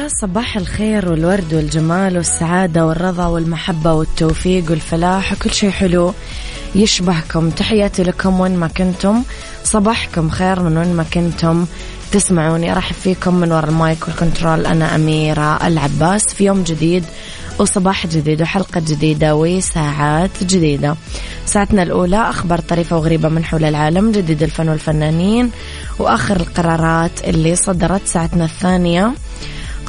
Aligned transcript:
يا 0.00 0.08
صباح 0.08 0.56
الخير 0.56 1.10
والورد 1.10 1.54
والجمال 1.54 2.16
والسعادة 2.16 2.86
والرضا 2.86 3.26
والمحبة 3.26 3.92
والتوفيق 3.92 4.70
والفلاح 4.70 5.32
وكل 5.32 5.50
شيء 5.50 5.70
حلو 5.70 6.14
يشبهكم. 6.74 7.50
تحياتي 7.50 8.02
لكم 8.02 8.40
وين 8.40 8.56
ما 8.56 8.68
كنتم. 8.68 9.22
صباحكم 9.64 10.30
خير 10.30 10.60
من 10.62 10.76
وين 10.76 10.94
ما 10.94 11.02
كنتم. 11.02 11.66
تسمعوني 12.12 12.72
أرحب 12.72 12.94
فيكم 12.94 13.34
من 13.34 13.52
وراء 13.52 13.70
ال 13.70 13.80
mic 13.80 14.08
وال 14.08 14.20
control. 14.20 14.66
أنا 14.66 14.94
أميرة 14.94 15.66
العباس 15.66 16.24
في 16.24 16.44
يوم 16.44 16.62
جديد 16.62 17.04
وصباح 17.58 18.06
جديد 18.06 18.42
وحلقة 18.42 18.80
جديدة 18.80 19.36
وساعات 19.36 20.44
جديدة. 20.44 20.96
ساعتنا 21.46 21.82
الأولى 21.82 22.30
أخبار 22.30 22.60
طريفة 22.60 22.96
وغريبة 22.96 23.28
من 23.28 23.44
حول 23.44 23.64
العالم 23.64 24.12
جديد 24.12 24.42
الفن 24.42 24.68
والفنانين 24.68 25.50
وآخر 25.98 26.36
القرارات 26.36 27.24
اللي 27.24 27.56
صدرت 27.56 28.06
ساعتنا 28.06 28.44
الثانية. 28.44 29.12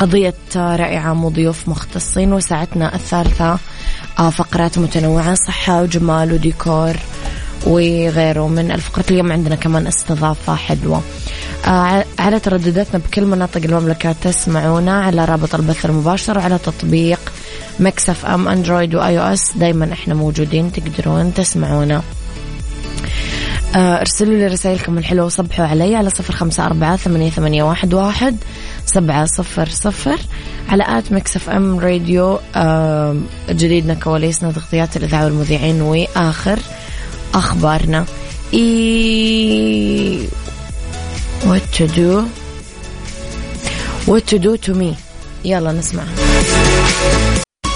قضية 0.02 0.34
رائعة 0.56 1.26
وضيوف 1.26 1.70
مختصين 1.70 2.34
وساعتنا 2.34 2.96
الثالثة. 2.96 3.58
آه، 4.20 4.30
فقرات 4.30 4.78
متنوعة 4.78 5.36
صحة 5.36 5.82
وجمال 5.82 6.34
وديكور 6.34 6.94
وغيره. 7.68 8.48
من 8.48 8.72
الفقرة 8.72 9.06
اليوم 9.12 9.32
عندنا 9.32 9.56
كمان 9.56 9.88
استضافة 9.88 10.56
حلوة. 10.56 11.02
آه، 11.68 12.06
على 12.20 12.40
تردداتنا 12.40 13.00
بكل 13.00 13.26
مناطق 13.26 13.62
المملكة 13.66 14.12
تسمعونا 14.12 15.02
على 15.02 15.26
رابط 15.26 15.56
البث 15.56 15.86
المباشر 15.86 16.38
وعلى 16.38 16.58
تطبيق 16.58 17.20
Mix 17.80 18.26
FM 18.26 18.48
Android 18.48 18.95
و 18.95 19.20
iOS. 19.20 19.52
دايما 19.56 19.94
إحنا 19.94 20.14
موجودين 20.14 20.72
تقدرون 20.72 21.34
تسمعونا. 21.34 22.02
ارسلوا 23.75 24.33
لي 24.33 24.47
رسائلكم 24.47 24.97
الحلوة 24.97 25.25
وصبحوا 25.25 25.65
علي 25.65 25.95
على 25.95 26.09
صفر 26.09 26.33
خمسة 26.33 26.65
أربعة 26.65 26.95
ثمانية, 26.95 27.30
ثمانية 27.30 27.64
واحد, 27.64 27.93
واحد 27.93 28.37
سبعة 28.86 29.26
صفر 29.26 29.70
صفر 29.70 30.20
على 30.70 30.83
at 30.88 31.11
Mix 31.11 31.49
FM 31.49 31.80
Radio 31.80 32.39
آه، 32.55 33.17
جديدنا 33.49 33.93
كواليسنا 33.93 34.52
تغطيات 34.52 34.98
الإذاعة 34.98 35.26
والمذيعين 35.26 35.81
وآخر 35.81 36.60
أخبارنا. 37.33 38.05
إي 38.54 40.27
what 41.43 41.77
to 41.77 41.87
do? 41.87 42.26
what 44.05 44.26
to 44.27 44.39
do 44.39 44.58
to 44.58 44.73
me 44.73 44.95
يلا 45.45 45.71
نسمع 45.71 46.04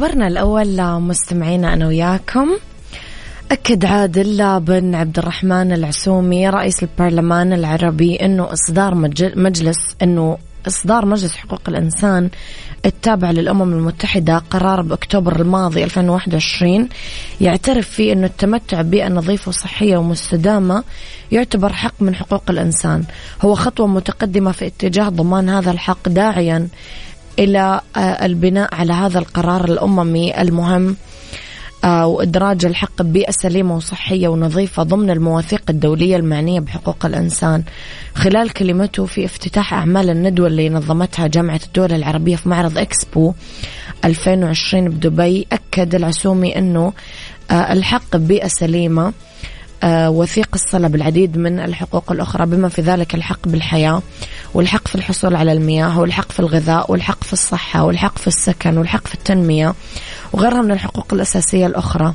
لخبرنا 0.00 0.26
الأول 0.26 0.82
مستمعينا 1.00 1.74
أنا 1.74 1.86
وياكم. 1.86 2.48
أكد 3.50 3.84
عادل 3.84 4.60
بن 4.60 4.94
عبد 4.94 5.18
الرحمن 5.18 5.72
العسومي 5.72 6.48
رئيس 6.48 6.82
البرلمان 6.82 7.52
العربي 7.52 8.16
أنه 8.16 8.52
إصدار 8.52 8.94
مجلس 9.36 9.96
أنه 10.02 10.38
إصدار 10.66 11.06
مجلس 11.06 11.36
حقوق 11.36 11.60
الإنسان 11.68 12.30
التابع 12.86 13.30
للأمم 13.30 13.72
المتحدة 13.72 14.38
قرار 14.38 14.82
بأكتوبر 14.82 15.40
الماضي 15.40 15.84
2021 15.84 16.88
يعترف 17.40 17.88
فيه 17.88 18.12
أنه 18.12 18.26
التمتع 18.26 18.82
ببيئة 18.82 19.08
نظيفة 19.08 19.48
وصحية 19.48 19.96
ومستدامة 19.96 20.84
يعتبر 21.32 21.72
حق 21.72 21.94
من 22.00 22.14
حقوق 22.14 22.42
الإنسان. 22.50 23.04
هو 23.42 23.54
خطوة 23.54 23.86
متقدمة 23.86 24.52
في 24.52 24.66
اتجاه 24.66 25.08
ضمان 25.08 25.48
هذا 25.48 25.70
الحق 25.70 26.08
داعيا 26.08 26.68
إلى 27.38 27.80
آه، 27.96 28.00
البناء 28.00 28.74
على 28.74 28.92
هذا 28.92 29.18
القرار 29.18 29.64
الأممي 29.64 30.40
المهم 30.40 30.96
آه، 31.84 32.06
وإدراج 32.06 32.64
الحق 32.64 33.02
ببيئة 33.02 33.30
سليمة 33.30 33.76
وصحية 33.76 34.28
ونظيفة 34.28 34.82
ضمن 34.82 35.10
المواثيق 35.10 35.62
الدولية 35.70 36.16
المعنية 36.16 36.60
بحقوق 36.60 37.06
الإنسان. 37.06 37.62
خلال 38.14 38.50
كلمته 38.50 39.06
في 39.06 39.24
افتتاح 39.24 39.74
أعمال 39.74 40.10
الندوة 40.10 40.46
اللي 40.46 40.68
نظمتها 40.68 41.26
جامعة 41.26 41.60
الدول 41.66 41.92
العربية 41.92 42.36
في 42.36 42.48
معرض 42.48 42.78
إكسبو 42.78 43.34
2020 44.04 44.88
بدبي 44.88 45.46
أكد 45.52 45.94
العسومي 45.94 46.58
أنه 46.58 46.92
آه، 47.50 47.72
الحق 47.72 48.16
ببيئة 48.16 48.48
سليمة 48.48 49.06
آه، 49.06 49.12
وثيق 49.84 50.48
الصلة 50.54 50.88
بالعديد 50.88 51.38
من 51.38 51.60
الحقوق 51.60 52.12
الأخرى 52.12 52.46
بما 52.46 52.68
في 52.68 52.82
ذلك 52.82 53.14
الحق 53.14 53.48
بالحياة 53.48 54.02
والحق 54.54 54.88
في 54.88 54.94
الحصول 54.94 55.36
على 55.36 55.52
المياه 55.52 56.00
والحق 56.00 56.32
في 56.32 56.40
الغذاء 56.40 56.92
والحق 56.92 57.24
في 57.24 57.32
الصحة 57.32 57.84
والحق 57.84 58.18
في 58.18 58.26
السكن 58.26 58.78
والحق 58.78 59.08
في 59.08 59.14
التنمية 59.14 59.74
وغيرها 60.32 60.62
من 60.62 60.70
الحقوق 60.70 61.06
الأساسية 61.14 61.66
الأخرى. 61.66 62.14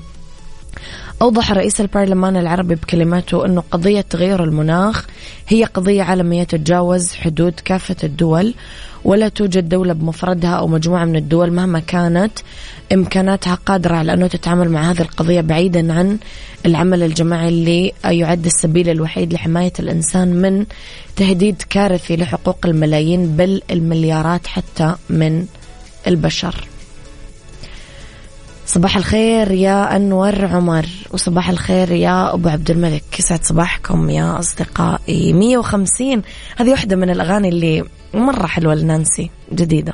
أوضح 1.22 1.52
رئيس 1.52 1.82
البرلمان 1.82 2.38
العربي 2.38 2.76
بكلماته 2.76 3.46
أنه 3.46 3.64
قضية 3.72 4.02
تغير 4.02 4.44
المناخ 4.44 5.06
هي 5.48 5.64
قضية 5.64 6.04
عالمية 6.04 6.44
تتجاوز 6.44 7.14
حدود 7.14 7.54
كافة 7.66 7.96
الدول 8.04 8.54
ولا 9.04 9.30
توجد 9.30 9.70
دولة 9.70 9.94
بمفردها 9.94 10.50
أو 10.56 10.68
مجموعة 10.68 11.06
من 11.06 11.16
الدول 11.16 11.52
مهما 11.52 11.80
كانت 11.80 12.32
إمكاناتها 12.94 13.56
قادرة 13.56 13.96
على 13.96 14.14
أنه 14.14 14.28
تتعامل 14.28 14.70
مع 14.70 14.92
هذه 14.92 15.02
القضية 15.02 15.42
بعيدا 15.42 15.94
عن 15.94 16.18
العمل 16.66 17.04
الجماعي 17.04 17.50
اللي 17.50 17.94
يعد 18.06 18.46
السبيل 18.46 18.90
الوحيد 18.90 19.34
لحماية 19.34 19.74
الإنسان 19.80 20.28
من 20.28 20.66
تهديد 21.16 21.62
كارثي 21.70 22.16
لحقوق 22.16 22.58
الملايين 22.66 23.36
بل 23.36 23.62
المليارات 23.72 24.48
حتى 24.48 24.96
من 25.10 25.46
البشر. 26.08 26.68
صباح 28.66 28.98
الخير 28.98 29.52
يا 29.52 29.96
أنور 29.96 30.46
عمر 30.46 30.86
وصباح 31.12 31.50
الخير 31.50 31.92
يا 31.92 32.34
أبو 32.34 32.50
عبد 32.50 32.72
الملك. 32.72 33.20
يسعد 33.20 33.44
صباحكم 33.44 34.10
يا 34.10 34.40
أصدقائي. 34.40 35.34
150 35.34 36.22
هذه 36.58 36.72
واحدة 36.72 36.96
من 36.96 37.10
الأغاني 37.10 37.50
اللي 37.50 37.84
مرة 38.14 38.48
حلوة 38.48 38.76
لنانسي 38.76 39.30
جديدة. 39.54 39.94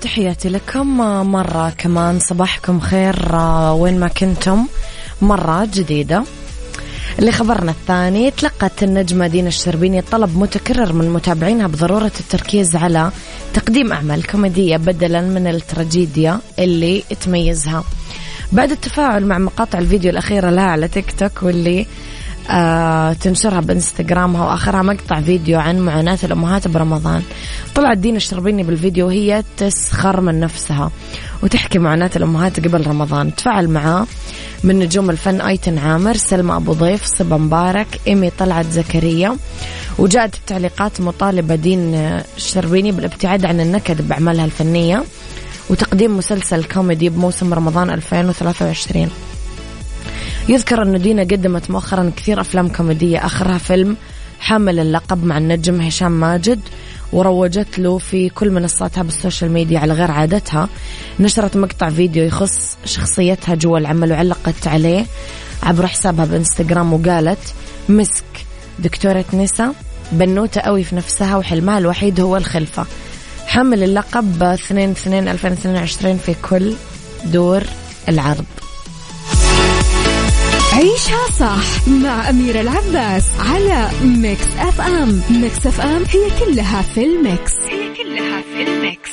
تحياتي 0.00 0.48
لكم 0.48 0.96
مرة 1.32 1.70
كمان 1.78 2.18
صباحكم 2.18 2.80
خير 2.80 3.36
وين 3.72 4.00
ما 4.00 4.08
كنتم 4.08 4.66
مرة 5.22 5.68
جديدة. 5.74 6.24
اللي 7.18 7.32
خبرنا 7.32 7.70
الثاني 7.70 8.30
تلقت 8.30 8.82
النجمة 8.82 9.26
دينا 9.26 9.48
الشربيني 9.48 10.02
طلب 10.02 10.38
متكرر 10.38 10.92
من 10.92 11.10
متابعينها 11.10 11.66
بضرورة 11.66 12.12
التركيز 12.20 12.76
على 12.76 13.10
تقديم 13.54 13.92
أعمال 13.92 14.26
كوميدية 14.26 14.76
بدلا 14.76 15.20
من 15.20 15.46
التراجيديا 15.46 16.40
اللي 16.58 17.02
تميزها. 17.24 17.84
بعد 18.52 18.70
التفاعل 18.70 19.26
مع 19.26 19.38
مقاطع 19.38 19.78
الفيديو 19.78 20.10
الأخيرة 20.10 20.50
لها 20.50 20.64
على 20.64 20.88
تيك 20.88 21.12
توك 21.18 21.42
واللي 21.42 21.80
آه 21.80 21.86
تنشرها 23.20 23.60
بانستغرامها 23.60 24.46
واخرها 24.46 24.82
مقطع 24.82 25.20
فيديو 25.20 25.58
عن 25.58 25.78
معاناة 25.78 26.18
الأمهات 26.24 26.68
برمضان. 26.68 27.22
طلعت 27.74 27.98
دينا 27.98 28.16
الشربيني 28.16 28.62
بالفيديو 28.62 29.06
وهي 29.06 29.42
تسخر 29.56 30.20
من 30.20 30.40
نفسها 30.40 30.90
وتحكي 31.42 31.78
معاناة 31.78 32.10
الأمهات 32.16 32.60
قبل 32.60 32.86
رمضان. 32.86 33.34
تفاعل 33.34 33.68
معاه 33.68 34.06
من 34.64 34.78
نجوم 34.78 35.10
الفن 35.10 35.40
أيتن 35.40 35.78
عامر 35.78 36.16
سلمى 36.16 36.56
أبو 36.56 36.72
ضيف 36.72 37.04
صبا 37.04 37.36
مبارك 37.36 37.86
إيمي 38.06 38.30
طلعت 38.30 38.66
زكريا 38.66 39.36
وجاءت 39.98 40.34
التعليقات 40.34 41.00
مطالبة 41.00 41.54
دين 41.54 41.94
الشربيني 42.36 42.92
بالابتعاد 42.92 43.44
عن 43.44 43.60
النكد 43.60 44.08
بأعمالها 44.08 44.44
الفنية 44.44 45.04
وتقديم 45.70 46.16
مسلسل 46.16 46.64
كوميدي 46.64 47.08
بموسم 47.08 47.54
رمضان 47.54 47.90
2023 47.90 49.10
يذكر 50.50 50.82
أن 50.82 51.02
دينا 51.02 51.22
قدمت 51.22 51.70
مؤخرا 51.70 52.12
كثير 52.16 52.40
أفلام 52.40 52.68
كوميدية. 52.68 53.26
آخرها 53.26 53.58
فيلم 53.58 53.96
حامل 54.40 54.78
اللقب 54.78 55.24
مع 55.24 55.38
النجم 55.38 55.80
هشام 55.80 56.12
ماجد 56.12 56.60
وروجت 57.12 57.78
له 57.78 57.98
في 57.98 58.28
كل 58.28 58.50
منصاتها 58.50 59.02
بالسوشيال 59.02 59.52
ميديا 59.52 59.78
على 59.78 59.92
غير 59.92 60.10
عادتها. 60.10 60.68
نشرت 61.20 61.56
مقطع 61.56 61.90
فيديو 61.90 62.24
يخص 62.24 62.76
شخصيتها 62.84 63.54
جوا 63.54 63.78
العمل 63.78 64.12
وعلقت 64.12 64.66
عليه 64.66 65.06
عبر 65.62 65.86
حسابها 65.86 66.24
بإنستغرام 66.24 66.92
وقالت 66.92 67.54
مسك 67.88 68.46
دكتورة 68.78 69.24
نسا 69.32 69.74
بنوتة 70.12 70.60
قوي 70.60 70.84
في 70.84 70.96
نفسها 70.96 71.36
وحلمها 71.36 71.78
الوحيد 71.78 72.20
هو 72.20 72.36
الخلفة. 72.36 72.86
حمل 73.46 73.82
اللقب 73.82 74.42
2 74.42 74.90
2 74.90 75.28
2022 75.28 76.16
في 76.16 76.34
كل 76.42 76.74
دور 77.24 77.62
العرض. 78.08 78.44
عيشها 80.72 81.26
صح 81.38 81.88
مع 81.88 82.30
أميرة 82.30 82.60
العباس 82.60 83.24
على 83.38 83.88
Mix 84.02 84.46
FM. 84.58 85.22
Mix 85.30 85.66
FM 85.66 86.02
هي 86.10 86.30
كلها 86.44 86.82
في 86.82 87.04
ال 87.04 87.14
mix. 87.14 87.52
هي 87.68 87.94
كلها 87.94 88.42
في 88.42 88.62
ال 88.62 88.72
mix. 88.72 89.10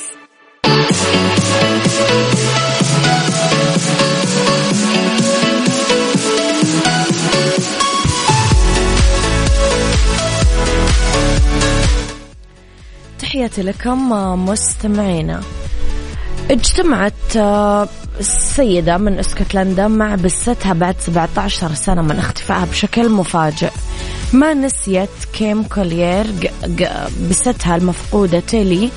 تحياتي 13.18 13.62
لكم 13.62 14.10
مستمعينا. 14.48 15.40
اجتمعت 16.50 17.12
السيدة 18.20 18.98
من 18.98 19.18
اسكتلندا 19.18 19.88
مع 19.88 20.14
بستها 20.14 20.72
بعد 20.72 20.96
17 21.00 21.74
سنة 21.74 22.02
من 22.02 22.18
اختفائها 22.18 22.64
بشكل 22.64 23.08
مفاجئ. 23.08 23.70
ما 24.32 24.54
نسيت 24.54 25.08
كيم 25.32 25.62
كوليير 25.62 26.26
بستها 27.30 27.76
المفقودة 27.76 28.40
تيلي 28.40 28.90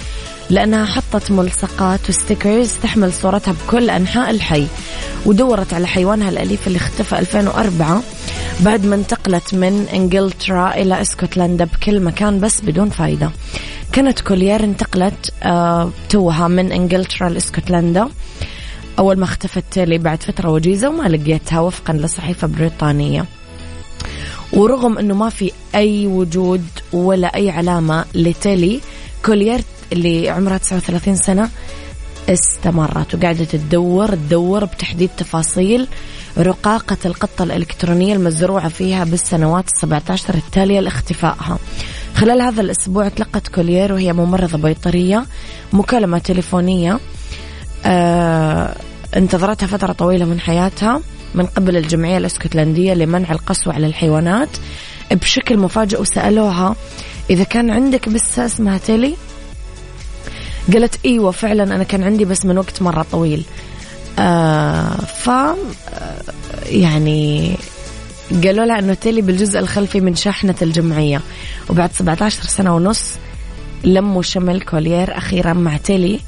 لأنها 0.49 0.85
حطت 0.85 1.31
ملصقات 1.31 2.09
و 2.09 2.16
stickers 2.16 2.71
تحمل 2.83 3.13
صورتها 3.13 3.51
بكل 3.51 3.89
أنحاء 3.89 4.29
الحي 4.29 4.67
ودورت 5.25 5.73
على 5.73 5.87
حيوانها 5.87 6.29
الأليف 6.29 6.67
اللي 6.67 6.77
اختفى 6.77 7.19
2004 7.19 8.01
بعد 8.59 8.85
ما 8.85 8.95
انتقلت 8.95 9.53
من 9.53 9.87
إنجلترا 9.93 10.73
إلى 10.73 11.01
اسكتلندا 11.01 11.65
بكل 11.65 11.99
مكان 11.99 12.39
بس 12.39 12.61
بدون 12.61 12.89
فايدة. 12.89 13.31
كانت 13.91 14.21
كوليير 14.21 14.63
انتقلت 14.63 15.33
آه 15.43 15.91
توها 16.09 16.47
من 16.47 16.71
إنجلترا 16.71 17.29
لإسكتلندا. 17.29 18.07
أول 18.99 19.19
ما 19.19 19.23
اختفت 19.23 19.63
تيلي 19.71 19.97
بعد 19.97 20.23
فترة 20.23 20.49
وجيزة 20.49 20.89
وما 20.89 21.07
لقيتها 21.07 21.59
وفقا 21.59 21.93
لصحيفة 21.93 22.47
بريطانية. 22.47 23.25
ورغم 24.53 24.97
أنه 24.97 25.13
ما 25.15 25.29
في 25.29 25.51
أي 25.75 26.07
وجود 26.07 26.65
ولا 26.93 27.35
أي 27.35 27.49
علامة 27.49 28.05
لتيلي 28.15 28.79
كولير 29.25 29.61
اللي 29.93 30.29
عمرها 30.29 30.57
39 30.57 31.15
سنة 31.15 31.49
استمرت 32.29 33.15
وقاعدة 33.15 33.43
تدور 33.43 34.15
تدور 34.15 34.65
بتحديد 34.65 35.09
تفاصيل 35.17 35.87
رقاقة 36.37 36.97
القطة 37.05 37.43
الإلكترونية 37.43 38.15
المزروعة 38.15 38.69
فيها 38.69 39.03
بالسنوات 39.03 39.65
السبعة 39.67 40.03
عشر 40.09 40.35
التالية 40.35 40.79
لاختفائها. 40.79 41.57
خلال 42.15 42.41
هذا 42.41 42.61
الأسبوع 42.61 43.07
تلقت 43.09 43.47
كولير 43.47 43.93
وهي 43.93 44.13
ممرضة 44.13 44.57
بيطرية 44.57 45.25
مكالمة 45.73 46.17
تليفونية 46.17 46.99
انتظرتها 49.17 49.67
فترة 49.67 49.91
طويلة 49.91 50.25
من 50.25 50.39
حياتها 50.39 51.01
من 51.35 51.45
قبل 51.45 51.77
الجمعية 51.77 52.17
الإسكتلندية 52.17 52.93
لمنع 52.93 53.31
القسوة 53.31 53.73
على 53.73 53.87
الحيوانات. 53.87 54.49
بشكل 55.11 55.57
مفاجئ 55.57 56.01
وسألوها 56.01 56.75
إذا 57.29 57.43
كان 57.43 57.69
عندك 57.69 58.09
بسة 58.09 58.45
اسمها 58.45 58.77
تيلي؟ 58.77 59.15
قالت 60.73 61.05
إيوه 61.05 61.31
فعلا 61.31 61.63
أنا 61.63 61.83
كان 61.83 62.03
عندي 62.03 62.25
بس 62.25 62.45
من 62.45 62.57
وقت 62.57 62.81
مرة 62.81 63.05
طويل. 63.11 63.43
آه 64.19 64.95
ف 64.95 65.29
آه، 65.29 65.55
يعني 66.65 67.55
قالوا 68.43 68.65
لها 68.65 68.79
إنه 68.79 68.93
تيلي 68.93 69.21
بالجزء 69.21 69.59
الخلفي 69.59 70.01
من 70.01 70.15
شاحنة 70.15 70.55
الجمعية. 70.61 71.21
وبعد 71.69 71.91
17 71.93 72.43
سنة 72.43 72.75
ونص 72.75 73.09
لموا 73.83 74.21
شمل 74.21 74.61
كولير 74.61 75.17
أخيرا 75.17 75.53
مع 75.53 75.77
تيلي. 75.77 76.19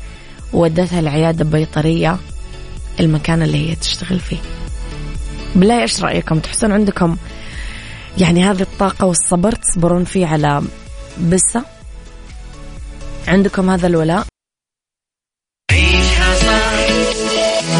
وودتها 0.53 0.99
العيادة 0.99 1.45
بيطريه 1.45 2.17
المكان 2.99 3.41
اللي 3.41 3.69
هي 3.69 3.75
تشتغل 3.75 4.19
فيه. 4.19 4.37
بالله 5.55 5.81
إيش 5.81 6.03
رأيكم؟ 6.03 6.39
تحسون 6.39 6.71
عندكم 6.71 7.17
يعني 8.17 8.43
هذه 8.43 8.61
الطاقة 8.61 9.05
والصبر 9.05 9.51
تصبرون 9.51 10.03
فيه 10.03 10.27
على 10.27 10.61
بسة؟ 11.29 11.65
عندكم 13.27 13.69
هذا 13.69 13.87
الولاء؟ 13.87 14.25
عيشها 15.71 16.35
صح 16.35 16.73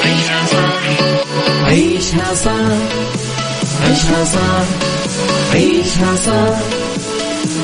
عيشها 0.06 0.46
صح 0.46 0.84
عيشها 1.66 2.34
صح 2.34 2.84
عيشها 3.84 4.26
صح 4.26 4.66
عيشها 5.54 6.16
صح 6.16 6.60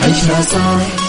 عيشها 0.04 0.42
صح. 0.42 1.09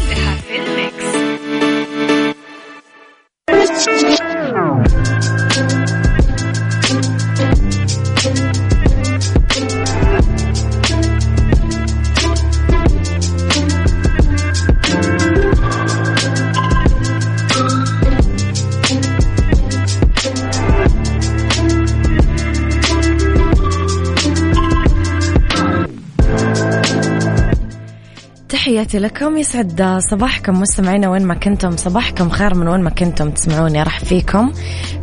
تحياتي 28.81 28.99
لكم. 28.99 29.37
يسعد 29.37 29.99
صباحكم 30.11 30.61
مستمعينا 30.61 31.09
وين 31.09 31.25
ما 31.25 31.33
كنتم. 31.33 31.77
صباحكم 31.77 32.29
خير 32.29 32.55
من 32.55 32.67
وين 32.67 32.81
ما 32.81 32.89
كنتم 32.89 33.31
تسمعوني. 33.31 33.83
راح 33.83 33.99
فيكم 33.99 34.51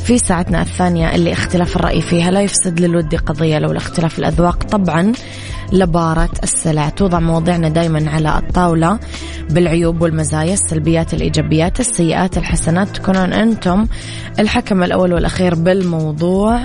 في 0.00 0.18
ساعتنا 0.18 0.62
الثانية 0.62 1.14
اللي 1.14 1.32
اختلاف 1.32 1.76
الرأي 1.76 2.00
فيها 2.00 2.30
لا 2.30 2.40
يفسد 2.40 2.80
للود 2.80 3.14
قضية 3.14 3.58
لو 3.58 3.70
الاختلاف 3.70 4.18
الأذواق. 4.18 4.64
طبعا 4.64 5.12
لبارة 5.72 6.30
السلع 6.42 6.88
توضع 6.88 7.20
مواضيعنا 7.20 7.68
دايما 7.68 8.10
على 8.10 8.38
الطاولة 8.38 8.98
بالعيوب 9.50 10.02
والمزايا 10.02 10.54
السلبيات 10.54 11.14
الإيجابيات 11.14 11.80
السيئات 11.80 12.38
الحسنات. 12.38 12.88
تكونون 12.88 13.32
أنتم 13.32 13.86
الحكم 14.38 14.82
الأول 14.82 15.12
والأخير 15.12 15.54
بالموضوع. 15.54 16.60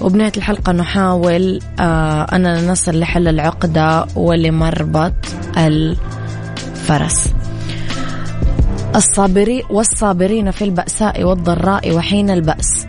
وبنهاية 0.00 0.32
الحلقة 0.36 0.72
نحاول 0.72 1.60
آه 1.80 2.22
أننا 2.22 2.70
نصل 2.70 2.98
لحل 2.98 3.28
العقدة 3.28 4.06
ولمربط 4.16 5.14
الفرس 6.84 7.32
الصابرين 8.96 9.62
والصابرين 9.70 10.50
في 10.50 10.64
البأساء 10.64 11.24
والضراء 11.24 11.94
وحين 11.96 12.30
البأس. 12.30 12.86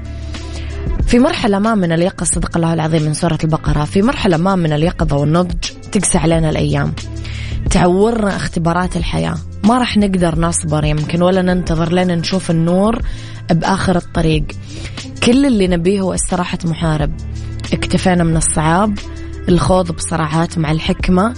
في 1.08 1.20
مرحلة 1.20 1.60
ما 1.60 1.76
من 1.76 1.92
اليقظة 1.92 2.26
صدق 2.26 2.58
الله 2.58 2.74
العظيم 2.74 3.04
من 3.04 3.14
سورة 3.14 3.38
البقرة. 3.44 3.84
في 3.84 4.02
مرحلة 4.02 4.38
ما 4.38 4.56
من 4.56 4.74
اليقظة 4.74 5.18
والنضج 5.18 5.66
تقسى 5.92 6.18
علينا 6.18 6.50
الأيام. 6.50 6.94
تعورنا 7.70 8.36
اختبارات 8.36 8.98
الحياة. 8.98 9.38
ما 9.64 9.78
راح 9.78 9.98
نقدر 9.98 10.40
نصبر 10.40 10.86
يمكن 10.86 11.22
ولا 11.22 11.42
ننتظر 11.42 11.94
لين 11.94 12.08
نشوف 12.08 12.52
النور 12.52 13.02
بآخر 13.50 13.96
الطريق. 13.96 14.46
كل 15.24 15.46
اللي 15.46 15.68
نبيه 15.68 16.02
هو 16.02 16.14
استراحة 16.14 16.60
محارب. 16.66 17.12
اكتفينا 17.74 18.24
من 18.24 18.38
الصعاب 18.38 19.00
الخوض 19.50 19.92
بصراعات 19.92 20.58
مع 20.58 20.72
الحكمة 20.72 21.34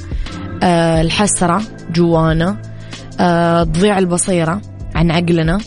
الحسرة 0.64 1.62
جوانا 1.92 2.62
تضيع 3.64 3.98
البصيرة 3.98 4.62
عن 4.96 5.12
عقلنا 5.12 5.60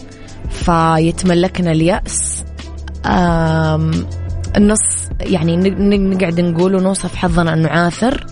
فيتملكنا 0.50 1.72
اليأس. 1.72 2.44
النص 4.56 5.08
يعني 5.20 5.56
نقعد 5.86 6.40
نقول 6.40 6.74
ونوصف 6.74 7.16
حظنا 7.16 7.52
أن 7.52 7.62
نعاثر 7.62 8.26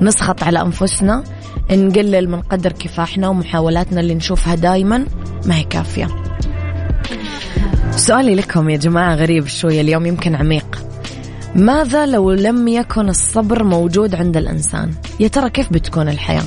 نسخط 0.00 0.42
على 0.42 0.62
أنفسنا 0.62 1.24
نقلل 1.70 2.30
من 2.30 2.40
قدر 2.40 2.72
كفاحنا 2.72 3.28
ومحاولاتنا 3.28 4.00
اللي 4.00 4.14
نشوفها 4.14 4.54
دايما. 4.54 5.04
ما 5.46 5.56
هي 5.56 5.64
كافية. 5.64 6.08
سؤالي 7.96 8.34
لكم 8.34 8.70
يا 8.70 8.76
جماعة 8.76 9.14
غريب 9.14 9.46
شوية. 9.46 9.80
اليوم 9.80 10.06
يمكن 10.06 10.34
عميق. 10.34 10.84
ماذا 11.56 12.06
لو 12.06 12.32
لم 12.32 12.68
يكن 12.68 13.08
الصبر 13.08 13.64
موجود 13.64 14.14
عند 14.14 14.36
الإنسان؟ 14.36 14.90
يا 15.20 15.28
ترى 15.28 15.50
كيف 15.50 15.72
بتكون 15.72 16.08
الحياة؟ 16.08 16.42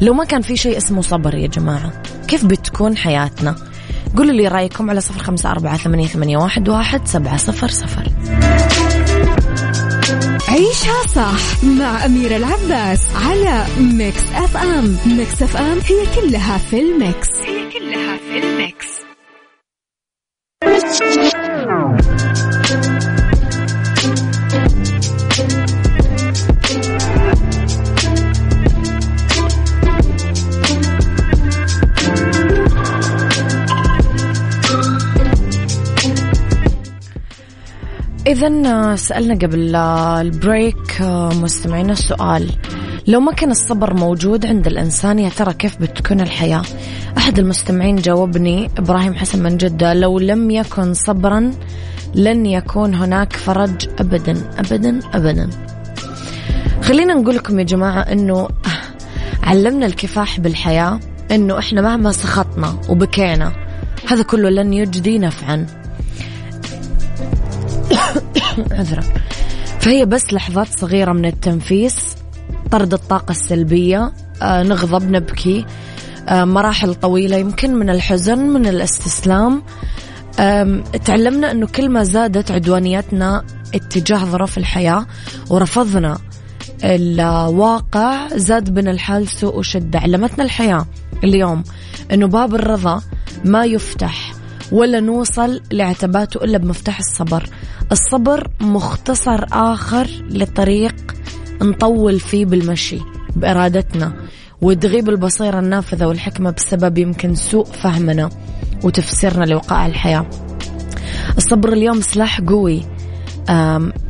لو 0.00 0.14
ما 0.14 0.24
كان 0.24 0.42
في 0.42 0.56
شيء 0.56 0.76
اسمه 0.76 1.02
صبر 1.02 1.34
يا 1.34 1.46
جماعة 1.46 1.92
كيف 2.28 2.44
بتكون 2.44 2.96
حياتنا؟ 2.96 3.54
قولوا 4.16 4.32
لي 4.32 4.48
رأيكم 4.48 4.90
على 4.90 5.00
صفر 5.00 5.22
خمسة 5.22 5.50
أربعة 5.50 5.76
ثمانية, 5.76 6.06
ثمانية 6.06 6.36
واحد, 6.36 6.68
واحد 6.68 7.06
سبعة 7.06 7.36
صفر 7.36 7.68
صفر. 7.68 8.08
عيشها 10.48 11.06
صح 11.14 11.64
مع 11.64 12.06
أميرة 12.06 12.36
العباس 12.36 13.00
على 13.26 13.64
Mix 13.80 14.22
FM. 14.34 14.96
Mix 15.06 15.42
FM 15.42 15.78
هي 15.78 16.20
كلها 16.20 16.58
في 16.58 16.80
ال 16.80 16.90
mix. 16.90 17.28
هي 17.46 17.70
كلها 17.70 18.16
في 18.16 18.38
ال 18.38 18.48
mix. 18.48 18.86
إذا 38.26 38.96
سألنا 38.96 39.34
قبل 39.34 39.76
البريك 39.76 41.00
مستمعينا 41.42 41.92
السؤال 41.92 42.50
لو 43.06 43.20
ما 43.20 43.32
كان 43.32 43.50
الصبر 43.50 43.94
موجود 43.94 44.46
عند 44.46 44.66
الإنسان 44.66 45.18
يا 45.18 45.28
ترى 45.28 45.54
كيف 45.54 45.76
بتكون 45.76 46.20
الحياة؟ 46.20 46.62
أحد 47.18 47.38
المستمعين 47.38 47.96
جاوبني 47.96 48.70
إبراهيم 48.78 49.14
حسن 49.14 49.42
من 49.42 49.56
جدة 49.56 49.94
لو 49.94 50.18
لم 50.18 50.50
يكن 50.50 50.94
صبرا 50.94 51.50
لن 52.14 52.46
يكون 52.46 52.94
هناك 52.94 53.32
فرج 53.32 53.88
أبدا 53.98 54.50
أبدا 54.58 55.00
أبدا. 55.14 55.50
خلينا 56.82 57.14
نقول 57.14 57.36
لكم 57.36 57.58
يا 57.58 57.64
جماعة 57.64 58.00
أنه 58.00 58.48
علمنا 59.42 59.86
الكفاح 59.86 60.40
بالحياة 60.40 61.00
أنه 61.30 61.58
إحنا 61.58 61.80
مهما 61.80 62.12
سخطنا 62.12 62.80
وبكينا 62.88 63.52
هذا 64.08 64.22
كله 64.22 64.50
لن 64.50 64.72
يجدي 64.72 65.18
نفعا. 65.18 65.81
عذرا. 68.70 69.02
فهي 69.80 70.04
بس 70.06 70.32
لحظات 70.32 70.68
صغيرة 70.78 71.12
من 71.12 71.24
التنفيس 71.24 71.96
طرد 72.70 72.92
الطاقة 72.92 73.30
السلبية. 73.30 74.12
آه 74.42 74.62
نغضب 74.62 75.10
نبكي. 75.10 75.64
آه 76.28 76.44
مراحل 76.44 76.94
طويلة 76.94 77.36
يمكن 77.36 77.74
من 77.74 77.90
الحزن 77.90 78.38
من 78.38 78.66
الاستسلام. 78.66 79.62
تعلمنا 81.04 81.50
أنه 81.50 81.66
كل 81.66 81.88
ما 81.88 82.04
زادت 82.04 82.50
عدوانيتنا 82.50 83.44
اتجاه 83.74 84.24
ظروف 84.24 84.58
الحياة 84.58 85.06
ورفضنا 85.50 86.18
الواقع 86.84 88.28
زاد 88.36 88.70
بنا 88.70 88.90
الحال 88.90 89.28
سوء 89.28 89.58
وشدة. 89.58 89.98
علمتنا 89.98 90.44
الحياة 90.44 90.86
اليوم 91.24 91.64
أنه 92.12 92.26
باب 92.26 92.54
الرضا 92.54 93.02
ما 93.44 93.64
يفتح 93.64 94.32
ولا 94.72 95.00
نوصل 95.00 95.60
لعتباته 95.72 96.44
إلا 96.44 96.58
بمفتاح 96.58 96.98
الصبر. 96.98 97.48
الصبر 97.92 98.48
مختصر 98.60 99.44
آخر 99.52 100.08
لطريق 100.30 100.94
نطول 101.62 102.20
فيه 102.20 102.46
بالمشي 102.46 102.98
بإرادتنا 103.36 104.12
وتغيب 104.62 105.08
البصيرة 105.08 105.58
النافذة 105.58 106.06
والحكمة 106.06 106.50
بسبب 106.50 106.98
يمكن 106.98 107.34
سوء 107.34 107.64
فهمنا 107.64 108.30
وتفسيرنا 108.84 109.44
لوقائع 109.44 109.86
الحياة. 109.86 110.26
الصبر 111.36 111.72
اليوم 111.72 112.00
سلاح 112.00 112.40
قوي 112.40 112.82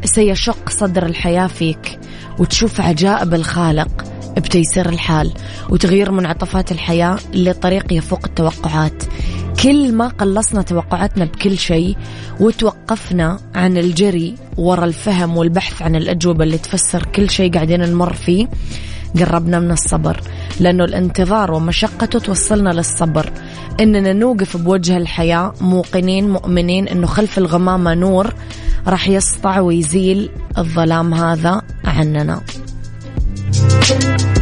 سيشق 0.05 0.69
صدر 0.69 1.07
الحياة 1.07 1.47
فيك 1.47 1.99
وتشوف 2.39 2.81
عجائب 2.81 3.35
الخالق 3.35 4.05
بتيسير 4.37 4.89
الحال 4.89 5.33
وتغيير 5.71 6.11
منعطفات 6.11 6.73
الحياة 6.73 7.19
لطريق 7.35 7.93
يفوق 7.93 8.21
التوقعات. 8.27 9.03
كل 9.63 9.93
ما 9.93 10.09
قلصنا 10.09 10.63
توقعاتنا 10.63 11.25
بكل 11.25 11.59
شيء 11.59 11.97
وتوقفنا 12.41 13.39
عن 13.55 13.79
الجري 13.79 14.35
ورا 14.57 14.85
الفهم 14.85 15.37
والبحث 15.37 15.83
عن 15.83 15.97
الأجوبة 15.97 16.45
اللي 16.45 16.59
تفسر 16.59 17.03
كل 17.03 17.31
شيء 17.31 17.53
قاعدين 17.53 17.81
نمر 17.81 18.13
فيه 18.13 18.49
قربنا 19.19 19.61
من 19.61 19.71
الصبر. 19.71 20.21
لأنه 20.61 20.85
الانتظار 20.85 21.53
ومشقته 21.53 22.19
توصلنا 22.19 22.71
للصبر. 22.71 23.33
إننا 23.81 24.13
نوقف 24.13 24.57
بوجه 24.57 24.97
الحياة 24.97 25.53
موقنين 25.61 26.31
مؤمنين 26.31 26.89
إنه 26.89 27.07
خلف 27.07 27.39
الغمامة 27.39 27.95
نور 27.95 28.35
راح 28.87 29.09
يسطع 29.09 29.61
ويزيل 29.61 30.31
الظلام 30.59 31.15
هذا 31.15 31.63
عننا. 31.85 32.41
عيشها 33.53 34.42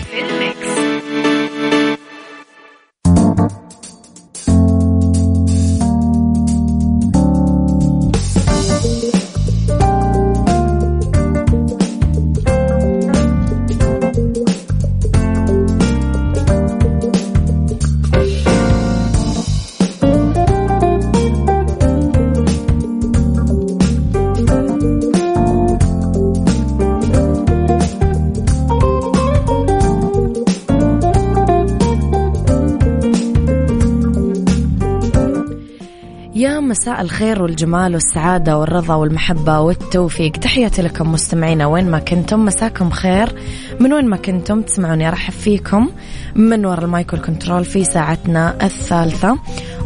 مساء 36.81 37.01
الخير 37.01 37.43
والجمال 37.43 37.93
والسعادة 37.93 38.57
والرضا 38.57 38.95
والمحبة 38.95 39.59
والتوفيق. 39.59 40.31
تحياتي 40.31 40.81
لكم 40.81 41.11
مستمعينا 41.11 41.65
وين 41.65 41.91
ما 41.91 41.99
كنتم. 41.99 42.45
مساكم 42.45 42.89
خير. 42.89 43.35
من 43.79 43.93
وين 43.93 44.05
ما 44.05 44.17
كنتم 44.17 44.61
تسمعوني 44.61 45.07
أرحب 45.07 45.33
فيكم 45.33 45.89
من 46.35 46.65
وراء 46.65 46.85
ال 46.85 46.92
mic 46.92 47.13
وال 47.13 47.25
control 47.25 47.65
في 47.65 47.83
ساعتنا 47.83 48.65
الثالثة. 48.65 49.37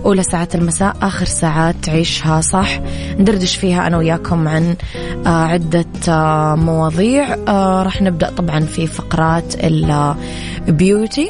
أولى 0.05 0.23
ساعات 0.23 0.55
المساء 0.55 0.95
آخر 1.01 1.25
ساعات 1.25 1.75
تعيشها 1.83 2.41
صح. 2.41 2.79
ندردش 3.19 3.55
فيها 3.55 3.87
أنا 3.87 3.97
وياكم 3.97 4.47
عن 4.47 4.75
آه، 5.25 5.29
عدة 5.29 5.85
آه، 6.07 6.55
مواضيع. 6.55 7.37
آه، 7.47 7.83
راح 7.83 8.01
نبدأ 8.01 8.29
طبعا 8.29 8.59
في 8.59 8.87
فقرات 8.87 9.55
ال 10.67 10.76
beauty 10.76 11.29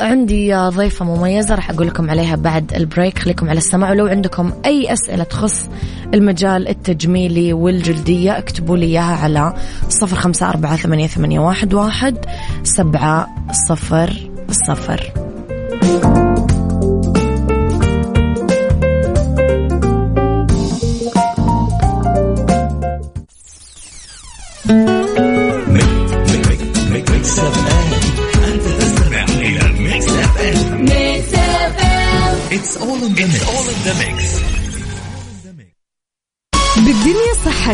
عندي 0.00 0.54
ضيفة 0.54 1.04
مميزة 1.04 1.54
راح 1.54 1.70
أقول 1.70 1.86
لكم 1.86 2.10
عليها 2.10 2.36
بعد 2.36 2.72
البريك. 2.74 3.18
خليكم 3.18 3.48
على 3.48 3.58
السماع. 3.58 3.90
ولو 3.90 4.06
عندكم 4.06 4.52
أي 4.64 4.92
أسئلة 4.92 5.24
تخص 5.24 5.68
المجال 6.14 6.68
التجميلي 6.68 7.52
والجلدية 7.52 8.38
اكتبوا 8.38 8.76
لي 8.76 8.86
إياها 8.86 9.16
على 9.16 9.54
صفر 9.88 10.16
خمسة 10.16 10.48
أربعة 10.48 10.76
ثمانية, 10.76 11.40
واحد 11.40 12.18
سبعة 12.62 13.28
صفر 13.68 14.30
صفر. 14.50 15.12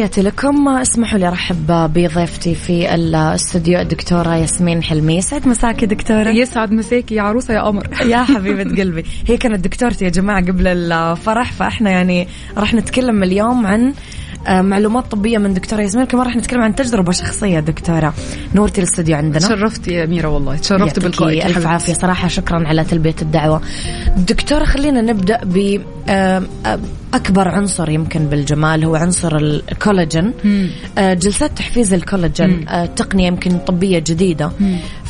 تحياتي 0.00 0.22
لكم. 0.22 0.68
اسمحوا 0.68 1.18
لي 1.18 1.28
أرحب 1.28 1.66
بضيفتي 1.66 2.54
في 2.54 2.94
الاستوديو 2.94 3.80
الدكتورة 3.80 4.36
ياسمين 4.36 4.82
حلمي. 4.82 5.16
يسعد 5.16 5.48
مساك 5.48 5.84
دكتورة. 5.84 6.28
يسعد 6.28 6.72
مساك 6.72 7.12
يا 7.12 7.22
عروسة 7.22 7.54
يا 7.54 7.60
قمر. 7.60 7.88
يا 8.12 8.22
حبيبة 8.22 8.82
قلبي. 8.82 9.04
هي 9.26 9.36
كانت 9.36 9.64
دكتورتي 9.64 10.04
يا 10.04 10.10
جماعة 10.10 10.46
قبل 10.46 10.66
الفرح 10.66 11.52
فإحنا 11.52 11.90
يعني 11.90 12.28
راح 12.56 12.74
نتكلم 12.74 13.22
اليوم 13.22 13.66
عن 13.66 13.94
معلومات 14.48 15.10
طبية 15.10 15.38
من 15.38 15.54
دكتورة 15.54 15.82
ياسمين. 15.82 16.04
كمان 16.04 16.26
راح 16.26 16.36
نتكلم 16.36 16.60
عن 16.60 16.74
تجربة 16.74 17.12
شخصية 17.12 17.60
دكتورة. 17.60 18.14
نورتي 18.54 18.80
الاستوديو 18.80 19.16
عندنا. 19.16 19.38
تشرفتي 19.38 19.90
يا 19.90 20.04
أميرة 20.04 20.28
والله. 20.28 20.56
تشرفت 20.56 20.98
باللقاء 20.98 21.46
ألف 21.46 21.66
عافية. 21.66 21.92
صراحة 21.92 22.28
شكرا 22.28 22.68
على 22.68 22.84
تلبية 22.84 23.14
الدعوة. 23.22 23.60
دكتورة 24.16 24.64
خلينا 24.64 25.00
نبدأ 25.00 25.40
ب 25.44 25.80
آه، 26.08 26.42
آه، 26.66 26.78
أكبر 27.14 27.48
عنصر 27.48 27.90
يمكن 27.90 28.26
بالجمال. 28.26 28.84
هو 28.84 28.94
عنصر 28.94 29.36
الكولاجين. 29.36 30.32
جلسات 30.98 31.58
تحفيز 31.58 31.94
الكولاجين. 31.94 32.66
تقنية 32.96 33.26
يمكن 33.26 33.58
طبية 33.58 33.98
جديدة. 33.98 34.52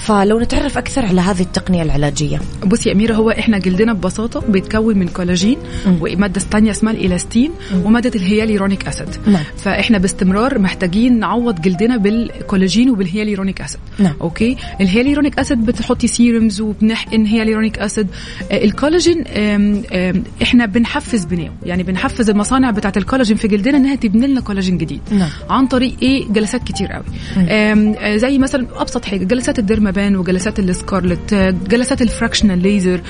فلو 0.06 0.40
نتعرف 0.40 0.78
أكثر 0.78 1.06
على 1.06 1.20
هذه 1.20 1.40
التقنية 1.40 1.82
العلاجية. 1.82 2.40
بصي 2.66 2.88
يا 2.88 2.94
أميرة 2.94 3.14
هو 3.14 3.30
إحنا 3.30 3.58
جلدنا 3.58 3.92
ببساطة 3.92 4.40
بيتكون 4.48 4.98
من 4.98 5.08
كولاجين 5.08 5.56
ومادة 6.00 6.40
ثانية 6.40 6.70
اسمها 6.70 6.92
الإلاستين 6.92 7.50
ومادة 7.84 8.10
ال 8.14 8.21
hyaluronic 8.21 8.88
acid. 8.88 9.09
نعم. 9.26 9.42
فإحنا 9.56 9.98
باستمرار 9.98 10.58
محتاجين 10.58 11.18
نعوض 11.18 11.60
جلدنا 11.60 11.96
بالكولاجين 11.96 12.90
وبال 12.90 13.07
hyaluronic 13.07 13.61
acid. 13.61 13.80
نعم. 13.98 14.14
okay؟ 14.20 14.56
ال 14.80 14.86
hyaluronic 14.86 15.38
acid 15.38 15.66
بتحطي 15.66 16.06
serums 16.06 16.61
وبنحقن 16.60 17.26
hyaluronic 17.26 17.78
acid. 17.78 18.06
آه، 18.52 18.64
الكولاجين 18.64 19.26
آم 19.26 19.82
آم 19.92 20.22
إحنا 20.42 20.66
بنحفز 20.66 21.24
بناءه 21.24 21.52
يعني 21.62 21.82
بنحفز 21.82 22.30
المصانع 22.30 22.70
بتاعه 22.70 22.92
الكولاجين 22.96 23.36
في 23.36 23.48
جلدنا 23.48 23.76
إنها 23.76 23.94
تبني 23.94 24.26
لنا 24.26 24.40
كولاجين 24.40 24.78
جديد. 24.78 25.00
نعم. 25.10 25.30
عن 25.50 25.66
طريق 25.66 25.94
إيه؟ 26.02 26.28
جلسات 26.28 26.64
كتير 26.64 26.92
قوي. 26.92 27.04
آه، 27.36 28.16
زي 28.16 28.38
مثلا 28.38 28.66
أبسط 28.76 29.04
حاجة 29.04 29.24
جلسات 29.24 29.58
ال 29.90 29.93
dermapen 29.93 30.16
وجلسات 30.16 30.59
ال 30.59 30.68
Scarlet 30.68 31.33
آه، 31.33 31.50
جلسات 31.50 32.03
ال 32.02 32.08
fractional 32.08 32.59
laser 32.62 33.00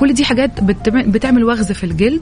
كل 0.00 0.12
دي 0.14 0.24
حاجات 0.24 0.64
بتعمل 1.06 1.44
وخز 1.44 1.72
في 1.72 1.84
الجلد 1.84 2.20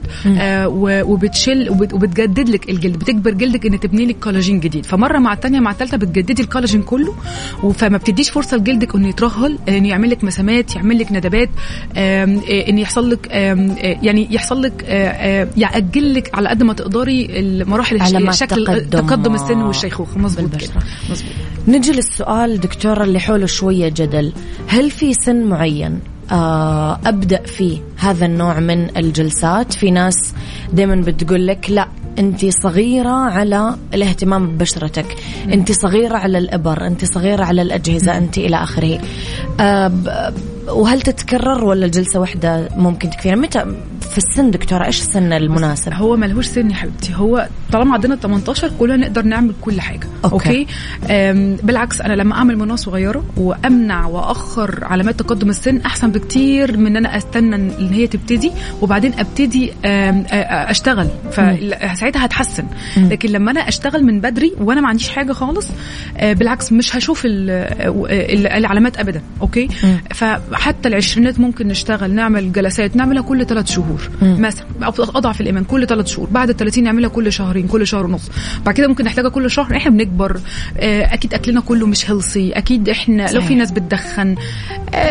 وبتشل 1.09 1.69
وبتجدد 1.69 2.49
لك 2.49 2.69
الجلد 2.69 2.99
بتجبر 2.99 3.31
جلدك 3.31 3.65
إن 3.65 3.79
تبني 3.79 4.05
لك 4.05 4.15
كولاجين 4.23 4.59
جديد. 4.59 4.85
فمرة 4.85 5.19
مع 5.19 5.33
الثانية 5.33 5.59
مع 5.59 5.71
الثالثه 5.71 5.97
بتجددي 5.97 6.43
الكولاجين 6.43 6.81
كله 6.81 7.15
فما 7.73 7.97
بتديش 7.97 8.29
فرصة 8.29 8.57
لجلدك 8.57 8.95
إنه 8.95 9.07
يترهل 9.09 9.59
إنه 9.69 9.87
يعمل 9.87 10.09
لك 10.09 10.23
مسامات 10.23 10.75
يعمل 10.75 10.99
لك 10.99 11.11
ندبات 11.11 11.49
إن 12.69 12.77
يحصل 12.77 13.09
لك 13.09 13.27
يعني 14.03 14.27
يحصل 14.31 14.61
لك 14.61 14.83
يأجل 15.57 16.13
لك 16.13 16.35
على 16.35 16.49
قد 16.49 16.63
ما 16.63 16.73
تقدري 16.73 17.39
المراحل 17.39 17.95
الشكل 18.29 18.65
تقدم 18.91 19.33
السن 19.35 19.61
والشيخوخة. 19.61 20.19
مظبوط 20.19 20.49
مظبوط 21.09 21.31
نجي 21.69 21.91
للسؤال 21.91 22.59
دكتوره 22.59 23.03
اللي 23.03 23.19
حوله 23.19 23.45
شوية 23.45 23.89
جدل. 23.89 24.31
هل 24.67 24.91
في 24.91 25.13
سن 25.13 25.43
معين؟ 25.43 25.99
آه، 26.31 26.99
أبدأ 27.05 27.43
فيه 27.43 27.77
هذا 27.97 28.25
النوع 28.25 28.59
من 28.59 28.97
الجلسات. 28.97 29.73
في 29.73 29.91
ناس 29.91 30.33
دائما 30.73 30.95
بتقول 30.95 31.47
لك 31.47 31.69
لا 31.69 31.87
انت 32.19 32.45
صغيرة 32.63 33.09
على 33.09 33.75
الاهتمام 33.93 34.47
ببشرتك. 34.47 35.15
انت 35.53 35.71
صغيرة 35.71 36.17
على 36.17 36.37
الإبر 36.37 36.87
انت 36.87 37.05
صغيرة 37.05 37.43
على 37.43 37.61
الأجهزة 37.61 38.17
انت 38.17 38.37
إلى 38.37 38.55
آخره. 38.55 38.99
آه، 39.59 39.91
وهل 40.71 41.01
تتكرر 41.01 41.65
ولا 41.65 41.87
جلسه 41.87 42.19
واحدة 42.19 42.69
ممكن 42.75 43.09
تكفينا؟ 43.09 43.35
متى 43.35 43.65
في 44.11 44.17
السن 44.17 44.51
دكتورة؟ 44.51 44.85
إيش 44.85 45.01
السن 45.01 45.33
المناسب؟ 45.33 45.93
هو 45.93 46.15
ملهوش 46.15 46.45
سن 46.45 46.69
يا 46.69 46.75
حبيبتي. 46.75 47.15
هو 47.15 47.47
طالما 47.71 47.93
عندنا 47.93 48.15
18 48.15 48.71
كلنا 48.79 48.97
نقدر 48.97 49.21
نعمل 49.21 49.53
كل 49.61 49.81
حاجة. 49.81 50.07
okay, 50.25 50.35
okay؟ 50.49 50.67
بالعكس 51.63 52.01
أنا 52.01 52.13
لما 52.13 52.35
أعمل 52.35 52.57
من 52.57 52.64
وأنا 52.64 52.75
لسه 52.75 52.85
صغيرة 52.85 53.23
وأمنع 53.37 54.05
وأأخر 54.05 54.83
علامات 54.83 55.19
تقدم 55.19 55.49
السن 55.49 55.77
أحسن 55.77 56.11
بكتير 56.11 56.77
من 56.77 56.87
إن 56.87 56.97
أنا 56.97 57.17
أستنى 57.17 57.55
إن 57.55 57.89
هي 57.93 58.07
تبتدي 58.07 58.51
وبعدين 58.81 59.13
أبتدي 59.13 59.73
أشتغل. 59.85 61.07
فساعتها 61.31 62.25
هتحسن. 62.25 62.63
لكن 62.97 63.29
لما 63.29 63.51
أنا 63.51 63.67
أشتغل 63.67 64.03
من 64.03 64.21
بدري 64.21 64.53
وأنا 64.61 64.81
ما 64.81 64.87
عنديش 64.87 65.09
حاجة 65.09 65.31
خالص 65.31 65.67
بالعكس 66.21 66.71
مش 66.71 66.95
هشوف 66.95 67.21
العلامات 67.25 68.97
ابدا. 68.97 69.21
okay؟ 69.41 69.67
فحتى 70.59 70.89
العشرينات 70.89 71.39
ممكن 71.39 71.67
نشتغل 71.67 72.11
نعمل 72.11 72.51
جلسات 72.51 72.95
نعملها 72.95 73.21
كل 73.21 73.45
ثلاث 73.45 73.67
شهور. 73.67 74.09
مثلا 74.21 74.65
اضعف 74.81 75.41
الإيمان 75.41 75.63
كل 75.63 75.87
ثلاث 75.87 76.07
شهور 76.07 76.29
بعد 76.29 76.49
ال 76.49 76.57
30 76.57 76.83
نعملها 76.83 77.09
كل 77.09 77.31
شهرين 77.33 77.67
كل 77.67 77.87
شهر 77.87 78.05
ونص. 78.05 78.29
بعد 78.65 78.75
كده 78.75 78.87
ممكن 78.87 79.05
نحتاجها 79.05 79.29
كل 79.29 79.51
شهر 79.51 79.75
إحنا 79.77 79.91
بنكبر 79.91 80.39
أكيد 80.79 81.33
أكلنا 81.33 81.61
كله 81.61 81.87
مش 81.87 82.11
healthy 82.11 82.51
أكيد 82.51 82.89
إحنا 82.89 83.25
صحيح. 83.25 83.41
لو 83.41 83.47
في 83.47 83.55
ناس 83.55 83.71
بتدخن 83.71 84.35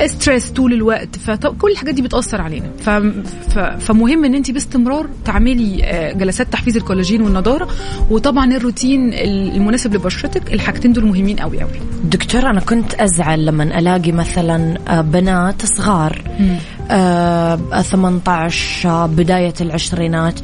stress 0.07 0.51
طول 0.50 0.72
الوقت. 0.72 1.16
فكل 1.16 1.70
الحاجات 1.70 1.94
دي 1.94 2.02
بتأثر 2.02 2.40
علينا. 2.40 2.66
فمهم 3.78 4.24
إن 4.24 4.34
انت 4.34 4.50
باستمرار 4.50 5.08
تعملي 5.24 5.76
جلسات 6.16 6.52
تحفيز 6.52 6.76
الكولاجين 6.76 7.22
والنضارة. 7.22 7.68
وطبعا 8.11 8.56
الروتين 8.56 9.14
المناسب 9.14 9.94
لبشرتك 9.94 10.52
الحاجتين 10.52 10.92
دول 10.92 11.04
مهمين 11.06 11.37
قوي 11.37 11.61
قوي 11.61 11.70
دكتور 12.04 12.50
أنا 12.50 12.61
كنت 12.61 12.94
أزعل 12.94 13.46
لما 13.46 13.78
ألاقي 13.78 14.12
مثلا 14.12 14.78
بنات 15.00 15.38
صغار 15.64 16.22
آه 16.90 17.57
18 17.83 19.07
بداية 19.07 19.55
العشرينات 19.61 20.38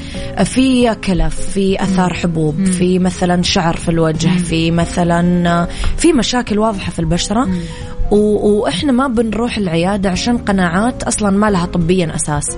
في 0.44 0.94
كلف 0.94 1.40
في 1.40 1.82
أثار 1.82 2.14
حبوب 2.14 2.58
مم. 2.58 2.64
في 2.64 2.98
مثلا 2.98 3.42
شعر 3.42 3.76
في 3.76 3.88
الوجه 3.88 4.28
مم. 4.28 4.38
في 4.38 4.70
مثلا 4.70 5.66
في 5.96 6.12
مشاكل 6.12 6.58
واضحة 6.58 6.90
في 6.90 6.98
البشرة 6.98 7.44
مم. 7.44 7.60
وإحنا 8.14 8.92
ما 8.92 9.08
بنروح 9.08 9.56
العيادة 9.58 10.10
عشان 10.10 10.38
قناعات 10.38 11.02
أصلا 11.02 11.30
ما 11.30 11.50
لها 11.50 11.66
طبيا 11.66 12.14
أساس. 12.14 12.56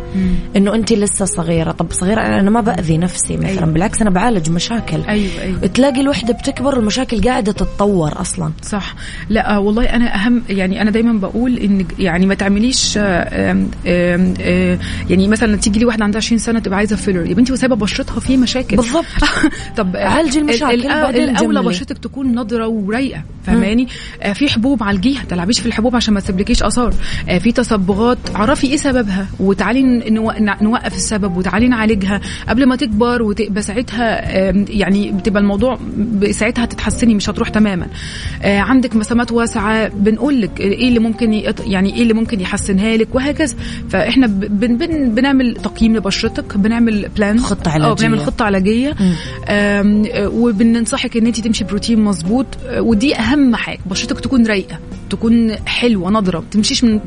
إنه 0.57 0.75
انت 0.75 0.93
لسه 0.93 1.25
صغيرة. 1.25 1.73
طب 1.73 1.93
صغيرة 1.93 2.21
أنا 2.21 2.51
ما 2.51 2.61
بأذي 2.61 2.99
نفسي 2.99 3.37
مثلا 3.37 3.49
أيوة. 3.49 3.65
بالعكس 3.65 4.01
أنا 4.03 4.11
بعالج 4.11 4.51
مشاكل. 4.51 5.03
أيوه 5.09 5.43
أيوه. 5.43 5.59
تلاقي 5.59 6.01
الوحدة 6.01 6.35
بتكبر 6.35 6.77
والمشاكل 6.77 7.23
قاعدة 7.23 7.53
تتطور 7.53 8.21
أصلا. 8.21 8.53
صح. 8.63 8.95
لا 9.29 9.57
آه، 9.57 9.61
والله 9.61 9.85
أنا 9.85 10.15
أهم 10.15 10.43
يعني 10.49 10.83
أنا 10.83 10.91
دايما 10.91 11.13
بقول 11.13 11.57
إن 11.59 11.87
يعني 11.99 12.27
ما 12.27 12.35
تعمليش 12.35 12.99
آم 12.99 13.69
آم 13.87 14.35
آم 14.41 14.79
يعني 15.11 15.29
مثلا 15.29 15.57
تيجي 15.57 15.79
لي 15.79 15.85
واحدة 15.85 16.05
عندها 16.05 16.19
20 16.19 16.39
سنة 16.39 16.59
تبقى 16.61 16.79
عايزة 16.79 16.97
فيلر 16.97 17.27
يا 17.27 17.35
بنتي 17.35 17.53
وسايبه 17.53 17.77
بشرتها 17.77 18.21
في 18.21 18.37
مشاكل. 18.37 18.77
بالضبط. 18.77 19.05
طب 19.79 19.97
عالجي 19.97 20.39
المشاكل 20.39 20.87
الاولى 20.87 21.63
بشرتك 21.63 21.99
تكون 21.99 22.35
نضره 22.35 22.67
ورايقة 22.67 23.23
فاهماني؟ 23.47 23.89
آه 24.23 24.33
في 24.33 24.49
حبوب 24.49 24.83
عالجيها 24.83 25.23
تلعبيش 25.47 25.61
في 25.61 25.67
الحبوب 25.67 25.97
عشان 25.97 26.15
ما 26.15 26.21
تسيبلكيش 26.21 26.63
آثار. 26.63 26.95
آه 27.29 27.39
في 27.39 27.53
تصبغات. 27.53 28.19
عرفي 28.35 28.67
إيه 28.67 28.77
سببها 28.77 29.27
وتعالي 29.41 29.83
نو- 30.11 30.33
نوقف 30.63 30.97
السبب 30.97 31.37
وتعالي 31.37 31.69
نعالجها. 31.69 32.21
قبل 32.49 32.67
ما 32.67 32.77
تكبر 32.77 33.23
وتبقى 33.23 33.63
ساعتها 33.63 34.51
آم، 34.51 34.65
يعني 34.69 35.13
بتبقى 35.13 35.43
الموضوع 35.43 35.79
ساعتها 36.31 36.67
تتحسني 36.67 37.15
مش 37.15 37.31
هتروح 37.31 37.49
تماما. 37.49 37.87
آه 38.43 38.59
عندك 38.59 38.97
مسامات 38.97 39.33
واسعة 39.33 39.89
بنقول 39.89 40.41
لك 40.41 40.61
إيه 40.61 40.89
اللي 40.89 40.99
ممكن 41.01 41.33
يعني 41.67 41.95
إيه 41.95 42.03
اللي 42.03 42.15
ممكن 42.15 42.41
يحسنها 42.41 42.97
لك 42.97 43.15
وهكذا. 43.15 43.57
فإحنا 43.89 44.27
بن 44.27 44.77
بن 44.77 45.15
بنعمل 45.15 45.55
تقييم 45.57 45.97
لبشرتك 45.97 46.57
بنعمل 46.57 47.09
بلان 47.17 47.41
خطة 47.41 47.69
آه 47.69 47.73
علاجية. 47.73 48.07
بنعمل 48.09 48.21
خطة 48.27 48.45
علاجية. 48.45 48.95
آه، 49.49 50.29
وبننصحك 50.29 51.17
إن 51.17 51.27
انت 51.27 51.41
تمشي 51.41 51.65
بروتين 51.65 52.05
مظبوط 52.05 52.47
آه، 52.67 52.81
ودي 52.81 53.17
أهم 53.17 53.57
حاجة 53.57 53.79
بشرتك 53.91 54.21
تكون 54.21 54.47
رايقة 54.47 54.79
تكون 55.11 55.26
حلوة 55.67 56.11
نضره 56.11 56.45
تمشيش 56.51 56.85
من 56.85 57.01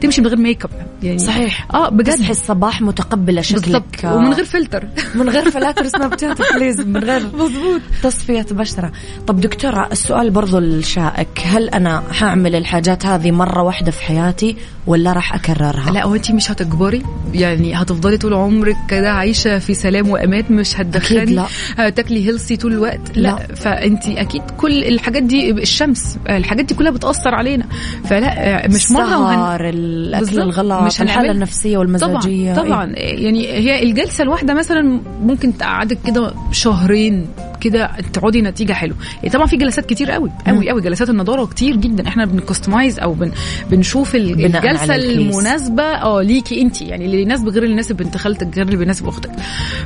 تمشي 0.00 0.20
من 0.20 0.26
غير 0.26 0.36
ميك 0.38 0.64
اب 0.64 0.70
يعني 1.02 1.18
صحيح. 1.18 1.66
آه 1.74 1.88
بجد. 1.88 2.14
تصحي 2.14 2.30
الصباح 2.30 2.82
متقبلة 2.82 3.40
شكلك. 3.42 3.62
بالضبط. 3.62 4.04
آه، 4.04 4.16
ومن 4.16 4.32
غير 4.32 4.44
فلتر 4.44 4.88
من 5.14 5.28
غير 5.28 5.50
فلاتر 5.50 5.88
Snapchat 5.88 6.38
please 6.54 6.80
من 6.80 7.04
غير 7.04 7.22
مضبوط 7.38 7.80
تصفية 8.02 8.46
بشرة. 8.50 8.92
طب 9.26 9.40
دكتورة 9.40 9.88
السؤال 9.92 10.30
برضو 10.30 10.58
الشائك 10.58 11.28
هل 11.44 11.68
أنا 11.68 12.02
هعمل 12.20 12.56
الحاجات 12.56 13.06
هذه 13.06 13.30
مرة 13.30 13.62
واحدة 13.62 13.90
في 13.90 14.02
حياتي 14.02 14.56
ولا 14.86 15.12
راح 15.12 15.34
أكررها؟ 15.34 15.90
لا 15.90 16.04
هو 16.04 16.14
انت 16.14 16.30
مش 16.30 16.50
هتكبري؟ 16.50 17.02
يعني 17.32 17.74
هتفضلي 17.74 18.16
طول 18.18 18.34
عمرك 18.34 18.76
كده 18.88 19.12
عايشة 19.12 19.58
في 19.58 19.74
سلام 19.74 20.08
وأمان 20.10 20.44
مش 20.50 20.80
هتدخلي 20.80 21.22
أكيد 21.22 21.34
لا. 21.34 21.46
هتاكلي 21.78 22.26
healthy 22.28 22.56
طول 22.56 22.72
الوقت؟ 22.72 23.00
لا, 23.16 23.20
لا. 23.22 23.46
لا. 23.48 23.54
فانت 23.54 24.06
أكيد 24.06 24.42
كل 24.58 24.84
الحاجات 24.84 25.22
دي 25.22 25.50
الشمس 25.50 26.18
الحاجات 26.28 26.64
دي 26.64 26.74
كلها 26.74 26.90
بتأثر 26.90 27.34
علينا. 27.34 27.61
فلا 28.04 28.68
مش 28.68 28.90
مرة 28.90 29.18
وهن... 29.20 29.38
بالظبط. 30.18 30.38
الغلط 30.38 30.82
مش 30.82 31.02
الحالة 31.02 31.20
هنعمل- 31.22 31.36
النفسية 31.36 31.78
والمزاجية 31.78 32.54
طبعا 32.54 32.66
طبعا 32.68 32.84
يعني 32.96 33.48
هي 33.48 33.82
الجلسة 33.82 34.22
الواحدة 34.24 34.54
مثلا 34.54 35.00
ممكن 35.22 35.58
تقعدك 35.58 35.98
كده 36.06 36.34
شهرين 36.52 37.26
كده 37.62 37.90
تقعدي 38.12 38.42
نتيجة 38.42 38.72
حلوة. 38.72 38.96
يعني 39.16 39.30
طبعا 39.30 39.46
في 39.46 39.56
جلسات 39.56 39.86
كتير 39.86 40.10
قوي 40.10 40.30
قوي 40.46 40.70
قوي. 40.70 40.80
جلسات 40.82 41.10
النضارة 41.10 41.44
كتير 41.46 41.76
جدا. 41.76 42.08
إحنا 42.08 42.24
بنكستمايز 42.24 42.98
أو 42.98 43.12
بن 43.14 43.32
بنشوف 43.70 44.14
الجلسة. 44.14 44.94
المناسبة 44.94 45.82
آه 45.82 46.22
ليكي 46.22 46.62
انت. 46.62 46.82
يعني 46.82 47.04
اللي 47.04 47.22
يناسب 47.22 47.48
غير 47.48 47.62
اللي 47.62 47.72
يناسب 47.74 47.96
بنت 47.96 48.16
خالتك 48.16 48.56
غير 48.56 48.66
اللي 48.66 48.76
بيناسب 48.76 49.08
أختك. 49.08 49.30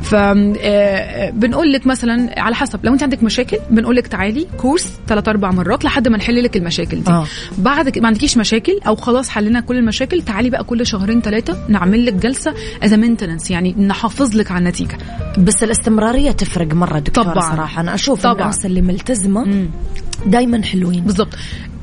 ف 0.03 0.15
آه، 0.15 1.31
بنقول 1.31 1.73
لك 1.73 1.87
مثلا 1.87 2.41
على 2.41 2.55
حسب. 2.55 2.81
لو 2.85 2.93
أنت 2.93 3.03
عندك 3.03 3.23
مشاكل 3.23 3.57
بنقول 3.71 3.97
لك 3.97 4.07
تعالي 4.07 4.47
كورس 4.59 4.93
ثلاث 5.09 5.29
أربع 5.29 5.51
مرات 5.51 5.85
لحد 5.85 6.09
ما 6.09 6.17
نحل 6.17 6.43
لك 6.43 6.57
المشاكل 6.57 7.03
دي. 7.03 7.11
آه. 7.11 7.27
بعد 7.59 7.99
ما 7.99 8.07
عندكيش 8.07 8.37
مشاكل 8.37 8.81
أو 8.87 8.97
خلاص 8.97 9.29
حلينا 9.29 9.61
كل 9.61 9.77
المشاكل 9.77 10.23
تعالي 10.23 10.51
بقى 10.51 10.65
كل 10.65 10.87
شهرين 10.87 11.21
ثلاثة 11.21 11.57
نعمل 11.69 12.07
لك 12.07 12.13
جلسة 12.13 12.55
as 12.83 12.95
maintenance 12.95 13.51
يعني 13.51 13.75
نحافظ 13.79 14.37
لك 14.37 14.51
على 14.51 14.59
النتيجة. 14.59 14.99
بس 15.39 15.63
الاستمرارية 15.63 16.31
تفرق 16.31 16.75
مرة 16.75 16.99
دكتورة 16.99 17.25
طبعاً. 17.25 17.66
صراحة 17.67 17.81
أنا 17.81 17.95
أشوف 17.95 18.23
طبعاً. 18.23 18.33
الناس 18.43 18.67
اللي 18.67 18.83
ملتزمة 18.83 19.45
مم. 19.45 19.67
دايما 20.27 20.63
حلوين 20.63 21.05
بالظبط 21.05 21.35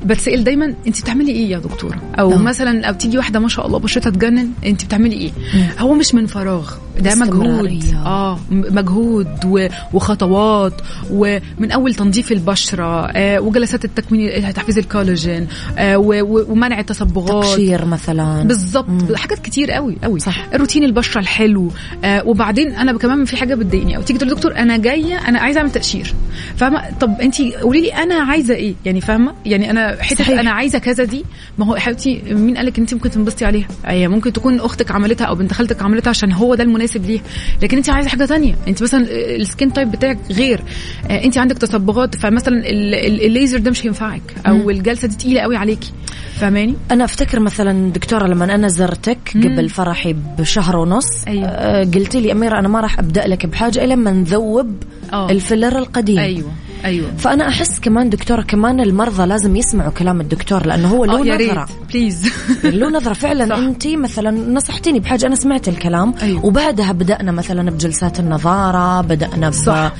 بتسال 0.04 0.44
دايما 0.44 0.74
انت 0.86 1.00
بتعملي 1.00 1.32
إيه 1.32 1.50
يا 1.50 1.58
دكتورة؟ 1.58 1.96
أو 2.18 2.32
آه. 2.32 2.36
مثلا 2.36 2.86
أو 2.88 2.94
تيجي 2.94 3.18
واحدة 3.18 3.40
ما 3.40 3.48
شاء 3.48 3.66
الله 3.66 3.78
بشرتها 3.78 4.10
تجنن 4.10 4.48
انت 4.66 4.84
بتعملي 4.84 5.16
إيه؟ 5.16 5.30
هو 5.78 5.94
مش 5.94 6.14
من 6.14 6.26
فراغ 6.26 6.70
ده 7.00 7.14
مجهود. 7.14 7.84
آه 8.06 8.38
مجهود 8.50 9.28
و- 9.46 9.66
وخطوات 9.92 10.72
ومن 11.10 11.70
أول 11.74 11.94
تنظيف 11.94 12.32
البشرة 12.32 13.06
آه 13.06 13.40
وجلسات 13.40 13.84
التكوين 13.84 14.52
تحفيز 14.54 14.78
الكولاجين 14.78 15.46
آه 15.78 15.98
و- 15.98 16.22
و- 16.22 16.44
ومنع 16.52 16.80
التصبغات. 16.80 17.44
تقشير 17.44 17.84
مثلا. 17.84 18.42
بالظبط. 18.42 19.14
حاجات 19.16 19.38
كتير 19.38 19.70
قوي 19.72 19.96
قوي. 20.04 20.20
صح. 20.20 20.46
روتين 20.54 20.84
البشرة 20.84 21.20
الحلو 21.20 21.70
آه 22.04 22.26
وبعدين 22.26 22.72
أنا 22.72 22.98
كمان 22.98 23.24
في 23.24 23.36
حاجة 23.36 23.54
بتضايقني 23.54 23.96
أو 23.96 24.02
تيجي 24.02 24.18
تقول 24.18 24.30
دكتور 24.34 24.56
أنا 24.56 24.76
جاية 24.76 25.14
أنا 25.28 25.38
عايزة 25.40 25.58
أعمل 25.58 25.70
تقشير. 25.70 26.14
فاهمة؟ 26.56 26.82
طب 27.00 27.20
انت 27.20 27.40
قولي 27.40 27.80
لي 27.80 27.92
أنا 27.94 28.14
عايزة 28.14 28.54
إيه؟ 28.54 28.74
يعني 28.84 29.00
فاهمة؟ 29.00 29.34
يعني 29.46 29.70
أنا 29.70 29.93
حتة 30.00 30.16
صحيح. 30.24 30.38
أنا 30.38 30.50
عايزة 30.50 30.78
كذا 30.78 31.04
دي. 31.04 31.24
ما 31.58 31.66
هو 31.66 31.76
حبيبتي 31.76 32.22
مين 32.30 32.56
قال 32.56 32.66
لك 32.66 32.78
انت 32.78 32.94
ممكن 32.94 33.10
تنبسطي 33.10 33.44
عليها؟ 33.44 33.68
هي 33.86 34.08
ممكن 34.08 34.32
تكون 34.32 34.60
أختك 34.60 34.90
عملتها 34.90 35.24
أو 35.24 35.34
بنت 35.34 35.52
خالتك 35.52 35.82
عملتها 35.82 36.10
عشان 36.10 36.32
هو 36.32 36.54
ده 36.54 36.62
المناسب 36.64 37.04
ليها. 37.04 37.22
لكن 37.62 37.76
انت 37.76 37.90
عايزة 37.90 38.08
حاجة 38.08 38.24
تانية. 38.24 38.54
انت 38.68 38.82
مثلا 38.82 39.06
ال 39.10 39.22
skin 39.22 39.72
type 39.72 39.90
بتاعك 39.90 40.18
غير. 40.30 40.60
آه، 41.10 41.24
انت 41.24 41.38
عندك 41.38 41.58
تصبغات 41.58 42.14
فمثلا 42.16 42.56
ال- 42.58 42.94
ال- 42.94 43.26
الليزر 43.26 43.58
ده 43.58 43.70
مش 43.70 43.86
هينفعك. 43.86 44.22
أو 44.46 44.70
الجلسة 44.70 45.08
دي 45.08 45.16
تقيلة 45.16 45.40
قوي 45.40 45.56
عليكي. 45.56 45.92
فاهماني؟ 46.34 46.74
أنا 46.90 47.04
أفتكر 47.04 47.40
مثلا 47.40 47.92
دكتورة 47.92 48.26
لما 48.26 48.54
أنا 48.54 48.68
زرتك 48.68 49.18
قبل 49.34 49.68
فرحي 49.68 50.14
بشهر 50.38 50.76
ونص 50.76 51.24
أيوة. 51.26 51.46
آه، 51.46 51.84
قلتي 51.84 52.20
لي 52.20 52.32
أميرة 52.32 52.58
أنا 52.58 52.68
ما 52.68 52.80
راح 52.80 52.98
أبدأ 52.98 53.26
لك 53.26 53.46
بحاجة 53.46 53.84
إلا 53.84 53.94
لما 53.94 54.10
نذوب 54.10 54.82
آه. 55.12 55.30
ال 55.30 55.37
filler 55.37 55.78
القديم. 55.78 56.18
أيوه. 56.18 56.50
أيوه 56.84 57.16
فأنا 57.16 57.48
أحس 57.48 57.80
كمان 57.80 58.10
دكتورة 58.10 58.42
كمان 58.42 58.80
المرضى 58.80 59.26
لازم 59.26 59.56
يسمعوا 59.56 59.90
كلام 59.90 60.20
الدكتور 60.20 60.66
لأنه 60.66 60.88
هو 60.88 61.04
له 61.04 61.34
نظرة 61.34 61.68
please 61.92 62.32
له 62.64 62.88
نظرة 62.88 63.12
فعلا. 63.12 63.58
انت 63.58 63.86
مثلا 63.88 64.30
نصحتيني 64.30 65.00
بحاجة 65.00 65.26
أنا 65.26 65.34
سمعت 65.34 65.68
الكلام 65.68 66.14
أيوة. 66.22 66.46
وبعدها 66.46 66.92
بدأنا 66.92 67.32
مثلا 67.32 67.70
بجلسات 67.70 68.20
النضارة 68.20 69.00
بدأنا 69.00 69.48
ب... 69.48 69.52
صح. 69.52 69.92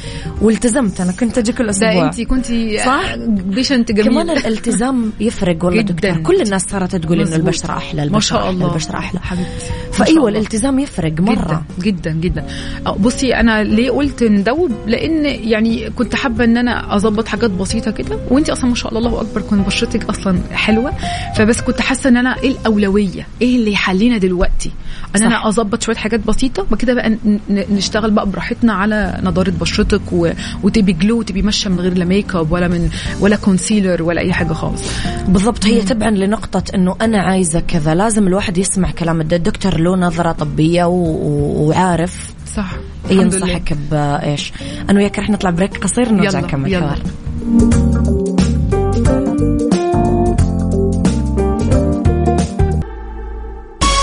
والتزمت 0.42 1.00
أنا 1.00 1.12
كنت 1.12 1.38
أجي 1.38 1.52
كل 1.52 1.68
أسبوع 1.68 2.04
انت 2.06 2.20
كنتي 2.20 2.78
صح؟ 2.78 3.14
بيشنت 3.26 3.92
جميل 3.92 4.10
كمان 4.10 4.30
الالتزام 4.30 5.12
يفرق 5.20 5.64
والله. 5.64 5.82
دكتور 5.92 6.22
كل 6.22 6.40
الناس 6.40 6.62
صارت 6.62 6.96
تقول 6.96 7.20
إنه. 7.20 7.36
البشرة 7.36 7.70
أحلى 7.76 8.02
البشرة 8.02 8.14
ما 8.14 8.20
شاء 8.20 8.50
الله 8.50 8.68
البشرة 8.68 8.96
أحلى 8.98 9.20
حبيبتي 9.20 9.66
فايوه. 9.96 10.28
الالتزام 10.28 10.78
يفرق 10.78 11.20
مرة. 11.20 11.64
جدا 11.80 12.10
جدا 12.10 12.10
جدا. 12.10 12.44
أه، 12.86 12.92
بصي 12.96 13.34
أنا 13.34 13.64
ليه 13.64 13.90
قلت 13.90 14.22
ندوب؟ 14.22 14.70
لأن 14.86 15.24
يعني 15.24 15.90
كنت 15.90 16.14
حابة 16.14 16.44
إن 16.44 16.56
أنا 16.56 16.96
أظبط 16.96 17.28
حاجات 17.28 17.50
بسيطة 17.50 17.90
كده 17.90 18.18
وانت 18.30 18.50
أصلا 18.50 18.66
ما 18.70 18.74
شاء 18.74 18.88
الله 18.98 19.08
الله 19.08 19.20
أكبر 19.20 19.40
كنت 19.42 19.66
بشرتك 19.66 20.04
أصلا 20.08 20.38
حلوة. 20.52 20.92
فبس 21.36 21.60
كنت 21.60 21.80
حاسة 21.80 22.08
إن 22.10 22.16
أنا 22.16 22.36
إيه 22.42 22.50
الأولوية؟ 22.50 23.26
إيه 23.42 23.56
اللي 23.56 23.72
يحلينا 23.72 24.18
دلوقتي؟ 24.18 24.70
إن 25.16 25.20
صح. 25.20 25.26
أنا 25.26 25.48
أظبط 25.48 25.82
شوية 25.82 25.96
حاجات 25.96 26.20
بسيطة 26.26 26.62
وبعد 26.62 26.78
كده 26.80 26.94
بقى 26.94 27.16
نشتغل 27.50 28.10
بقى 28.10 28.26
براحتنا 28.30 28.72
على 28.72 29.20
نضارة 29.22 29.50
بشرتك 29.60 30.00
و... 30.12 30.30
وتبقي 30.62 30.92
glow 30.92 31.18
وتبقي 31.18 31.42
ماشيه 31.42 31.70
من 31.70 31.80
غير 31.80 31.94
لا 31.98 32.04
ميك 32.04 32.34
اب 32.34 32.52
ولا 32.52 32.68
من 32.68 32.88
ولا 33.20 33.36
concealer 33.36 34.02
ولا 34.02 34.20
أي 34.20 34.32
حاجة 34.32 34.52
خالص. 34.52 34.82
بالضبط 35.28 35.66
هي 35.66 35.82
تبعا 35.82 36.10
لنقطة 36.10 36.62
إنه 36.74 36.96
أنا 37.02 37.18
عايزة 37.22 37.60
كذا 37.60 37.94
لازم 37.94 38.26
الواحد 38.26 38.58
يسمع 38.58 38.90
كلام 38.90 39.20
الد- 39.20 39.34
الدكتور 39.34 39.74
له 39.84 39.96
نظرة 39.96 40.32
طبية 40.32 40.84
و... 40.84 40.92
و- 40.94 41.68
وعارف 41.68 42.34
صح. 42.56 42.70
ينصحك 43.10 43.72
بإيش. 43.90 44.52
أنا 44.90 44.98
وياك 44.98 45.18
رح 45.18 45.30
نطلع 45.30 45.50
break 45.50 45.76
قصير 45.78 46.12
نرجع 46.12 46.40
نكمل. 46.40 46.76
حوارنا 46.76 48.14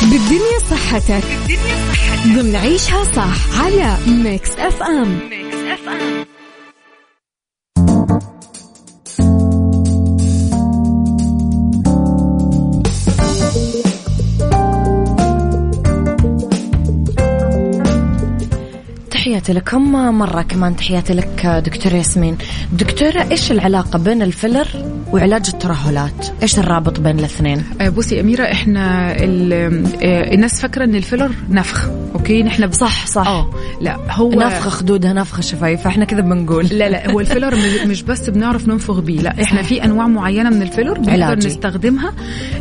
بالدنيا 0.02 0.60
صحتك. 0.72 1.24
ضمن 2.28 2.56
عيشها 2.56 3.04
صح 3.04 3.62
على 3.62 3.98
Mix 4.08 4.50
FM 4.60 5.20
تحياتي 19.42 19.60
لكم 19.60 19.92
مرة 19.92 20.42
كمان 20.42 20.76
تحياتي 20.76 21.14
لك 21.14 21.46
دكتور 21.66 21.94
ياسمين. 21.94 22.38
دكتورة 22.74 23.28
إيش 23.32 23.52
العلاقة 23.52 24.00
بين 24.00 24.22
ال 24.22 24.28
filler 24.28 24.68
وعلاج 25.12 25.50
الترهلات؟ 25.54 26.28
إيش 26.42 26.60
الرابط 26.60 27.00
بين 27.00 27.20
الاثنين؟ 27.20 27.64
يا 28.12 28.22
أميرة 28.22 28.44
إحنا 28.44 29.16
ال- 29.16 29.54
آه، 30.04 30.34
الناس 30.34 30.62
فاكرة 30.62 30.84
إن 30.84 30.96
الفيلر 30.96 31.32
نفخ. 31.50 31.90
أوكي؟ 32.16 32.48
إحنا 32.48 32.66
بس 32.66 32.76
صح 32.76 33.18
آه. 33.28 33.50
لا 33.82 33.98
هو 34.12 34.30
نفخة 34.32 34.70
خدودها 34.70 35.14
نفخة 35.14 35.42
شفايف 35.42 35.88
إحنا 35.88 36.06
كذا 36.06 36.22
بنقول. 36.22 36.66
لا 36.66 36.90
لا 36.90 37.12
هو 37.12 37.20
الفيلر 37.20 37.56
مش- 37.90 38.02
بس 38.04 38.30
بنعرف 38.30 38.68
ننفخ 38.68 39.00
بيه 39.00 39.22
لا 39.22 39.44
إحنا 39.44 39.62
في 39.62 39.84
أنواع 39.84 40.08
معينة 40.08 40.50
من 40.50 40.62
الفيلر 40.62 41.00
بنقدر. 41.00 41.38
نستخدمها. 41.38 42.14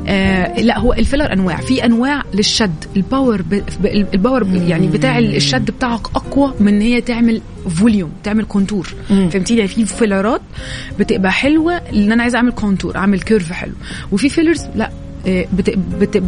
آه 0.08 0.60
لا 0.60 0.78
هو 0.78 0.92
الفيلر 0.92 1.32
أنواع. 1.32 1.56
في 1.56 1.84
أنواع 1.84 2.22
للشد. 2.34 2.84
ال 2.96 3.04
power 3.04 3.42
ب... 3.42 3.62
ال 4.14 4.19
power 4.19 4.44
ب- 4.44 4.68
يعني 4.68 4.86
بتاع 4.86 5.18
الشد 5.18 5.70
بتاعك 5.70 6.00
أقوى 6.16 6.52
من 6.60 6.68
إن 6.74 6.80
هي 6.80 7.00
تعمل 7.00 7.40
volume 7.70 8.10
تعمل 8.24 8.44
contour 8.44 8.88
مم. 9.10 9.28
فهمتي 9.28 9.56
يعني 9.56 9.68
في 9.68 9.86
فيلرات 9.86 10.40
بتبقى 10.98 11.32
حلوة 11.32 11.80
لأن 11.92 12.12
أنا 12.12 12.22
عايزة 12.22 12.36
أعمل 12.36 12.52
contour 12.52 12.96
أعمل 12.96 13.20
curve 13.20 13.52
حلو. 13.52 13.72
وفي 14.12 14.28
fillers 14.28 14.64
لا 14.74 14.90
آه، 15.26 15.46
بت- 15.52 16.22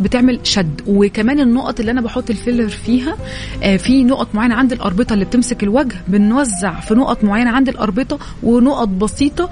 بتعمل 0.00 0.40
شد. 0.42 0.80
وكمان 0.86 1.40
النقط 1.40 1.80
اللي 1.80 1.90
أنا 1.92 2.00
بحط 2.00 2.30
الفيلر 2.30 2.68
فيها 2.68 3.16
آه، 3.62 3.76
في 3.76 4.04
نقط 4.04 4.34
معينة 4.34 4.54
عند 4.54 4.72
الأربطة 4.72 5.12
اللي 5.14 5.24
بتمسك 5.24 5.62
الوجه 5.62 5.96
بنوزع 6.08 6.80
في 6.80 6.94
نقط 6.94 7.24
معينة 7.24 7.50
عند 7.50 7.68
الأربطة 7.68 8.18
ونقط 8.42 8.88
بسيطة 8.88 9.50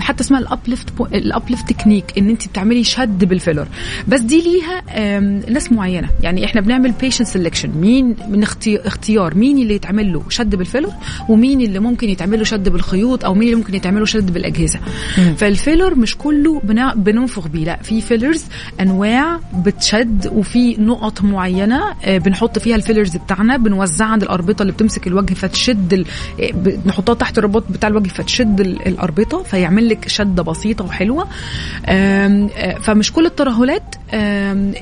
حتى 0.00 0.20
اسمها 0.22 0.40
ال 0.40 0.47
uplift 0.47 0.88
ال 1.14 1.22
uplift 1.22 1.68
technique 1.72 2.04
إن 2.18 2.28
انت 2.28 2.48
بتعملي 2.48 2.84
شد 2.84 3.24
بالفيلر. 3.24 3.68
بس 4.08 4.20
دي 4.20 4.42
ليها 4.42 4.82
ناس 5.50 5.72
معينة. 5.72 6.08
يعني 6.22 6.44
إحنا 6.44 6.60
بنعمل 6.60 6.92
patient 7.00 7.28
selection 7.28 7.68
مين 7.76 8.16
من 8.28 8.42
اختي- 8.42 8.80
اختيار 8.86 9.34
مين 9.34 9.58
اللي 9.58 9.74
يتعمل 9.74 10.12
له 10.12 10.22
شد 10.28 10.54
بالفيلر 10.54 10.92
ومين 11.28 11.60
اللي 11.60 11.78
ممكن 11.78 12.08
يتعمل 12.08 12.38
له 12.38 12.44
شد 12.44 12.68
بالخيوط 12.68 13.24
أو 13.24 13.34
مين 13.34 13.42
اللي 13.42 13.56
ممكن 13.56 13.74
يتعمل 13.74 13.98
له 14.00 14.06
شد 14.06 14.32
بالأجهزة. 14.32 14.78
فالفيلر 15.36 15.94
مش 15.94 16.16
كله 16.16 16.60
بننفخ 16.96 17.48
بيه. 17.48 17.64
لا 17.64 17.76
في 17.82 18.00
fillers 18.06 18.44
أنواع 18.80 19.40
بتشد 19.66 20.26
وفي 20.32 20.76
نقط 20.78 21.22
معينة 21.22 21.80
آه، 22.04 22.18
بنحط 22.18 22.58
فيها 22.58 22.76
ال 22.76 22.81
fillers 22.81 23.16
بتاعنا 23.16 23.56
بنوزعها 23.56 24.08
عند 24.08 24.22
الأربطة 24.22 24.62
اللي 24.62 24.72
بتمسك 24.72 25.06
الوجه 25.06 25.34
فتشد 25.34 25.92
ال... 25.92 26.04
آه، 26.40 26.78
نحطها 26.86 27.14
تحت 27.14 27.38
الرباط 27.38 27.64
بتاع 27.70 27.88
الوجه 27.88 28.08
فتشد 28.08 28.60
ال- 28.60 28.86
الأربطة 28.86 29.42
فيعمل 29.42 29.88
لك 29.88 30.08
شدة 30.08 30.42
بسيطة 30.42 30.84
وحلوة. 30.84 31.26
آه، 31.86 32.78
فمش 32.82 33.12
كل 33.12 33.26
الترهلات 33.26 33.94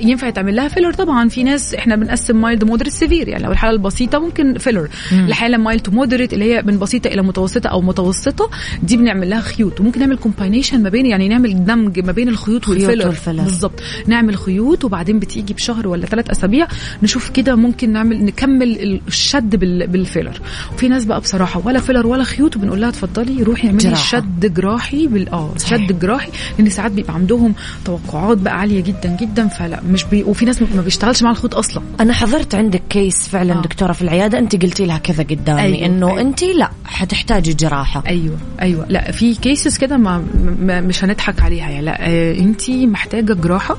ينفع 0.01 0.27
يتعمل 0.29 0.57
لها 0.57 0.69
فيلر 0.69 0.93
طبعا 0.93 1.29
في 1.29 1.43
ناس 1.43 1.75
إحنا 1.75 1.97
بنقسم 1.97 2.41
mild 2.41 2.65
moderate 2.65 2.93
severe 2.93 3.29
يعني 3.29 3.45
لو 3.45 3.53
الحالة 3.53 3.73
البسيطة 3.77 4.19
ممكن 4.19 4.59
فيلر 4.59 4.89
الحاله 5.13 5.57
mild 5.59 5.83
to 5.83 5.91
moderate 5.91 6.33
اللي 6.33 6.55
هي 6.55 6.63
من 6.63 6.79
بسيطة 6.79 7.09
إلى 7.09 7.23
متوسطة 7.23 7.69
أو 7.69 7.81
متوسطة 7.81 8.51
دي 8.83 8.97
بنعمل 8.97 9.31
لها 9.31 9.41
خيوط. 9.41 9.81
وممكن 9.81 10.01
نعمل 10.01 10.17
combination 10.17 10.83
ما 10.83 10.89
بين 10.89 11.07
يعني 11.07 11.29
نعمل 11.29 11.65
دمج 11.65 12.01
ما 12.01 12.13
بين 12.13 12.29
الخيوط 12.29 12.65
خيوط 12.65 12.79
والفيلر 12.81 13.09
والفيلر. 13.15 13.43
بالظبط 13.43 13.81
نعمل 14.07 14.37
خيوط 14.37 14.85
وبعدين 14.85 15.19
بتيجي 15.19 15.55
بشهر 15.55 15.89
ولا 15.89 16.07
ثلاث 16.07 16.31
أسابيع 16.31 16.67
نشوف 17.03 17.31
كده 17.31 17.55
ممكن 17.55 17.93
نعمل 17.93 18.25
نكمل 18.25 19.01
الشد 19.09 19.57
بال- 19.57 19.87
بالفيلر 19.87 20.41
وفي 20.75 20.89
ناس 20.89 21.05
بقى 21.05 21.21
بصراحة 21.21 21.63
ولا 21.65 21.81
فيلر 21.81 22.07
ولا 22.07 22.25
خيوط 22.25 22.57
وبنقول 22.57 22.81
لها 22.81 22.89
اتفضلي 22.89 23.43
روحي 23.43 23.69
اعملي. 23.69 23.97
شد 23.97 24.55
جراحي 24.55 25.07
بال 25.07 25.29
آه. 25.29 25.51
شد 25.67 25.99
جراحي 25.99 26.31
لأن 26.59 26.71
ساعات 26.71 26.93
بيبقى 26.93 27.15
عندهم 27.15 27.55
توقعات 27.85 28.39
بقى 28.39 28.59
عالية 28.61 28.81
جدا 28.81 29.17
جدا 29.21 29.49
فلا 29.49 29.81
مش 29.91 30.05
بي 30.05 30.23
وفي 30.23 30.45
ناس 30.45 30.63
ما 30.63 30.83
بيشتغلش 30.83 31.23
مع 31.23 31.31
الخيوط 31.31 31.55
أصلا 31.55 31.83
أنا 32.01 32.13
حضرت 32.13 32.55
عندك 32.55 32.83
case 32.91 33.29
فعلا 33.29 33.59
آه. 33.59 33.63
دكتورة 33.63 33.93
في 33.93 34.03
العيادة 34.03 34.39
أنت 34.39 34.63
قلتي 34.63 34.87
لها 34.87 34.99
كذا 34.99 35.23
قدامي 35.23 35.61
أيوة، 35.61 35.87
إنه 35.87 36.09
أيوة. 36.09 36.21
أنت 36.21 36.43
لا 36.45 36.71
حتحتاجي 36.85 37.53
جراحة 37.55 38.03
أيوه 38.07 38.37
أيوه 38.63 38.87
لا 38.89 39.11
في 39.13 39.35
cases 39.35 39.79
كده 39.79 39.97
ما, 39.97 40.25
ما 40.61 40.81
مش 40.81 41.05
هنضحك 41.05 41.43
عليها 41.43 41.71
يعني 41.71 41.85
لا 41.85 42.09
آه 42.09 42.39
أنت 42.39 42.69
محتاجة 43.05 43.33
جراحة 43.33 43.77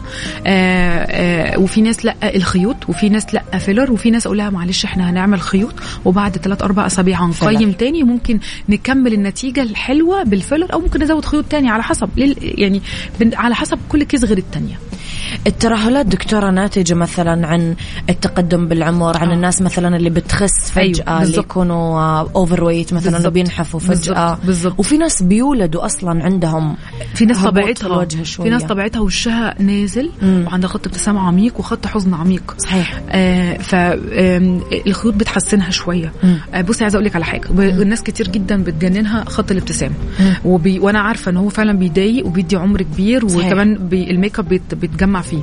آه 0.47 0.49
آه 0.49 1.59
وفي 1.59 1.81
ناس 1.81 2.05
لأ 2.05 2.35
الخيوط 2.35 2.89
وفي 2.89 3.09
ناس 3.09 3.33
لأ 3.33 3.57
فيلر 3.57 3.91
وفي 3.91 4.11
ناس 4.11 4.25
أقول 4.25 4.37
لها 4.37 4.49
معلش 4.49 4.85
إحنا 4.85 5.09
هنعمل 5.09 5.41
خيوط 5.41 5.73
وبعد 6.05 6.37
ثلاث 6.37 6.61
أربع 6.63 6.85
أسابيع 6.85 7.19
هنقيم. 7.23 7.71
تاني 7.71 8.03
ممكن 8.03 8.39
نكمل 8.69 9.13
النتيجة 9.13 9.63
الحلوة 9.63 10.23
بالفيلر 10.23 10.73
أو 10.73 10.79
ممكن 10.79 11.03
نزود 11.03 11.25
خيوط 11.25 11.45
تاني 11.45 11.69
على 11.69 11.83
حسب 11.83 12.09
يعني 12.41 12.81
على 13.33 13.55
حسب 13.55 13.79
كل 13.89 14.03
case 14.03 14.23
غير 14.23 14.37
التانية 14.37 14.75
الترهلات 15.47 16.05
دكتورة 16.05 16.49
ناتجة 16.51 16.93
مثلا 16.93 17.47
عن 17.47 17.75
التقدم 18.09 18.67
بالعمر 18.67 19.17
عن 19.17 19.29
آه. 19.29 19.33
الناس 19.33 19.61
مثلا 19.61 19.95
اللي 19.95 20.09
بتخس 20.09 20.71
فجأة 20.71 21.03
أيوة، 21.07 21.23
اللي. 21.23 21.37
يكونوا 21.37 22.19
overweight 22.35 22.93
مثلا 22.93 23.11
بالضبط. 23.11 23.33
بينحفوا 23.33 23.79
فجأة 23.79 23.93
بالضبط، 23.93 24.45
بالضبط. 24.45 24.79
وفي 24.79 24.97
ناس 24.97 25.23
بيولدوا 25.23 25.85
أصلا 25.85 26.23
عندهم 26.23 26.77
في 27.15 27.25
ناس 27.25 27.37
طبيعتها 27.43 27.87
الوجه 27.87 28.23
شوية. 28.23 28.45
في 28.45 28.51
ناس 28.51 28.63
طبيعتها 28.63 28.99
وشها 28.99 29.55
نازل 29.61 30.09
مم. 30.21 30.43
وعندها 30.47 30.69
خط 30.69 30.87
ابتسامة 30.87 31.27
عميق 31.27 31.59
وخط 31.59 31.87
حزن 31.87 32.13
عميق 32.13 32.55
صحيح 32.57 33.01
آه 33.09 33.57
فالخيوط 33.57 35.13
بتحسنها 35.13 35.69
شوية. 35.69 36.11
آه 36.53 36.61
بصي 36.61 36.83
عايزة 36.83 36.95
أقول 36.95 37.05
لك 37.05 37.15
على 37.15 37.25
حاجة 37.25 37.49
الناس 37.59 38.03
كتير 38.03 38.27
جدا 38.27 38.63
بتجننها 38.63 39.23
خط 39.23 39.51
الابتسام 39.51 39.91
مم. 40.19 40.33
وبي 40.45 40.79
وأنا 40.79 40.99
عارفة 40.99 41.31
إن 41.31 41.37
هو 41.37 41.49
فعلا 41.49 41.73
بيضايق 41.73 42.25
وبيدي 42.25 42.55
عمر 42.55 42.81
كبير. 42.81 43.25
وكمان 43.25 43.87
بي 43.87 44.11
الميك 44.11 44.39
اب 44.39 44.47
بيت 44.47 44.73
بيتجمع 44.75 45.21
فيه. 45.25 45.41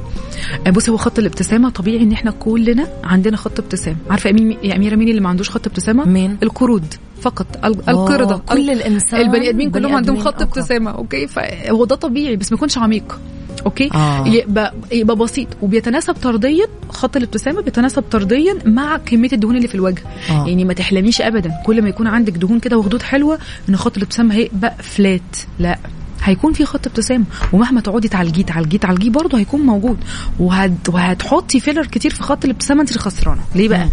آه 0.67 0.71
بصي 0.71 0.91
هو 0.91 0.97
خط 0.97 1.19
الابتسامة 1.19 1.71
طبيعي 1.71 2.03
إن 2.03 2.13
إحنا 2.13 2.31
كلنا 2.31 2.89
عندنا 3.05 3.37
خط 3.37 3.59
ابتسام 3.61 3.97
عارفة 4.11 4.29
يا 4.31 4.35
مين 4.35 4.57
يا 4.63 4.77
أميرة 4.77 4.97
مين 4.97 5.09
اللي 5.09 5.21
ما 5.21 5.29
عندوش 5.29 5.51
خط 5.51 5.67
ابتسامة؟ 5.67 6.05
مين؟ 6.05 6.37
القرود 6.43 6.95
فقط 7.21 7.47
ال- 7.65 7.89
أوه، 7.89 8.07
القردة. 8.15 8.37
كل 8.37 8.71
الإنسان 8.71 9.21
البني 9.21 9.49
آدمين 9.49 9.71
كلهم 9.71 9.95
عندهم 9.95 10.17
خط 10.19 10.27
أوكي. 10.43 10.43
ابتسامة 10.61 10.91
أوكي؟ 10.91 11.27
فهو 11.27 11.85
ده 11.85 11.95
طبيعي 11.97 12.37
بس 12.37 12.53
ما 12.53 12.57
يكونش 12.57 12.79
عميق 12.79 13.21
أوكي؟ 13.67 13.91
آه. 13.95 14.29
يبقى 14.29 14.75
يبقى 14.93 15.17
بسيط. 15.17 15.49
وبيتناسب 15.63 16.15
طرديا 16.15 16.67
خط 16.89 17.17
الابتسامة 17.17 17.61
بيتناسب 17.63 18.03
طرديا 18.03 18.55
مع 18.65 18.97
كمية 18.97 19.29
الدهون 19.33 19.57
اللي 19.57 19.69
في 19.69 19.75
الوجه. 19.75 20.03
آه. 20.31 20.47
يعني 20.49 20.65
ما 20.65 20.73
تحلميش 20.73 21.21
ابدا. 21.21 21.51
كل 21.67 21.83
ما 21.83 21.89
يكون 21.89 22.07
عندك 22.07 22.33
دهون 22.33 22.59
كده 22.61 22.79
وخدود 22.79 23.03
حلوة 23.03 23.39
إن 23.69 23.77
خط 23.77 23.97
الابتسامة 23.97 24.35
هيبقى 24.35 24.75
flat 24.83 25.37
لا. 25.59 25.79
هيكون 26.23 26.53
في 26.53 26.65
خط 26.65 26.87
ابتسامة. 26.87 27.25
ومهما 27.53 27.81
تقعدي 27.81 28.09
تعالجيه 28.09 28.43
تعالجيه 28.43 28.79
تعالجيه 28.79 29.11
برضه 29.11 29.39
هيكون 29.39 29.61
موجود. 29.61 29.99
وهت... 30.39 30.89
وهتحطي 30.89 31.61
فيلر 31.61 31.87
كتير 31.87 32.11
في 32.11 32.23
خط 32.23 32.45
الابتسامة 32.45 32.81
انت 32.81 32.99
خسرانة. 32.99 33.41
ليه 33.55 33.69
بقى. 33.69 33.89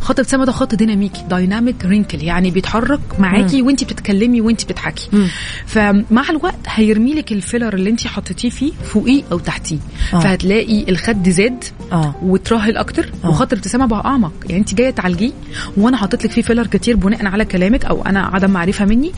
خط 0.00 0.18
الابتسامه 0.18 0.44
ده 0.44 0.52
خط 0.52 0.74
ديناميكي 0.74 1.22
dynamic 1.30 1.84
wrinkle 1.84 2.22
يعني 2.22 2.50
بيتحرك 2.50 3.00
معاكي 3.18 3.62
وانت 3.62 3.84
بتتكلمي 3.84 4.40
وانت 4.40 4.64
بتضحكي. 4.64 5.08
مم. 5.12 5.28
فمع 5.66 6.30
الوقت 6.30 6.58
هيرمي 6.66 7.14
لك 7.14 7.32
الفيلر 7.32 7.74
اللي 7.74 7.90
انت 7.90 8.06
حطيتيه 8.06 8.50
فيه 8.50 8.72
فوقيه 8.84 9.22
أو 9.32 9.38
تحتيه. 9.38 9.78
آه. 10.14 10.20
فهتلاقي 10.20 10.84
الخد 10.88 11.28
زاد 11.28 11.64
آه. 11.92 12.14
وترهل 12.22 12.76
أكتر 12.76 13.12
آه. 13.24 13.28
وخط 13.28 13.52
الابتسامة 13.52 13.86
بقى 13.86 14.04
أعمق. 14.04 14.32
يعني 14.46 14.60
انت 14.60 14.74
جاية 14.74 14.90
تعالجيه 14.90 15.32
وأنا 15.76 15.96
حاطط 15.96 16.24
لك 16.24 16.30
فيه 16.30 16.42
فيلر 16.42 16.66
كتير 16.66 16.96
بناء 16.96 17.26
على 17.26 17.44
كلامك 17.44 17.84
أو 17.84 18.02
أنا 18.06 18.20
عدم 18.26 18.50
معرفة 18.50 18.84
مني. 18.84 19.12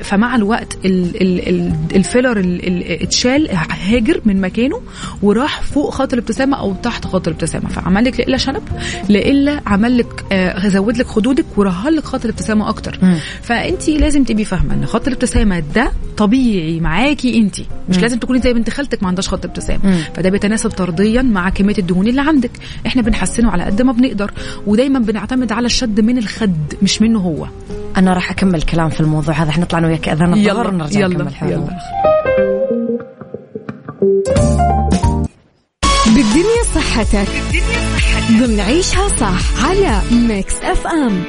فمع 0.00 0.36
الوقت 0.36 0.78
ال 0.84 1.22
ال 1.22 1.48
ال 1.48 1.63
الفيلر 1.94 2.38
ال- 2.40 2.66
ال- 2.66 3.02
اتشال 3.02 3.48
هاجر 3.90 4.20
من 4.24 4.40
مكانه 4.40 4.80
وراح 5.22 5.62
فوق 5.62 5.90
خط 5.94 6.12
الابتسامة 6.12 6.56
أو 6.58 6.74
تحت 6.82 7.06
خط 7.06 7.28
الابتسامة 7.28 7.68
فعمل 7.68 8.04
لك 8.04 8.20
لا 8.20 8.26
الا 8.26 8.36
شنب 8.36 8.62
لا 9.08 9.18
إلا 9.18 9.60
عمل 9.66 9.98
لك 9.98 10.24
آه، 10.32 10.68
زود 10.68 10.96
لك 10.96 11.06
خدودك 11.06 11.44
ورهل 11.56 11.96
لك 11.96 12.04
خط 12.04 12.24
الابتسامة 12.24 12.68
أكتر. 12.68 12.98
فانت 13.42 13.88
لازم 13.88 14.24
تبقي 14.24 14.44
فاهمة 14.44 14.74
إن 14.74 14.86
خط 14.86 15.06
الابتسامة 15.06 15.58
ده 15.74 15.92
طبيعي 16.16 16.80
معاكي 16.80 17.38
انت 17.38 17.56
مش. 17.88 17.98
لازم 17.98 18.18
تكوني 18.18 18.40
زي 18.40 18.52
بنت 18.52 18.70
خالتك 18.70 19.02
ما 19.02 19.08
عندهاش 19.08 19.28
خط 19.28 19.44
ابتسامة. 19.44 20.04
فده 20.14 20.30
بيتناسب 20.30 20.70
طرديا 20.70 21.22
مع 21.22 21.48
كمية 21.48 21.74
الدهون 21.78 22.06
اللي 22.08 22.20
عندك 22.20 22.50
إحنا 22.86 23.02
بنحسنه 23.02 23.50
على 23.50 23.62
قد 23.64 23.82
ما 23.82 23.92
بنقدر 23.92 24.30
ودايما 24.66 24.98
بنعتمد 24.98 25.52
على 25.52 25.66
الشد 25.66 26.00
من 26.00 26.18
الخد 26.18 26.56
مش 26.82 27.02
منه 27.02 27.18
هو 27.18 27.46
أنا 27.96 28.12
راح 28.12 28.30
أكمل 28.30 28.62
كلام 28.62 28.88
في 28.88 29.00
الموضوع 29.00 29.34
هذا. 29.34 29.50
حنطلع 29.50 29.78
أنا 29.78 29.86
وياك 29.86 30.08
أذان 30.08 30.34
الظهر 30.34 30.68
ونرجع 30.68 31.00
يلا 31.00 31.14
نكمل 31.14 31.34
حوارنا. 31.34 31.56
يلا. 31.56 31.78
بالدنيا 36.06 36.62
صحتك. 36.74 37.28
ضمن 38.30 38.60
عيشها 38.60 39.08
صح 39.08 39.66
على 39.66 40.00
Mix 40.12 40.54
F 40.62 40.86
M. 40.86 41.24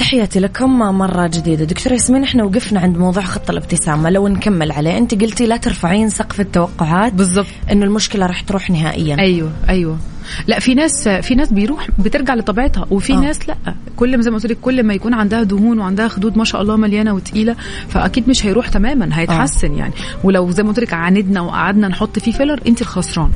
تحياتي 0.00 0.40
لكم 0.40 0.78
مرة 0.78 1.26
جديدة. 1.26 1.64
دكتور 1.64 1.92
ياسمين 1.92 2.22
إحنا 2.22 2.44
وقفنا 2.44 2.80
عند 2.80 2.98
موضوع 2.98 3.22
خط 3.22 3.50
الابتسامة. 3.50 4.10
لو 4.10 4.28
نكمل 4.28 4.72
عليه 4.72 4.98
أنت 4.98 5.22
قلتي 5.22 5.46
لا 5.46 5.56
ترفعين 5.56 6.08
سقف 6.08 6.40
التوقعات. 6.40 7.12
بالظبط 7.12 7.46
إنه 7.72 7.84
المشكلة 7.84 8.26
راح 8.26 8.40
تروح 8.40 8.70
نهائيا. 8.70 9.18
أيوه 9.18 9.52
أيوه. 9.68 9.98
لا 10.46 10.58
في 10.58 10.74
ناس 10.74 11.08
في 11.08 11.34
ناس 11.34 11.52
بيروح 11.52 11.88
بترجع 11.98 12.34
لطبيعتها. 12.34 12.86
وفي. 12.90 13.12
آه. 13.12 13.20
ناس 13.20 13.48
لا. 13.48 13.56
كل 13.96 14.16
ما 14.16 14.22
زي 14.22 14.30
ما 14.30 14.36
قلت 14.36 14.46
لك 14.46 14.58
كل 14.60 14.82
ما 14.82 14.94
يكون 14.94 15.14
عندها 15.14 15.42
دهون 15.42 15.78
وعندها 15.78 16.08
خدود 16.08 16.38
ما 16.38 16.44
شاء 16.44 16.62
الله 16.62 16.76
مليانة 16.76 17.14
وتقيلة 17.14 17.56
فأكيد 17.88 18.28
مش 18.28 18.46
هيروح 18.46 18.68
تماما 18.68 19.08
هيتحسن 19.12 19.72
آه. 19.72 19.76
يعني. 19.78 19.92
ولو 20.24 20.50
زي 20.50 20.62
ما 20.62 20.68
قلت 20.68 20.80
لك 20.80 20.92
عاندنا 20.92 21.40
وقعدنا 21.40 21.88
نحط 21.88 22.18
فيه 22.18 22.32
فيلر 22.32 22.60
أنت 22.66 22.80
الخسران. 22.80 23.30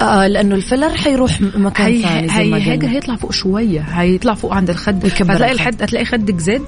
آه 0.00 0.26
لأنه 0.26 0.54
الفيلر 0.54 0.88
حيروح 0.90 1.40
مكان 1.40 1.86
هي 1.86 2.02
ثاني 2.28 2.54
هي. 2.56 2.60
حاجة 2.70 2.86
هيطلع 2.90 3.16
فوق 3.16 3.32
شوية. 3.32 3.80
هيطلع 3.80 4.34
فوق 4.34 4.54
عند 4.54 4.70
الخد. 4.70 5.06
هتلاقي. 5.06 5.52
الحد 5.52 5.82
هتلاقي 5.82 6.04
خدك 6.04 6.38
زاد 6.38 6.62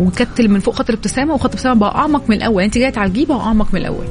وكتل 0.00 0.48
من 0.48 0.60
فوق 0.60 0.74
خط 0.74 0.88
الابتسامه 0.90 1.34
وخط 1.34 1.44
الابتسامه 1.44 1.74
بقى 1.80 1.94
أعمق 1.94 2.22
من 2.30 2.36
الأول. 2.36 2.62
أنت 2.62 2.78
جاية 2.78 2.90
تعالجيه 2.90 3.26
بقى 3.26 3.40
أعمق 3.40 3.68
من 3.74 3.80
الأول. 3.80 4.06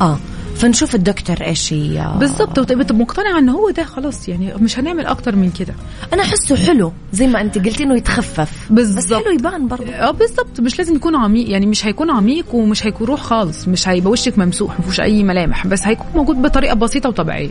آه 0.00 0.18
فنشوف 0.56 0.94
الدكتور 0.94 1.36
إيش 1.46 1.72
ي- 1.72 2.04
بالظبط 2.18 2.58
وتبقى 2.58 2.94
مقتنعه 2.94 3.38
ان 3.38 3.48
هو 3.48 3.70
ده 3.70 3.84
خلاص 3.84 4.28
يعني 4.28 4.54
مش 4.54 4.78
هنعمل 4.78 5.06
أكتر 5.06 5.36
من 5.36 5.50
كده. 5.50 5.74
أنا 6.12 6.22
أحسه 6.22 6.56
حلو 6.56 6.92
زي 7.12 7.26
ما 7.26 7.40
أنت 7.40 7.58
قلتي 7.58 7.82
إنه 7.84 7.96
يتخفف. 7.96 8.72
بس 8.72 8.88
بالظبط. 8.90 9.24
حلو 9.24 9.34
يبان 9.34 9.68
برضه. 9.68 9.86
آه 9.92 10.10
بالظبط 10.10 10.60
مش 10.60 10.78
لازم 10.78 10.96
يكون 10.96 11.16
عميق 11.16 11.50
يعني 11.50 11.66
مش 11.66 11.86
هيكون 11.86 12.10
عميق 12.10 12.54
ومش 12.54 12.86
هيكون 12.86 13.06
روح 13.06 13.20
خالص. 13.20 13.68
مش 13.68 13.88
هيبقى 13.88 14.10
وشك 14.10 14.38
ممسوح 14.38 14.72
ما 14.78 14.80
فيهوش 14.84 15.00
أي 15.00 15.22
ملامح. 15.22 15.66
بس 15.66 15.82
هيكون 15.86 16.06
موجود 16.14 16.42
بطريقة 16.42 16.74
بسيطة 16.74 17.08
وطبيعية. 17.08 17.50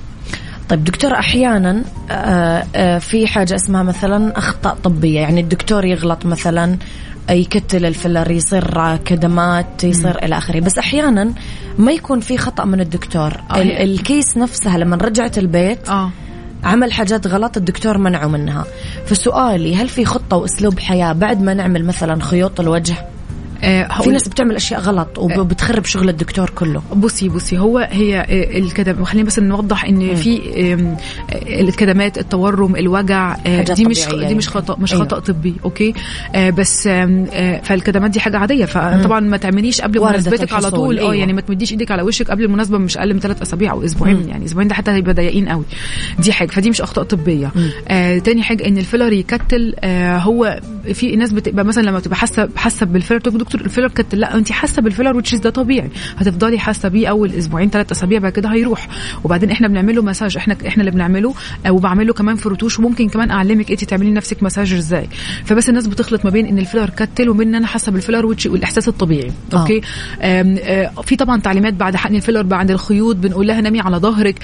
طيب 0.70 0.84
دكتور 0.84 1.14
أحيانا 1.14 1.84
آه، 2.12 2.64
آه، 2.76 2.98
في 2.98 3.28
حاجة 3.28 3.56
اسمها 3.56 3.84
مثلا 3.84 4.38
أخطاء 4.38 4.76
طبية 4.84 5.20
يعني 5.20 5.42
الدكتور 5.42 5.86
يغلط 5.86 6.26
مثلا 6.26 6.78
يكتل 7.30 7.86
الفلر 7.86 8.32
يصير 8.32 8.98
كدمات 8.98 9.84
يصير 9.84 10.24
إلى 10.24 10.38
آخره. 10.38 10.60
بس 10.60 10.78
أحيانا 10.78 11.34
ما 11.78 11.92
يكون 11.92 12.20
في 12.20 12.38
خطأ 12.38 12.66
من 12.66 12.80
الدكتور. 12.82 13.34
آه. 13.52 13.62
ال- 13.62 13.72
الكيس 13.72 14.38
نفسها 14.38 14.78
لما 14.78 14.96
رجعت 14.96 15.38
البيت 15.38 15.90
آه. 15.90 16.10
عمل 16.64 16.94
حاجات 16.94 17.28
غلط 17.28 17.58
الدكتور 17.58 17.98
منعه 17.98 18.28
منها. 18.28 18.66
فسؤالي 19.06 19.76
هل 19.76 19.90
في 19.90 20.06
خطة 20.06 20.38
وأسلوب 20.38 20.80
حياة 20.80 21.14
بعد 21.14 21.42
ما 21.42 21.54
نعمل 21.54 21.86
مثلا 21.86 22.22
خيوط 22.22 22.60
الوجه؟ 22.60 22.94
آه، 22.94 23.13
في 23.64 23.86
هقول- 23.90 24.14
ناس 24.14 24.28
بتعمل 24.28 24.56
أشياء 24.56 24.80
غلط 24.80 25.18
وبتخرب 25.18 25.86
شغل 25.86 26.10
الدكتور 26.10 26.50
كله. 26.50 26.82
بصي 26.96 27.30
بصي 27.30 27.58
هو 27.60 27.78
هي 27.92 28.20
آه، 28.20 28.58
الكدم 28.58 29.04
خلينا 29.04 29.28
بس 29.28 29.40
نوضح 29.40 29.86
إن 29.86 30.16
في 30.16 30.42
آه، 30.74 30.98
الكدمات 31.62 32.18
التورم 32.18 32.76
الوجع 32.76 33.38
آه، 33.46 33.62
دي 33.62 33.86
مش 33.86 34.06
طبيعية 34.06 34.28
دي 34.28 34.36
مش 34.36 34.46
يعني. 34.48 34.56
خطأ 34.58 34.78
مش 34.80 34.94
أيوة. 34.94 35.04
خطأ 35.04 35.20
طبي 35.20 35.56
أوكي؟ 35.66 35.94
آه، 36.36 36.50
بس 36.50 36.88
آه، 36.88 37.62
فالكدمات 37.64 38.12
دي 38.12 38.20
حاجة 38.20 38.38
عادية. 38.38 38.66
فطبعا 38.66 39.20
ما 39.20 39.38
تعمليش 39.38 39.82
قبل 39.82 40.00
مناسبتك 40.00 40.54
على 40.54 40.72
طول. 40.72 40.98
آه 41.00 41.02
أيوة. 41.02 41.16
يعني 41.16 41.34
ما 41.34 41.42
تمديش 41.42 41.72
إيدك 41.72 41.92
على 41.92 42.02
وشك 42.02 42.32
قبل 42.32 42.44
المناسبة 42.44 42.78
مش 42.78 42.98
أقل 42.98 43.14
من 43.14 43.20
ثلاث 43.20 43.42
أسابيع 43.42 43.72
أو 43.72 43.86
أسبوعين. 43.86 44.30
يعني 44.30 44.46
أسبوعين 44.46 44.68
ده 44.68 44.76
حتى 44.76 44.92
هيبقى 44.92 45.14
ضيقين 45.14 45.50
قوي. 45.50 45.64
دي 46.20 46.34
حاجة. 46.34 46.48
فدي 46.50 46.70
مش 46.70 46.82
أخطاء 46.82 47.06
طبية. 47.06 47.52
آه 47.88 48.18
تاني 48.18 48.44
حاجة 48.44 48.68
إن 48.68 48.78
الفيلر 48.78 49.14
يكتل. 49.14 49.76
آه 49.80 50.18
هو 50.18 50.60
في 50.94 51.16
ناس 51.16 51.34
بتبقى 51.34 51.66
مثلا 51.66 51.84
لما 51.84 52.00
تبقى 52.00 52.18
حاسة 52.18 52.50
حاسة 52.56 52.86
بالفيلر 52.86 53.20
تقول 53.20 53.53
دكتور 53.54 53.66
الفيلر 53.66 53.88
كتل 53.88 54.20
لا 54.20 54.36
انت 54.38 54.52
حاسة 54.52 54.82
بالفيلر 54.82 55.18
which 55.18 55.33
is 55.33 55.40
ده 55.40 55.50
طبيعي. 55.50 55.90
هتفضلي 56.18 56.60
حاسة 56.60 56.90
بيه 56.90 57.08
أول 57.08 57.32
أسبوعين 57.34 57.70
ثلاث 57.70 57.92
أسابيع 57.92 58.20
بعد 58.20 58.32
كده 58.32 58.50
هيروح. 58.50 58.88
وبعدين 59.24 59.52
إحنا 59.52 59.68
بنعمل 59.68 59.96
له 59.96 60.02
مساج 60.02 60.38
إحنا 60.38 60.58
إحنا 60.68 60.82
اللي 60.82 60.92
بنعمله 60.92 61.34
آه 61.66 61.72
وبعمله 61.72 62.14
كمان 62.14 62.36
في 62.36 62.50
رتوش 62.50 62.80
وممكن 62.80 63.10
كمان 63.10 63.32
أعلمك 63.32 63.72
انت 63.72 63.84
تعملي 63.84 64.10
لنفسك 64.10 64.44
مساج 64.44 64.74
إزاي. 64.74 65.08
فبس 65.46 65.70
الناس 65.70 65.88
بتخلط 65.88 66.26
ما 66.26 66.32
بين 66.32 66.46
إن 66.46 66.58
الفيلر 66.58 66.90
كتل 66.90 67.30
وبين 67.30 67.48
إن 67.48 67.56
أنا 67.56 67.68
حاسة 67.68 67.92
بالفيلر 67.92 68.26
والإحساس 68.26 68.88
الطبيعي. 68.88 69.32
آه. 69.54 69.60
أوكي؟ 69.60 69.82
آم، 70.22 70.58
آه 70.64 70.92
في 71.04 71.16
طبعا 71.16 71.42
تعليمات 71.42 71.74
بعد 71.74 71.96
حقن 71.96 72.16
الفيلر 72.16 72.42
بعد 72.42 72.72
الخيوط. 72.72 73.16
بنقول 73.16 73.48
لها 73.48 73.62
نامي 73.62 73.80
على 73.80 73.98
ظهرك. 73.98 74.40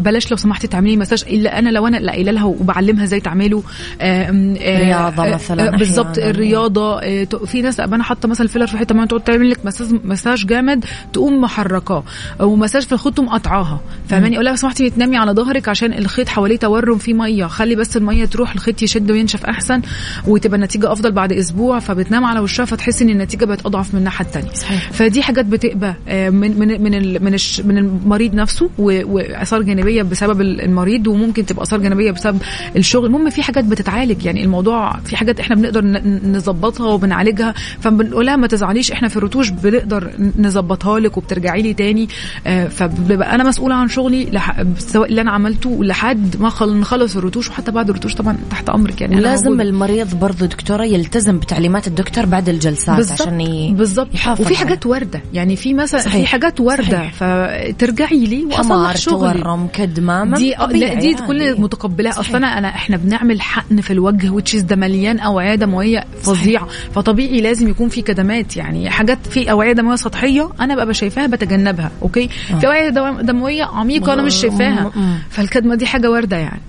بلاش 0.00 0.30
لو 0.30 0.36
سمحتي 0.36 0.66
تعملي 0.66 0.96
مساج 0.96 1.24
إلا 1.30 1.58
أنا 1.58 1.68
لو 1.68 1.86
أنا 1.86 1.96
لا 1.96 2.12
قايله 2.12 2.32
لها 2.32 2.44
وبعلمها 2.44 3.04
إزاي 3.04 3.20
تعمله. 3.20 3.62
آه، 4.00 4.30
رياضة 4.78 5.26
آه، 5.26 5.34
مثلاً 5.34 5.70
بالظبط 5.70 6.06
أحياناً. 6.18 6.30
الرياضة 6.30 7.00
في 7.46 7.62
ناس 7.62 7.80
أنا 7.80 8.02
حاطة 8.04 8.28
مثلا 8.38 8.46
الفيلر 8.46 8.66
في 8.66 8.78
حتة 8.78 8.94
ما 8.94 9.06
تقعد 9.06 9.20
تعمل 9.20 9.50
لك 9.50 9.66
مساج 9.66 9.88
مساج 10.04 10.46
جامد 10.46 10.84
تقوم 11.12 11.40
محركاه. 11.40 12.04
ومساج 12.40 12.82
في 12.82 12.92
الخيط 12.92 13.14
تقوم 13.14 13.28
قطعاها. 13.28 13.80
فاهماني؟ 14.08 14.34
أقول 14.34 14.44
لها 14.44 14.52
لو 14.52 14.56
سمحتي 14.56 14.90
تنامي 14.90 15.16
على 15.16 15.32
ظهرك 15.32 15.68
عشان 15.68 15.92
الخيط 15.92 16.28
حواليه 16.28 16.56
تورم 16.56 16.98
فيه 16.98 17.14
مية. 17.14 17.46
خلي 17.46 17.74
بس 17.74 17.96
المية 17.96 18.24
تروح 18.24 18.52
الخيط 18.54 18.82
يشد 18.82 19.10
وينشف 19.10 19.44
أحسن 19.44 19.82
وتبقى 20.26 20.56
النتيجة 20.56 20.92
أفضل 20.92 21.12
بعد 21.12 21.32
أسبوع. 21.32 21.78
فبتنام 21.78 22.24
على 22.24 22.40
وشها 22.40 22.64
فتحسي 22.64 23.04
إن 23.04 23.10
النتيجة 23.10 23.44
بقت 23.44 23.66
أضعف 23.66 23.94
من 23.94 23.98
الناحية 23.98 24.24
الثانية. 24.26 24.48
فدي 24.92 25.22
حاجات 25.22 25.44
بتبقى 25.44 25.94
آه، 26.08 26.30
من 26.30 26.58
من 26.58 26.82
من 26.82 26.94
ال- 26.94 27.24
من, 27.24 27.34
الش 27.34 27.60
من 27.60 27.78
المريض 27.78 28.34
نفسه 28.34 28.70
واثار 28.78 29.62
جانبية 29.62 30.02
بسبب 30.02 30.40
ال- 30.40 30.60
المريض 30.60 31.06
وممكن 31.06 31.46
تبقى 31.46 31.62
آثار 31.62 31.80
جانبية 31.80 32.10
بسبب 32.10 32.38
الشغل. 32.76 33.06
المهم 33.06 33.30
في 33.30 33.42
حاجات 33.42 33.64
بتتعالج. 33.64 34.24
يعني 34.26 34.44
الموضوع 34.44 34.92
في 34.98 35.16
حاجات 35.16 35.40
إحنا 35.40 35.56
بنقدر 35.56 35.84
نظبطها 36.24 36.86
وبنعالجها. 36.86 37.54
فبنقول 37.80 38.27
لها 38.28 38.36
ما 38.36 38.46
تزعليش 38.46 38.92
إحنا 38.92 39.08
في 39.08 39.16
الرتوش 39.16 39.48
بنقدر 39.50 40.10
نظبطها 40.38 41.00
لك 41.00 41.16
وبترجعي 41.16 41.62
لي 41.62 41.74
تاني 41.74 42.08
آه، 42.46 42.68
فببقى 42.68 43.34
أنا 43.34 43.44
مسؤولة 43.44 43.74
عن 43.74 43.88
شغلي. 43.88 44.40
سواء 44.78 45.08
اللي 45.08 45.20
أنا 45.20 45.30
عملته 45.30 45.84
لحد 45.84 46.36
ما 46.40 46.48
خل... 46.48 46.76
نخلص 46.80 47.16
الرتوش 47.16 47.48
وحتى 47.50 47.70
بعد 47.72 47.88
الرتوش 47.90 48.14
طبعا 48.14 48.36
تحت 48.50 48.68
أمرك 48.68 49.00
يعني 49.00 49.14
موجودة. 49.16 49.62
المريض 49.62 50.14
برضو 50.14 50.44
دكتورة 50.44 50.84
يلتزم 50.84 51.38
بتعليمات 51.38 51.86
الدكتور 51.86 52.26
بعد 52.26 52.48
الجلسات 52.48 52.96
بالظبط 52.96 53.22
عشان 53.22 53.40
ي... 53.40 53.74
بالظبط 53.74 54.14
يحافظ 54.14 54.40
وفي. 54.40 54.56
حاجات 54.56 54.86
ورده 54.86 55.20
يعني 55.32 55.56
في 55.56 55.74
مثلا. 55.74 56.00
في 56.00 56.26
حاجات 56.26 56.60
ورده 56.60 56.82
صحيح. 56.98 57.12
فترجعي 57.14 58.24
لي 58.26 58.44
وأصلح 58.44 58.96
شغلي 58.96 59.40
تورم 59.42 59.66
كدمة 59.66 60.24
ما 60.24 60.36
دي 60.38 60.56
آه، 60.56 60.60
لا 60.60 60.66
طبيعي 60.66 60.96
دي 60.96 61.06
عادي. 61.14 61.26
كل 61.26 61.60
متقبلاه. 61.60 62.20
أصلا 62.20 62.58
أنا 62.58 62.68
إحنا 62.68 62.96
بنعمل 62.96 63.40
حقن 63.40 63.80
في 63.80 63.92
الوجه 63.92 64.30
والتشيكس 64.30 64.62
ده 64.62 64.76
مليان 64.76 65.18
أوعية 65.18 65.54
دموية 65.54 66.04
فظيعة 66.22 66.68
فطبيعي 66.94 67.40
لازم 67.40 67.68
يكون 67.68 67.88
في 67.88 68.02
كدمات 68.08 68.56
يعني 68.56 68.90
حاجات 68.90 69.18
في 69.30 69.50
أوعية 69.50 69.72
دموية 69.72 69.96
سطحية 69.96 70.50
أنا 70.60 70.74
ببقى 70.74 70.94
شايفاها 70.94 71.26
بتجنبها 71.26 71.90
أوكي؟ 72.02 72.28
في 72.60 72.66
أوعية 72.66 72.88
دموية 73.22 73.64
عميقة 73.64 74.12
أنا 74.12 74.22
مش 74.22 74.34
شايفاها. 74.34 74.92
م- 74.96 75.00
م. 75.00 75.18
فالكدمة 75.30 75.74
دي 75.74 75.86
حاجة 75.86 76.10
واردة 76.10 76.36
يعني. 76.36 76.60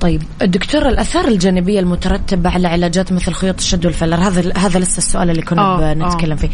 طيب 0.00 0.22
الدكتور 0.42 0.88
الأثار 0.88 1.28
الجانبية 1.28 1.80
المترتبة 1.80 2.50
على 2.50 2.68
علاجات 2.68 3.12
مثل 3.12 3.32
خيوط 3.32 3.58
الشد 3.58 3.86
والفيلر 3.86 4.16
هذا 4.16 4.52
هذا 4.56 4.78
لسه 4.78 4.98
السؤال 4.98 5.30
اللي 5.30 5.42
كنا 5.42 5.62
آه، 5.62 5.92
بنتكلم 5.94 6.32
آه. 6.32 6.36
فيه. 6.36 6.48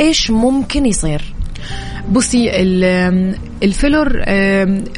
إيش 0.00 0.30
ممكن 0.30 0.86
يصير؟ 0.86 1.34
بصي 2.12 2.50
ال- 2.62 3.34
الفيلر 3.62 4.24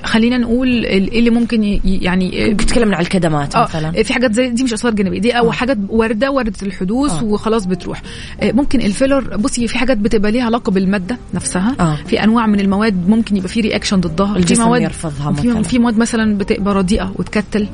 خلينا 0.05 0.39
نقول 0.39 0.85
إيه 0.85 1.19
اللي 1.19 1.31
ممكن 1.31 1.81
يعني 1.85 2.55
تكلمنا 2.55 2.97
على 2.97 3.05
الكدمات 3.05 3.57
مثلا 3.57 3.99
آه 3.99 4.03
في 4.03 4.13
حاجات 4.15 4.33
زي 4.33 4.49
دي 4.51 4.65
مش 4.65 4.73
اثار 4.73 4.93
جانبية 4.95 5.21
دي 5.21 5.33
أو 5.33 5.49
آه. 5.49 5.53
حاجات 5.53 5.79
وارده 5.89 6.31
وارده 6.31 6.53
الحدوث 6.63 7.11
آه. 7.13 7.25
وخلاص 7.25 7.67
بتروح 7.67 8.03
آه، 8.43 8.53
ممكن 8.53 8.81
الفيلر 8.81 9.37
بصي 9.37 9.69
في 9.69 9.79
حاجات 9.79 9.97
بتبقى 9.97 10.33
ليها 10.33 10.45
علاقة 10.45 10.71
بالمادة 10.73 11.19
نفسها 11.35 11.77
آه. 11.81 11.99
في 12.07 12.25
أنواع 12.25 12.47
من 12.47 12.61
المواد 12.61 13.09
ممكن 13.09 13.37
يبقى 13.37 13.49
في 13.49 13.61
reaction 13.61 14.01
ضدها 14.01 14.37
الجسم 14.37 14.63
في 14.63 14.69
مواد 14.69 14.83
يرفضها 14.83 15.33
في, 15.33 15.49
مثلاً. 15.49 15.63
في 15.63 15.79
مواد 15.79 15.99
مثلا 15.99 16.39
بتبقى 16.39 16.75
رديئة 16.75 17.13
وتكتل 17.17 17.69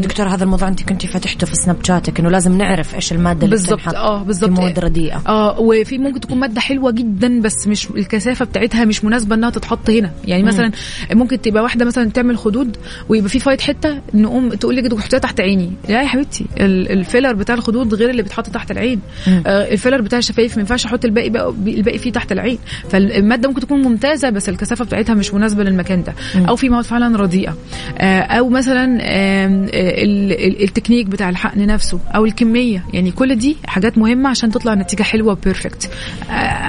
دكتور 0.00 0.28
هذا 0.28 0.44
الموضوع 0.44 0.68
أنت 0.68 0.82
كنتي 0.82 1.06
فتحته 1.06 1.46
في 1.46 1.54
سناب 1.54 1.76
شاتك 1.84 2.20
إنه 2.20 2.30
لازم 2.30 2.58
نعرف 2.58 2.94
إيش 2.94 3.12
المادة 3.12 3.44
اللي 3.44 3.56
بالظبط 3.56 3.94
آه 3.94 4.22
بالظبط 4.22 4.50
مواد 4.50 4.78
رديئة 4.78 5.22
آه 5.28 5.60
وفي 5.60 5.98
ممكن 5.98 6.20
تكون 6.20 6.38
مادة 6.38 6.60
حلوة 6.60 6.90
جدا 6.90 7.40
بس 7.40 7.65
مش 7.68 7.88
الكثافة 7.90 8.44
بتاعتها 8.44 8.84
مش 8.84 9.04
مناسبة 9.04 9.34
إنها 9.34 9.50
تتحط 9.50 9.90
هنا. 9.90 10.10
يعني 10.24 10.42
مثلا 10.42 10.70
ممكن 11.12 11.40
تبقى 11.40 11.62
واحدة 11.62 11.84
مثلا 11.84 12.10
تعمل 12.10 12.38
خدود 12.38 12.76
ويبقى 13.08 13.28
في 13.30 13.38
فايض 13.38 13.60
حتة 13.60 14.00
نقوم 14.14 14.48
تقول 14.48 14.74
لي 14.74 14.82
كده 14.82 14.98
حطيها 15.00 15.18
تحت 15.18 15.40
عيني. 15.40 15.70
لا 15.88 16.02
يا 16.02 16.06
حبيبتي 16.06 16.46
ال- 16.60 16.90
الفيلر 16.92 17.32
بتاع 17.32 17.54
الخدود 17.54 17.94
غير 17.94 18.10
اللي 18.10 18.22
بيتحط 18.22 18.50
تحت 18.50 18.70
العين. 18.70 19.00
آه 19.46 19.72
الفيلر 19.72 20.00
بتاع 20.00 20.18
الشفايف 20.18 20.56
ما 20.56 20.60
ينفعش 20.60 20.86
أحط 20.86 21.04
الباقي 21.04 21.30
بقى 21.30 21.48
الباقي 21.66 21.98
فيه 21.98 22.12
تحت 22.12 22.32
العين. 22.32 22.58
فالمادة 22.90 23.48
ممكن 23.48 23.60
تكون 23.60 23.82
ممتازة 23.82 24.30
بس 24.30 24.48
الكثافة 24.48 24.84
بتاعتها 24.84 25.14
مش 25.14 25.34
مناسبة 25.34 25.64
للمكان 25.64 26.02
ده. 26.02 26.14
أو 26.48 26.56
في 26.56 26.68
مواد 26.68 26.84
فعلا 26.84 27.16
رديئة. 27.16 27.56
آه 27.98 28.20
أو 28.20 28.48
مثلا 28.48 28.98
آه، 29.02 29.46
ال- 29.46 30.32
ال- 30.32 30.62
التكنيك 30.62 31.06
بتاع 31.06 31.28
الحقن 31.28 31.66
نفسه 31.66 31.98
أو 32.14 32.24
الكمية. 32.24 32.84
يعني 32.92 33.10
كل 33.10 33.36
دي 33.36 33.56
حاجات 33.66 33.98
مهمة 33.98 34.28
عشان 34.28 34.50
تطلع 34.50 34.74
نتيجة 34.74 35.02
حلوة 35.02 35.38
perfect 35.44 35.90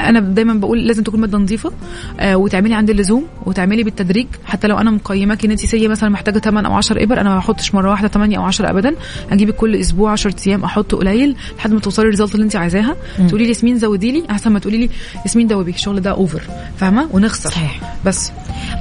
أنا 0.08 0.20
دايما 0.20 0.54
بقول 0.54 0.87
لازم 0.88 1.04
تكون 1.04 1.20
مادة 1.20 1.38
نظيفة 1.38 1.72
آه، 2.20 2.36
وتعملي 2.38 2.76
عند 2.76 2.90
اللزوم 2.90 3.26
وتعملي 3.46 3.84
بالتدريج. 3.84 4.28
حتى 4.46 4.68
لو 4.68 4.78
أنا 4.78 4.92
مقيماك 4.92 5.46
إن 5.46 5.52
انت 5.52 5.60
say 5.60 5.88
مثلا 5.88 6.10
محتاجة 6.10 6.40
8 6.40 6.68
أو 6.68 6.74
10 6.74 7.04
إبر 7.04 7.22
أنا 7.22 7.30
ما 7.30 7.38
بحطش 7.38 7.76
مرة 7.76 7.90
واحدة 7.90 8.08
8 8.08 8.38
أو 8.38 8.44
10 8.44 8.70
ابدا. 8.70 8.96
اجيبك 9.32 9.56
كل 9.56 9.76
أسبوع 9.76 10.12
10 10.12 10.36
أيام 10.48 10.64
أحط 10.64 10.96
قليل 10.96 11.36
لحد 11.58 11.72
ما 11.74 11.80
توصلي 11.80 12.06
ال 12.06 12.10
result 12.10 12.36
اللي 12.36 12.44
انت 12.44 12.56
عايزاها. 12.56 12.96
تقولي 13.28 13.44
لي 13.44 13.50
ياسمين 13.50 13.78
زودي 13.80 14.12
لي 14.12 14.24
أحسن 14.32 14.52
ما 14.52 14.60
تقولي 14.60 14.78
لي 14.78 14.90
ياسمين 15.26 15.48
دوبي 15.48 15.72
الشغل 15.72 16.00
ده 16.02 16.12
over 16.12 16.42
فاهمة؟ 16.78 17.08
ونخسر. 17.12 17.50
صحيح. 17.50 17.98
بس. 18.06 18.32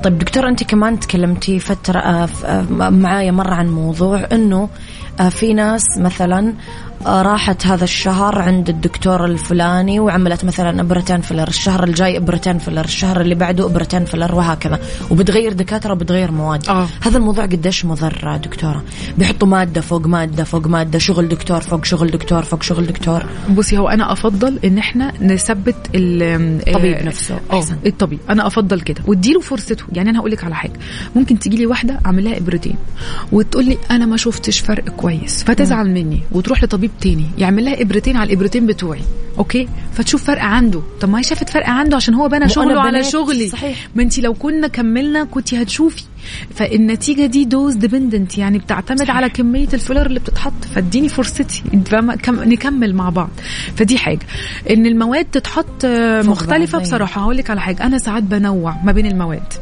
طيب 0.05 0.19
دكتور 0.19 0.49
أنت 0.49 0.63
كمان 0.65 1.01
تكلمتي 1.01 1.59
فترة 1.59 1.99
آه، 1.99 2.29
آه، 2.45 2.63
معايا 2.91 3.31
مرة 3.31 3.55
عن 3.55 3.69
موضوع 3.71 4.27
إنه 4.33 4.69
آه، 5.21 5.29
في 5.29 5.55
ناس 5.55 5.85
مثلا 5.99 6.53
راحت 7.07 7.67
هذا 7.67 7.85
الشهر 7.85 8.39
عند 8.39 8.69
الدكتور 8.69 9.25
الفلاني 9.25 10.01
وعملت 10.01 10.45
مثلا 10.45 10.81
أبرتين 10.81 11.21
فيلر 11.21 11.49
الشهر 11.49 11.85
الجاي 11.85 12.17
أبرتين 12.17 12.59
فيلر 12.59 12.85
الشهر 12.85 13.21
اللي 13.21 13.35
بعده 13.35 13.67
أبرتين 13.67 14.05
فيلر 14.05 14.35
وهكذا. 14.35 14.79
وبتغير 15.11 15.53
دكاترة 15.53 15.93
وبتغير 15.93 16.31
مواد. 16.31 16.69
آه. 16.69 16.87
هذا 17.03 17.17
الموضوع 17.19 17.45
قديش 17.45 17.85
مضر 17.85 18.37
دكتورة؟ 18.37 18.85
بيحطوا 19.19 19.49
مادة 19.49 19.81
فوق 19.81 20.07
مادة 20.07 20.45
فوق 20.45 20.67
مادة 20.67 20.99
شغل 20.99 21.29
دكتور 21.29 21.61
فوق 21.61 21.85
شغل 21.85 22.11
دكتور 22.11 22.43
فوق 22.43 22.63
شغل 22.63 22.87
دكتور. 22.87 23.23
بصي 23.51 23.79
هو 23.79 23.89
أنا 23.89 24.13
أفضل 24.13 24.59
إن 24.65 24.79
إحنا 24.79 25.13
نثبت 25.21 25.77
ال- 25.95 26.23
الطبيب 26.69 27.03
نفسه 27.07 27.39
أحسن. 27.53 27.77
الطبيب. 27.87 28.19
أنا 28.31 28.47
أفضل 28.47 28.81
كده. 28.81 29.03
واديله 29.07 29.41
فرصته 29.41 29.85
يعني 29.93 30.11
أنا 30.11 30.19
هقول 30.19 30.31
لك 30.31 30.45
على 30.45 30.55
حاجة. 30.55 30.73
ممكن 31.17 31.39
تيجي 31.39 31.57
لي 31.57 31.67
واحدة 31.67 32.01
أعمل 32.07 32.25
لها 32.25 32.37
ابرتين 32.37 32.77
وتقول 33.33 33.65
لي 33.65 33.79
أنا 33.91 34.07
ما 34.07 34.17
شفتش 34.17 34.61
فرق 34.61 34.89
كويس 34.89 35.45
فتزعل 35.45 35.91
مني 35.91 36.21
وتروح 36.33 36.65
لطبيب 36.65 36.91
تاني 37.01 37.27
يعمل 37.39 37.65
لها 37.65 37.83
ابرتين 37.83 38.17
على 38.17 38.33
الابرتين 38.33 38.67
بتوعي 38.67 39.01
أوكي؟ 39.39 39.69
فتشوف 39.93 40.25
فرق 40.25 40.43
عنده. 40.43 40.83
طب 41.01 41.09
ما 41.09 41.19
هي 41.19 41.23
شافت 41.23 41.49
فرق 41.51 41.69
عنده 41.69 41.97
عشان 41.97 42.15
هو 42.15 42.29
بنى 42.29 42.49
شغله 42.49 42.81
على. 42.81 43.05
شغلي. 43.05 43.49
صحيح. 43.49 43.89
ما 43.95 44.03
انت 44.03 44.19
لو 44.19 44.35
كنا 44.35 44.69
كملنا 44.69 45.25
كنت 45.25 45.55
هتشوفي. 45.55 46.05
فالنتيجه 46.55 47.27
دي 47.27 47.45
dose 47.45 47.75
dependent 47.75 48.39
يعني 48.39 48.59
بتعتمد 48.59 48.99
صحيح. 48.99 49.17
على 49.17 49.29
كمية 49.29 49.69
الفيلر 49.75 50.07
اللي 50.07 50.21
بتتحط 50.21 50.65
فاديني 50.75 51.09
فرصتي. 51.09 51.63
نكمل 52.29 52.95
مع 52.95 53.09
بعض. 53.09 53.31
فدي 53.77 53.99
حاجة. 53.99 54.27
إن 54.71 54.87
المواد 54.87 55.25
تتحط 55.25 55.87
مختلفة 56.25 56.79
بصراحة 56.79 57.23
هقول 57.23 57.37
لك 57.37 57.51
على 57.51 57.61
حاجة. 57.61 57.87
أنا 57.87 57.99
ساعات 57.99 58.23
بنوع 58.23 58.77
ما 58.85 58.93
بين 58.93 59.07
المواد. 59.07 59.53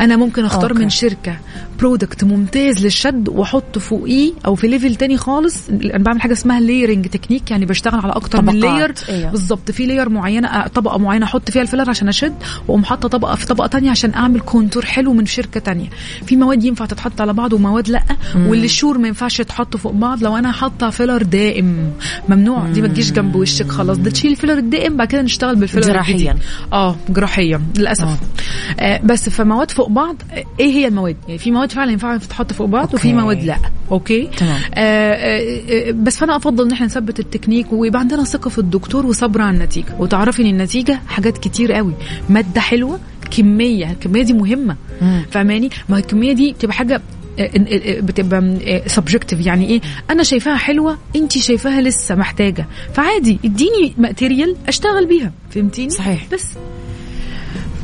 أنا 0.00 0.16
ممكن 0.16 0.44
أختار 0.44 0.70
أوكي. 0.70 0.82
من 0.82 0.90
شركة 0.90 1.36
product 1.78 2.24
ممتاز 2.24 2.84
للشد 2.84 3.28
واحط 3.28 3.78
فوقيه 3.78 4.32
أو 4.46 4.54
في 4.54 4.68
level 4.68 4.94
تاني 4.94 5.16
خالص. 5.16 5.68
أنا 5.68 6.04
بعمل 6.04 6.20
حاجة 6.20 6.32
اسمها 6.32 6.60
layering 6.60 7.06
technique 7.06 7.50
يعني 7.50 7.66
بشتغل 7.66 8.00
على 8.00 8.12
أكتر 8.12 8.42
من 8.42 8.60
layer 8.60 8.94
أيوه. 9.08 9.30
بالظبط. 9.30 9.70
في 9.70 9.86
layer 9.86 10.08
معينة 10.08 10.66
طبقة 10.66 10.98
معينة 10.98 11.26
أحط 11.26 11.50
فيها 11.50 11.62
الفيلر 11.62 11.90
عشان 11.90 12.08
أشد 12.08 12.34
وأقوم 12.68 12.84
حاطة 12.84 13.08
طبقة 13.08 13.34
في 13.34 13.46
طبقة 13.46 13.66
تانية 13.66 13.90
عشان 13.90 14.14
أعمل 14.14 14.40
contour 14.40 14.84
حلو 14.84 15.12
من 15.12 15.26
شركة 15.26 15.60
تانية. 15.60 15.88
في 16.26 16.36
مواد 16.36 16.64
ينفع 16.64 16.86
تتحط 16.86 17.20
على 17.20 17.32
بعض 17.32 17.52
ومواد 17.52 17.88
لأ. 17.88 18.04
واللي 18.36 18.68
sure 18.68 18.98
ما 18.98 19.08
ينفعش 19.08 19.40
يتحطوا 19.40 19.80
فوق 19.80 19.92
بعض. 19.92 20.22
لو 20.22 20.36
أنا 20.36 20.52
حاطة 20.52 20.90
فيلر 20.90 21.22
دائم 21.22 21.92
ممنوع 22.28 22.64
مم. 22.64 22.72
دي 22.72 22.82
ما 22.82 22.88
تجيش 22.88 23.12
جنب 23.12 23.36
وشك 23.36 23.68
خلاص. 23.68 23.98
ده 23.98 24.10
تشيل 24.10 24.30
الفيلر 24.30 24.58
الدائم 24.58 24.96
بعد 24.96 25.08
كده 25.08 25.22
نشتغل 25.22 25.56
بالفيلر 25.56 25.86
جراحيا. 25.86 26.36
آه 26.72 26.96
جراحيا 27.08 27.60
للأسف. 27.78 28.04
آه. 28.04 28.18
آه 28.82 29.00
بس 29.04 29.28
فمواد 29.28 29.70
فوق 29.70 29.88
بعض 29.88 30.16
إيه 30.60 30.72
هي 30.72 30.86
المواد؟ 30.86 31.16
يعني 31.26 31.38
في 31.38 31.50
مواد 31.50 31.72
فعلا 31.72 31.92
ينفع 31.92 32.16
تتحط 32.16 32.52
فوق 32.52 32.66
بعض 32.66 32.82
أوكي. 32.84 32.96
وفي 32.96 33.12
مواد 33.12 33.44
لأ. 33.44 33.56
أوكي؟ 33.92 34.28
تمام. 34.36 34.60
آه 34.74 35.12
آه, 35.12 35.88
آه، 35.88 35.90
بس 35.92 36.18
فأنا 36.18 36.36
أفضل 36.36 36.64
إن 36.64 36.72
إحنا 36.72 36.86
نثبت 36.86 37.20
التكنيك 37.20 37.66
ويبقى 37.72 38.00
عندنا 38.00 38.24
ثقة 38.24 38.48
في 38.48 38.58
الدكتور 38.58 39.06
وصبر 39.06 39.40
على 39.42 39.56
النتيجة. 39.56 39.96
وتعرفي 39.98 40.42
إن 40.42 40.46
النتيجة 40.46 41.00
حاجات 41.06 41.38
كتير 41.38 41.72
قوي. 41.72 41.92
مادة 42.28 42.60
حلوة 42.60 42.98
كمية 43.36 43.90
الكمية 43.90 44.22
دي 44.22 44.32
مهمة. 44.32 44.76
فاهماني؟ 45.30 45.70
ما 45.88 45.98
الكمية 45.98 46.32
دي 46.32 46.52
بتبقى 46.52 46.74
حاجة 46.74 47.02
آه، 47.38 47.42
آه، 47.42 48.00
بتبقى 48.00 48.58
subjective 48.86 49.46
يعني 49.46 49.66
إيه؟ 49.68 49.80
أنا 50.10 50.22
شايفاها 50.22 50.56
حلوة 50.56 50.98
انت 51.16 51.38
شايفاها 51.38 51.80
لسه 51.80 52.14
محتاجة. 52.14 52.66
فعادي 52.92 53.38
إديني 53.44 53.94
material 53.98 54.56
أشتغل 54.68 55.06
بيها. 55.06 55.32
فهمتيني؟ 55.50 55.90
صحيح. 55.90 56.26
بس. 56.32 56.44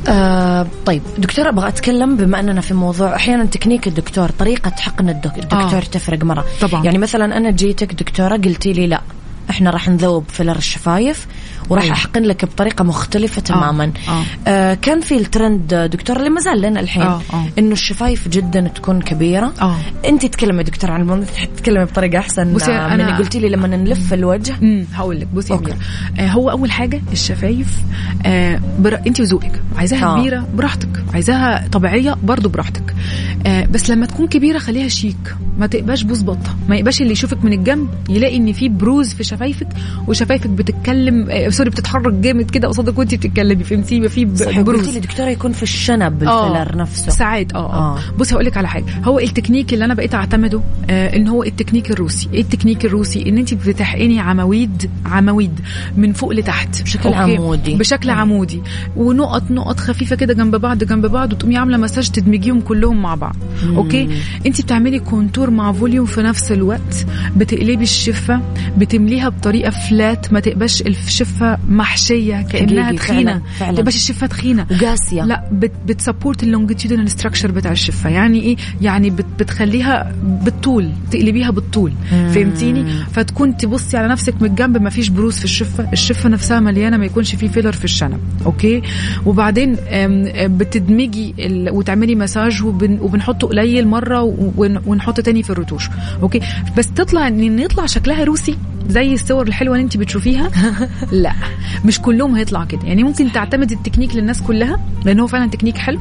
آه 0.07 0.67
طيب 0.85 1.01
دكتور 1.17 1.49
أبغى 1.49 1.67
أتكلم 1.67 2.15
بما 2.17 2.39
أننا 2.39 2.61
في 2.61 2.73
موضوع 2.73 3.15
أحيانا 3.15 3.45
تكنيك 3.45 3.87
الدكتور 3.87 4.29
طريقة 4.29 4.71
حقن 4.71 5.09
الدكتور 5.09 5.59
آه. 5.77 5.79
تفرق 5.79 6.23
مرة. 6.23 6.45
طبعا. 6.61 6.83
يعني 6.85 6.97
مثلا 6.97 7.37
أنا 7.37 7.51
جيتك 7.51 7.93
دكتورة 7.93 8.37
قلتي 8.37 8.73
لي 8.73 8.87
لا 8.87 9.01
إحنا 9.49 9.69
راح 9.69 9.89
نذوب 9.89 10.23
فيلر 10.29 10.57
الشفايف. 10.57 11.27
وراح 11.69 11.83
أيوه. 11.83 11.95
أحقن 11.95 12.21
لك 12.21 12.45
بطريقة 12.45 12.83
مختلفة 12.83 13.39
آه، 13.39 13.43
تماما 13.43 13.91
آه. 14.09 14.23
آه 14.49 14.73
كان 14.73 15.01
في 15.01 15.17
الترند 15.17 15.73
دكتور 15.73 16.17
اللي 16.17 16.29
ما 16.29 16.41
زال 16.41 16.61
لنا 16.61 16.79
الحين 16.79 17.03
آه. 17.03 17.21
آه. 17.33 17.45
إنه 17.59 17.71
الشفايف 17.71 18.27
جدا 18.27 18.71
تكون 18.75 19.01
كبيرة 19.01 19.53
آه. 19.61 19.75
أنت 20.05 20.25
تكلمي 20.25 20.63
دكتور 20.63 20.91
عن 20.91 21.01
الموضوع 21.01 21.25
تتكلمي 21.57 21.85
بطريقة 21.85 22.19
أحسن 22.19 22.53
بصي 22.53 22.71
آه 22.71 22.95
من 22.95 23.05
قلتي 23.05 23.39
لي 23.39 23.49
لما 23.49 23.67
نلف 23.67 24.13
الوجه 24.13 24.55
هقول 24.93 25.19
لك 25.19 25.27
بصي 25.27 25.59
آه 26.19 26.27
هو 26.27 26.49
أول 26.51 26.71
حاجة 26.71 27.01
الشفايف 27.11 27.77
آه 28.25 28.59
بر... 28.79 28.99
أنت 29.07 29.19
وذوقك 29.19 29.61
عايزاها 29.77 30.05
آه. 30.05 30.19
كبيرة 30.19 30.47
براحتك 30.55 31.03
عايزاها 31.13 31.67
طبيعية 31.71 32.17
برضو 32.23 32.49
براحتك 32.49 32.95
آه 33.45 33.65
بس 33.65 33.89
لما 33.89 34.05
تكون 34.05 34.27
كبيرة 34.27 34.59
خليها 34.59 34.87
شيك 34.87 35.35
ما 35.59 35.67
تبقاش 35.67 36.03
بوز 36.03 36.21
بطة 36.21 36.55
ما 36.69 36.75
يبقاش 36.75 37.01
اللي 37.01 37.11
يشوفك 37.11 37.43
من 37.45 37.53
الجنب 37.53 37.89
يلاقي 38.09 38.37
إن 38.37 38.53
في 38.53 38.69
بروز 38.69 39.13
في 39.13 39.23
شفايفك 39.23 39.67
وشفايفك 40.07 40.49
بتتكلم 40.49 41.29
آه 41.29 41.47
sorry 41.51 41.69
بتتحرك 41.69 42.13
جامد 42.13 42.51
كده 42.51 42.67
قصادك 42.67 42.97
وانت 42.99 43.15
بتتكلمي 43.15 43.63
فهمتي؟ 43.63 43.95
يبقى 43.95 44.09
في 44.09 44.25
بروز 44.63 44.97
دكتوره 44.97 45.29
يكون 45.29 45.51
في 45.51 45.63
الشنب 45.63 46.23
الفيلر 46.23 46.77
نفسه. 46.77 47.11
ساعات 47.11 47.53
آه 47.53 47.57
آه, 47.73 47.97
آه. 47.97 47.99
بصي 48.19 48.35
هقول 48.35 48.45
لك 48.45 48.57
على 48.57 48.67
حاجة. 48.67 48.85
هو 49.05 49.19
التكنيك 49.19 49.73
اللي 49.73 49.85
أنا 49.85 49.93
بقيت 49.93 50.15
أعتمده 50.15 50.61
آه 50.89 51.15
إن 51.15 51.27
هو 51.27 51.43
التكنيك 51.43 51.91
الروسي. 51.91 52.29
إيه 52.33 52.41
التكنيك 52.41 52.85
الروسي؟ 52.85 53.29
إن 53.29 53.37
انت 53.37 53.53
بتحقني 53.53 54.19
عواميد 54.19 54.89
عواميد 55.05 55.59
من 55.97 56.13
فوق 56.13 56.31
لتحت. 56.31 56.81
بشكل 56.83 57.09
أوكي. 57.09 57.17
عمودي. 57.37 57.75
بشكل 57.75 58.11
مم. 58.11 58.19
عمودي. 58.19 58.61
ونقط 58.95 59.51
نقط 59.51 59.79
خفيفة 59.79 60.15
كده 60.15 60.33
جنب 60.33 60.55
بعض 60.55 60.83
جنب 60.83 61.05
بعض 61.05 61.33
وتقومي 61.33 61.57
عاملة 61.57 61.77
مساج 61.77 62.09
تدمجيهم 62.09 62.61
كلهم 62.61 63.01
مع 63.01 63.15
بعض. 63.15 63.35
مم. 63.65 63.75
أوكي؟ 63.75 64.09
انت 64.45 64.61
بتعملي 64.61 64.99
contour 64.99 65.49
مع 65.49 65.71
volume 65.71 66.05
في 66.05 66.21
نفس 66.21 66.51
الوقت 66.51 67.05
بتقلبي 67.37 67.83
الشفة 67.83 68.41
بتمليها 68.77 69.29
بطريقة 69.29 69.69
flat 69.69 70.33
ما 70.33 70.39
تبقاش 70.39 70.81
الشفة 70.81 71.40
محشية 71.69 72.41
كأنها 72.41 72.91
تخينة. 72.91 73.41
ما 73.61 73.71
تبقاش 73.71 73.95
الشفة 73.95 74.27
تخينة. 74.27 74.65
وقاسية. 74.71 75.23
لا 75.23 75.49
بت 75.51 75.71
بت 75.85 75.98
support 75.98 76.43
ال 76.43 76.48
longitudinal 76.48 77.11
structure 77.11 77.51
بتاع 77.51 77.71
الشفة. 77.71 78.09
يعني 78.09 78.41
إيه؟ 78.41 78.55
يعني 78.81 79.09
بت 79.09 79.25
بتخليها 79.39 80.15
بالطول 80.23 80.91
تقلبيها 81.11 81.51
بالطول. 81.51 81.93
فهمتيني؟ 82.09 82.91
فتكون 83.11 83.57
تبصي 83.57 83.97
على 83.97 84.07
نفسك 84.07 84.33
من 84.41 84.49
الجنب 84.49 84.81
ما 84.81 84.89
فيش 84.89 85.09
بروز 85.09 85.37
في 85.37 85.45
الشفة. 85.45 85.91
الشفة 85.93 86.29
نفسها 86.29 86.59
مليانة 86.59 86.97
ما 86.97 87.05
يكونش 87.05 87.35
فيه 87.35 87.47
فيلر 87.47 87.71
في 87.71 87.85
الشنب. 87.85 88.19
أوكي؟ 88.45 88.81
وبعدين 89.25 89.77
بتدمجي 90.57 91.33
وتعملي 91.71 92.15
مساج 92.15 92.63
وبن 92.63 92.99
وبنحطه 93.01 93.47
قليل 93.47 93.87
مرة 93.87 94.21
ونحط 94.85 95.21
تاني 95.21 95.43
في 95.43 95.49
ال 95.49 95.53
retouch. 95.53 95.89
أوكي؟ 96.21 96.39
بس 96.77 96.91
تطلع 96.91 97.27
إن 97.27 97.59
يطلع 97.59 97.85
شكلها 97.85 98.23
روسي 98.23 98.57
زي 98.89 99.13
الصور 99.13 99.47
الحلوة 99.47 99.75
اللي 99.75 99.83
أنت 99.83 99.97
بتشوفيها. 99.97 100.51
لا. 101.11 101.30
مش 101.85 101.99
كلهم 102.01 102.35
هيطلع 102.35 102.65
كده. 102.65 102.81
يعني 102.83 103.03
ممكن 103.03 103.31
تعتمد 103.31 103.71
التكنيك 103.71 104.15
للناس 104.15 104.41
كلها 104.41 104.79
لأن 105.05 105.19
هو 105.19 105.27
فعلا 105.27 105.49
تكنيك 105.49 105.77
حلو 105.77 105.99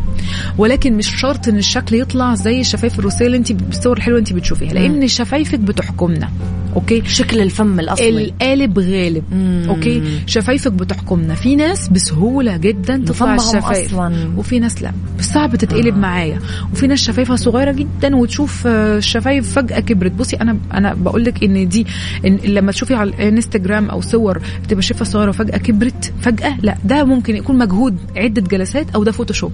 ولكن 0.59 0.97
مش 0.97 1.21
شرط 1.21 1.49
إن 1.49 1.57
الشكل 1.57 1.97
يطلع 1.97 2.35
زي 2.35 2.61
الشفايف 2.61 2.99
الروسية 2.99 3.27
اللي 3.27 3.37
أنت 3.37 3.53
بالصور 3.53 3.97
الحلوة 3.97 4.19
أنت 4.19 4.33
بتشوفيها 4.33 4.73
لأن 4.73 5.09
شفايفك 5.09 5.59
بتحكمنا. 5.59 6.29
okay؟ 6.77 7.03
شكل 7.07 7.41
الفم 7.41 7.81
الأصلي. 7.81 8.25
القالب 8.25 8.79
غالب. 8.79 9.25
مم. 9.33 9.65
okay؟ 9.69 10.03
شفايفك 10.27 10.73
بتحكمنا. 10.73 11.35
في 11.35 11.57
ناس 11.57 11.89
بسهولة 11.89 12.57
جدا 12.57 12.97
تطلع 13.07 13.35
الشفايف. 13.35 13.95
أصلاً. 13.95 14.31
وفي 14.37 14.59
ناس 14.59 14.83
لا. 14.83 14.93
صعب 15.21 15.57
تتقلب 15.57 15.95
آه. 15.95 15.99
معايا. 15.99 16.39
وفي 16.73 16.87
ناس 16.87 16.99
شفايفها 16.99 17.37
صغيرة 17.37 17.73
جدا 17.73 18.17
وتشوف 18.17 18.67
الشفايف 18.67 19.59
آه، 19.59 19.63
فجأة 19.63 19.81
كبرت. 19.81 20.13
بصي 20.13 20.37
أنا 20.37 20.57
أنا 20.75 20.95
بقول 20.95 21.25
لك 21.25 21.45
إن 21.45 21.69
دي 21.69 21.87
إن 22.27 22.37
لما 22.45 22.73
تشوفي 22.73 22.95
على 22.95 23.11
الإنستجرام 23.11 23.91
أو 23.91 24.01
صور 24.01 24.39
بتبقى 24.65 24.83
شفه 24.83 25.05
صغيرة 25.05 25.29
وفجأة 25.29 25.59
كبرت 25.59 26.13
فجأة 26.21 26.57
لا. 26.63 26.77
ده 26.85 27.05
ممكن 27.05 27.37
يكون 27.37 27.59
مجهود 27.59 27.97
عدة 28.17 28.43
جلسات 28.43 28.91
أو 28.95 29.05
ده 29.05 29.13
فوتوشوب. 29.13 29.53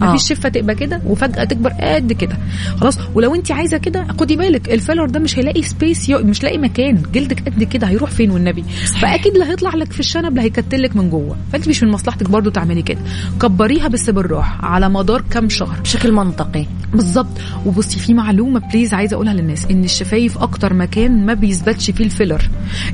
ما 0.00 0.12
فيش 0.16 0.32
آه. 0.32 0.34
شفة 0.34 0.48
تبقى 0.48 0.74
كده 0.74 1.00
وفجأة 1.06 1.44
تكبر 1.44 1.70
قد 1.70 2.12
كده. 2.12 2.36
خلاص 2.80 2.98
ولو 3.14 3.34
انت 3.34 3.52
عايزة 3.52 3.78
كده 3.78 4.06
خدي 4.20 4.36
بالك 4.36 4.72
ال 4.72 4.77
filler 4.77 5.06
ده 5.06 5.20
مش 5.20 5.38
هيلاقي 5.38 5.62
space 5.62 6.08
يو... 6.08 6.18
مش 6.18 6.42
لاقي 6.42 6.58
مكان. 6.58 7.02
جلدك 7.14 7.42
قد 7.48 7.62
كده 7.62 7.86
هيروح 7.86 8.10
فين 8.10 8.30
والنبي؟ 8.30 8.64
صحيح. 8.86 9.00
فاكيد 9.16 9.36
لا 9.36 9.50
هيطلع 9.50 9.74
لك 9.74 9.92
في 9.92 10.00
الشنب 10.00 10.36
لا 10.36 10.42
هيكتلك 10.42 10.96
من 10.96 11.10
جوه. 11.10 11.36
فأنت 11.52 11.68
مش 11.68 11.82
من 11.82 11.88
مصلحتك 11.90 12.30
برضو 12.30 12.50
تعملي 12.50 12.82
كده. 12.82 12.98
كبريها 13.42 13.88
بس 13.88 14.10
بالراحة 14.10 14.66
على 14.66 14.88
مدار 14.88 15.24
كام 15.30 15.48
شهر. 15.48 15.80
بشكل 15.80 16.12
منطقي. 16.12 16.66
بالظبط. 16.92 17.38
وبصي 17.66 17.98
في 17.98 18.14
معلومة 18.14 18.60
please 18.72 18.94
عايزة 18.94 19.14
أقولها 19.14 19.34
للناس 19.34 19.66
إن 19.70 19.84
الشفايف 19.84 20.38
أكتر 20.38 20.74
مكان 20.74 21.26
ما 21.26 21.34
بيثبتش 21.34 21.90
فيه 21.90 22.04
ال 22.04 22.09
filler. 22.09 22.42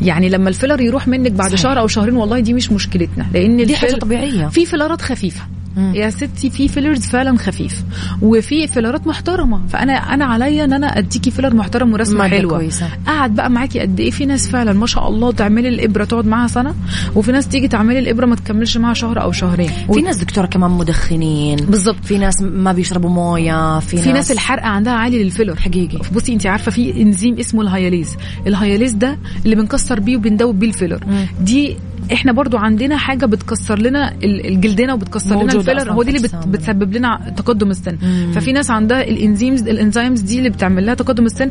يعني 0.03 0.29
لما 0.29 0.49
ال 0.49 0.53
filler 0.53 0.81
يروح 0.81 1.09
منك 1.09 1.33
بعد 1.33 1.49
صحيح. 1.51 1.61
شهر 1.63 1.79
أو 1.79 1.87
شهرين 1.87 2.17
والله 2.17 2.41
دي 2.41 2.53
مش 2.55 2.73
مشكلتنا 2.73 3.27
لأن 3.35 3.67
دي 3.67 3.77
حاجة 3.77 3.95
طبيعية. 3.97 4.47
في 4.49 4.67
filler 4.67 4.98
ات 4.98 5.03
خفيفة. 5.03 5.43
يا 5.77 6.11
ستي 6.11 6.51
في 6.51 6.69
fillers 6.69 7.01
فعلا 7.01 7.39
خفيف 7.39 7.85
وفي 8.23 8.67
filler 8.67 9.01
ات 9.01 9.07
محترمة. 9.07 9.67
فأنا 9.69 9.93
أنا 9.93 10.25
عليا 10.25 10.65
إن 10.65 10.73
أنا 10.73 10.99
أديكي 10.99 11.31
filler 11.31 11.55
محترم 11.55 11.93
ورسمة 11.93 12.29
حلوة. 12.29 12.59
كويسة. 12.59 12.89
قعد 13.07 13.35
بقى 13.35 13.51
معاكي 13.51 13.81
قد 13.81 14.01
إيه؟ 14.01 14.11
في 14.11 14.27
ناس 14.27 14.49
فعلا 14.49 14.73
ما 14.73 14.87
شاء 14.87 15.09
الله 15.09 15.33
تعملي 15.33 15.69
الإبرة 15.69 16.05
تقعد 16.05 16.27
معاها 16.27 16.49
سنة 16.49 16.75
وفي 17.15 17.33
ناس 17.33 17.49
تيجي 17.49 17.69
تعملي 17.69 17.99
الإبرة 17.99 18.27
ما 18.27 18.37
تكملش 18.37 18.77
معاها 18.77 18.95
شهر 18.95 19.23
أو 19.23 19.33
شهرين. 19.33 19.71
في 19.93 20.03
ناس 20.03 20.17
دكتورة 20.17 20.47
كمان 20.47 20.71
مدخنين. 20.71 21.57
بالظبط 21.57 22.05
في 22.05 22.19
ناس 22.19 22.43
ما 22.43 22.73
بيشربوا 22.73 23.11
موية 23.11 23.79
في, 23.79 23.97
في 23.97 23.97
ناس, 23.97 24.07
ناس 24.07 24.33
الحرق 24.33 24.63
عندها 24.63 24.93
عالي 24.93 25.25
لل 25.25 25.32
filler. 25.32 25.57
حقيقي. 25.57 25.99
بصي 26.15 26.33
انت 26.33 26.47
عارفة 26.47 26.71
في 26.71 27.03
انزيم 27.03 27.39
اسمه 27.39 27.63
الهياليز. 27.63 28.17
الهياليز 28.47 28.93
ده 28.93 29.19
اللي 29.45 29.57
بنكسر 29.57 30.01
بيه 30.01 30.17
وبندوب 30.17 30.59
بيه 30.59 30.69
ال 30.69 30.73
filler. 30.73 31.01
مم. 31.07 31.27
دي 31.41 31.77
إحنا 32.13 32.33
برضو 32.33 32.57
عندنا 32.57 32.97
حاجة 32.97 33.27
بتكسر 33.27 33.79
لنا 33.79 34.15
الجلدنا 34.25 34.95
وبتكسر 34.95 35.43
لنا 35.43 35.53
ال 35.53 35.58
filler. 35.58 35.93
هو 35.93 36.03
دي 36.03 36.17
اللي 36.17 36.29
بتسبب 36.47 36.97
لنا 36.97 37.35
تقدم 37.37 37.71
السن. 37.71 37.99
مم. 38.03 38.33
ففي 38.33 38.53
ناس 38.53 38.71
عندها 38.71 39.03
ال 39.03 39.10
enzymes 39.10 39.63
ال 39.63 39.70
enzymes 39.70 40.21
دي 40.21 40.39
اللي 40.39 40.51
بتعمل 40.51 40.87
لها 40.87 40.95
تقدم 40.95 41.25
السن. 41.25 41.51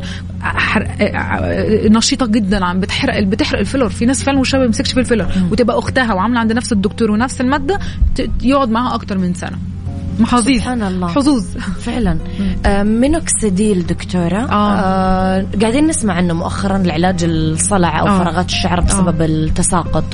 نشيطة 1.90 2.26
جدا 2.26 2.64
عم 2.64 2.80
بتحرق 2.80 3.22
بتحرق 3.22 3.58
ال 3.58 3.62
filler. 3.62 3.88
في 3.88 4.06
ناس 4.06 4.24
فعلا 4.24 4.40
مش 4.40 4.54
ما 4.54 4.60
بيمسكش 4.60 4.92
في 4.92 5.00
ال 5.00 5.03
filler. 5.03 5.28
وتبقى 5.50 5.78
أختها 5.78 6.14
وعاملة 6.14 6.40
عند 6.40 6.52
نفس 6.52 6.72
الدكتور 6.72 7.10
ونفس 7.10 7.40
المادة 7.40 7.78
يقعد 8.42 8.70
معاها 8.70 8.94
أكتر 8.94 9.18
من 9.18 9.34
سنة. 9.34 9.58
محاظيظ 10.20 10.60
سبحان 10.60 10.82
الله. 10.82 11.08
حظوظ. 11.08 11.44
فعلا. 11.80 12.18
آه 12.66 12.82
مينوكسيديل 12.82 13.86
دكتورة. 13.86 14.38
آه. 14.38 14.78
آه 14.80 15.46
قاعدين 15.60 15.86
نسمع 15.86 16.14
عنه 16.14 16.34
مؤخرا 16.34 16.78
لعلاج 16.78 17.24
الصلع 17.24 18.00
أو 18.00 18.06
آه. 18.06 18.18
فراغات 18.18 18.46
الشعر 18.48 18.80
بسبب 18.80 19.22
آه. 19.22 19.26
التساقط. 19.26 20.04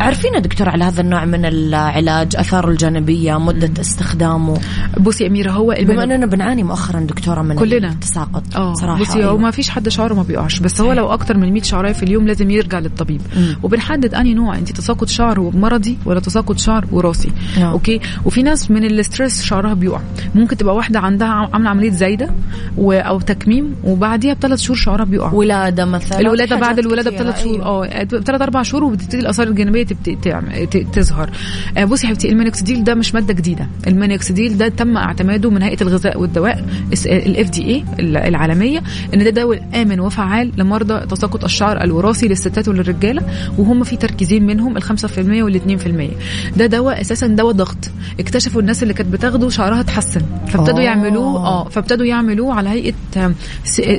عرفينا 0.00 0.38
دكتور 0.38 0.68
على 0.68 0.84
هذا 0.84 1.00
النوع 1.00 1.24
من 1.24 1.44
العلاج 1.44 2.36
آثاره 2.36 2.70
الجانبية 2.70 3.38
مدة 3.38 3.80
استخدامه؟ 3.80 4.58
بصي 5.00 5.24
يا 5.24 5.28
أميرة 5.28 5.50
هو 5.50 5.74
بما 5.80 6.04
أننا 6.04 6.26
بنعاني 6.26 6.62
مؤخرا 6.62 7.00
دكتورة 7.00 7.42
من 7.42 7.56
كلنا. 7.56 7.88
التساقط 7.88 8.42
آه 8.56 8.74
صراحة. 8.74 9.00
بصي 9.00 9.18
أيوة. 9.18 9.30
هو 9.30 9.36
ما 9.38 9.50
فيش 9.50 9.70
حد 9.70 9.88
شعره 9.88 10.14
ما 10.14 10.22
بيقعش 10.22 10.60
بس 10.60 10.80
هو 10.80 10.92
لو 10.92 11.06
أكتر 11.06 11.36
من 11.36 11.52
100 11.52 11.62
شعرايه 11.62 11.92
في 11.92 12.02
اليوم 12.02 12.26
لازم 12.26 12.50
يرجع 12.50 12.78
للطبيب. 12.78 13.20
مم. 13.36 13.56
وبنحدد 13.62 14.14
أنهي 14.14 14.34
نوع 14.34 14.58
انت 14.58 14.72
تساقط 14.72 15.08
شعر 15.08 15.40
مرضي 15.40 15.98
ولا 16.04 16.20
تساقط 16.20 16.58
شعر 16.58 16.84
وراثي؟ 16.92 17.30
نعم. 17.58 17.70
okay؟ 17.72 18.00
وفي 18.24 18.42
ناس 18.42 18.70
من 18.70 18.84
ال 18.84 18.92
stress 18.92 19.42
شعرها 19.42 19.74
بيقع. 19.74 20.00
ممكن 20.34 20.56
تبقى 20.56 20.74
واحدة 20.74 21.00
عندها 21.00 21.28
عاملة 21.28 21.70
عملية 21.70 21.90
زايدة 21.90 22.30
و... 22.76 22.92
أو 22.92 23.20
تكميم 23.20 23.74
وبعديها 23.84 24.34
بثلاث 24.34 24.60
شهور 24.60 24.76
شعرها 24.76 25.04
بيقع. 25.04 25.32
ولادة 25.32 25.84
مثلا؟ 25.84 26.20
الولادة 26.20 26.56
بعد 26.56 26.78
الولادة 26.78 27.10
بثلاث 27.10 27.42
شهور 27.44 27.54
أيوة. 27.54 27.86
آه 27.86 28.04
ثلاث 28.04 28.42
أربع 28.42 28.62
شهور 28.62 28.84
وبتبتدي 28.84 29.18
الأثار 29.18 29.46
الجانبية 29.48 29.87
تبتدي 29.88 30.18
تعم- 30.22 30.64
ت- 30.70 30.86
تظهر. 30.92 31.30
آه، 31.76 31.84
بصي 31.84 32.02
يا 32.06 32.08
حبيبتي 32.08 32.28
المينوكسيديل 32.28 32.84
ده 32.84 32.94
مش 32.94 33.14
مادة 33.14 33.34
جديدة. 33.34 33.66
المينوكسيديل 33.86 34.58
ده 34.58 34.68
تم 34.68 34.96
اعتماده 34.96 35.50
من 35.50 35.62
هيئة 35.62 35.82
الغذاء 35.82 36.20
والدواء 36.20 36.64
ال 37.06 37.50
FDA 37.50 37.84
العالمية 38.00 38.82
إن 39.14 39.24
ده 39.24 39.30
دواء 39.30 39.62
آمن 39.82 40.00
وفعال 40.00 40.52
لمرضى 40.56 41.06
تساقط 41.06 41.44
الشعر 41.44 41.84
الوراثي 41.84 42.28
للستات 42.28 42.68
وللرجالة 42.68 43.22
وهم 43.58 43.84
في 43.84 43.96
تركيزين 43.96 44.46
منهم 44.46 44.76
ال 44.76 44.82
5% 44.82 45.42
وال 45.42 45.54
2% 45.54 46.56
ده 46.56 46.66
دواء 46.66 47.00
أساسا 47.00 47.26
دواء 47.26 47.52
ضغط. 47.52 47.90
اكتشفوا 48.20 48.60
الناس 48.60 48.82
اللي 48.82 48.94
كانت 48.94 49.12
بتاخده 49.12 49.48
شعرها 49.48 49.80
اتحسن 49.80 50.20
فابتدوا 50.48 50.78
آه. 50.80 50.82
يعملوه 50.82 51.36
آه 51.46 51.68
فابتدوا 51.68 52.06
يعملوه 52.06 52.54
على 52.54 52.68
هيئة 52.68 52.94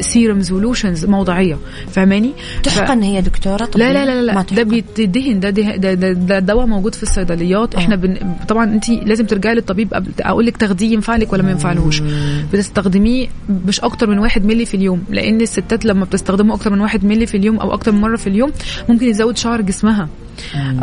serum 0.01 0.41
solutions 0.41 1.05
موضعية. 1.05 1.57
فاهماني؟ 1.91 2.31
ف- 2.63 2.65
تحقن 2.65 3.01
هي 3.03 3.21
دكتورة؟ 3.21 3.69
لا 3.75 3.93
لا 3.93 4.05
لا 4.05 4.21
لا 4.21 4.41
ده. 4.55 4.63
بيتدهن 4.63 5.39
ده 5.39 5.49
ده, 5.79 5.93
ده, 5.93 6.11
ده, 6.11 6.13
ده 6.13 6.39
دواء 6.39 6.65
موجود 6.65 6.95
في 6.95 7.03
الصيدليات. 7.03 7.75
إحنا 7.75 7.95
بن... 7.95 8.17
طبعا 8.47 8.63
انت 8.73 8.89
لازم 8.89 9.25
ترجعي 9.25 9.55
للطبيب 9.55 9.93
قبل 9.93 10.11
أقول 10.21 10.45
لك 10.45 10.57
تاخديه 10.57 10.93
ينفع 10.93 11.15
لك 11.15 11.33
ولا 11.33 11.43
ما 11.43 11.51
ينفعلهوش. 11.51 12.01
بتستخدميه 12.53 13.27
مش 13.67 13.79
أكتر 13.81 14.09
من 14.09 14.19
واحد 14.19 14.45
ملي 14.45 14.65
في 14.65 14.73
اليوم 14.77 15.03
لأن 15.09 15.41
الستات 15.41 15.85
لما 15.85 16.05
بتستخدمه 16.05 16.53
أكتر 16.55 16.73
من 16.73 16.81
واحد 16.81 17.05
ملي 17.05 17.25
في 17.25 17.37
اليوم 17.37 17.57
أو 17.57 17.73
أكتر 17.73 17.91
من 17.91 18.01
مرة 18.01 18.15
في 18.15 18.27
اليوم 18.27 18.51
ممكن 18.89 19.05
يزود 19.07 19.37
شعر 19.37 19.61
جسمها. 19.61 20.07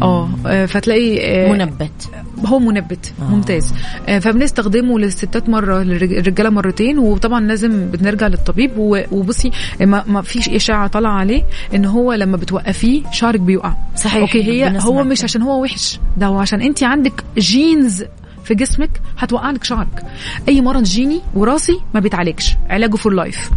آه 0.03 0.31
آه، 0.47 0.67
فتلاقي 0.67 1.21
آه، 1.21 1.53
منبت. 1.53 2.11
هو 2.47 2.59
منبت 2.59 3.13
آه. 3.23 3.31
ممتاز. 3.31 3.75
آه، 4.09 4.19
فبنستخدمه 4.19 4.99
للستات 4.99 5.49
مرة 5.49 5.83
للرجاله 5.83 6.51
مرتين 6.51 6.99
وطبعا 6.99 7.41
لازم 7.41 7.87
بنرجع 7.91 8.27
للطبيب. 8.27 8.71
وبصي 9.13 9.51
ما, 9.81 10.05
ما 10.07 10.23
فيش 10.23 10.49
إشاعة 10.49 10.87
طالعة 10.87 11.13
عليه 11.13 11.43
إن 11.75 11.85
هو 11.85 12.13
لما 12.13 12.37
بتوقفيه 12.37 13.03
شعرك 13.13 13.41
بيقع. 13.41 13.75
صحيح، 13.97 14.21
okay 14.21 14.45
هي 14.45 14.79
هو 14.81 15.05
مش. 15.05 15.25
عشان 15.25 15.43
هو 15.43 15.63
وحش 15.63 16.01
ده 16.17 16.27
هو 16.27 16.39
عشان 16.39 16.63
انت 16.63 16.83
عندك 16.83 17.25
genes 17.39 18.05
في 18.45 18.55
جسمك 18.55 18.91
هتوقع 19.19 19.51
لك 19.51 19.65
شعرك. 19.65 20.03
أي 20.49 20.61
مرض 20.61 20.83
جيني 20.83 21.21
وراثي 21.35 21.81
ما 21.95 22.01
بيتعالجش 22.01 22.57
علاجه 22.71 22.97
for 22.97 23.13
life 23.13 23.51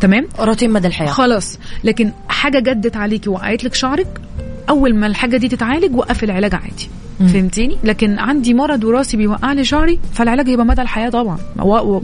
تمام؟ 0.00 0.26
روتين 0.40 0.70
مدى 0.70 0.88
الحياة. 0.88 1.08
خلاص. 1.08 1.58
لكن 1.84 2.12
حاجة 2.28 2.58
جدت 2.58 2.96
عليكي 2.96 3.30
وقعت 3.30 3.64
لك 3.64 3.74
شعرك 3.74 4.20
أول 4.68 4.94
ما 4.94 5.06
الحاجة 5.06 5.36
دي 5.36 5.48
تتعالج 5.48 5.96
وقف 5.96 6.24
العلاج 6.24 6.54
عادي. 6.54 6.88
فهمتيني؟ 7.18 7.76
لكن 7.84 8.18
عندي 8.18 8.54
مرض 8.54 8.84
وراثي 8.84 9.16
بيوقع 9.16 9.52
لي 9.52 9.64
شعري 9.64 9.98
فالعلاج 10.12 10.48
هيبقى 10.48 10.66
مدى 10.66 10.82
الحياة 10.82 11.08
طبعا. 11.08 11.38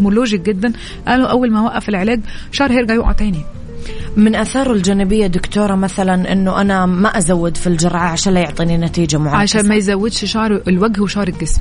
logic 0.00 0.40
جدا. 0.40 0.72
قالوا 1.08 1.26
أول 1.26 1.52
ما 1.52 1.60
اوقف 1.60 1.88
العلاج 1.88 2.20
شعري 2.52 2.74
هيرجع 2.74 2.94
يقع 2.94 3.12
تاني. 3.12 3.42
من 4.16 4.34
آثاره 4.34 4.72
الجانبية 4.72 5.26
دكتورة 5.26 5.74
مثلا 5.74 6.32
إنه 6.32 6.60
أنا 6.60 6.86
ما 6.86 7.18
أزود 7.18 7.56
في 7.56 7.66
الجرعة 7.66 8.08
عشان 8.10 8.34
لا 8.34 8.40
يعطيني 8.40 8.76
نتيجة 8.78 9.16
معاكسة؟ 9.16 9.58
عشان 9.58 9.68
ما 9.68 9.74
يزودش 9.74 10.24
شعر 10.24 10.62
الوجه 10.68 11.00
وشعر 11.00 11.28
الجسم. 11.28 11.60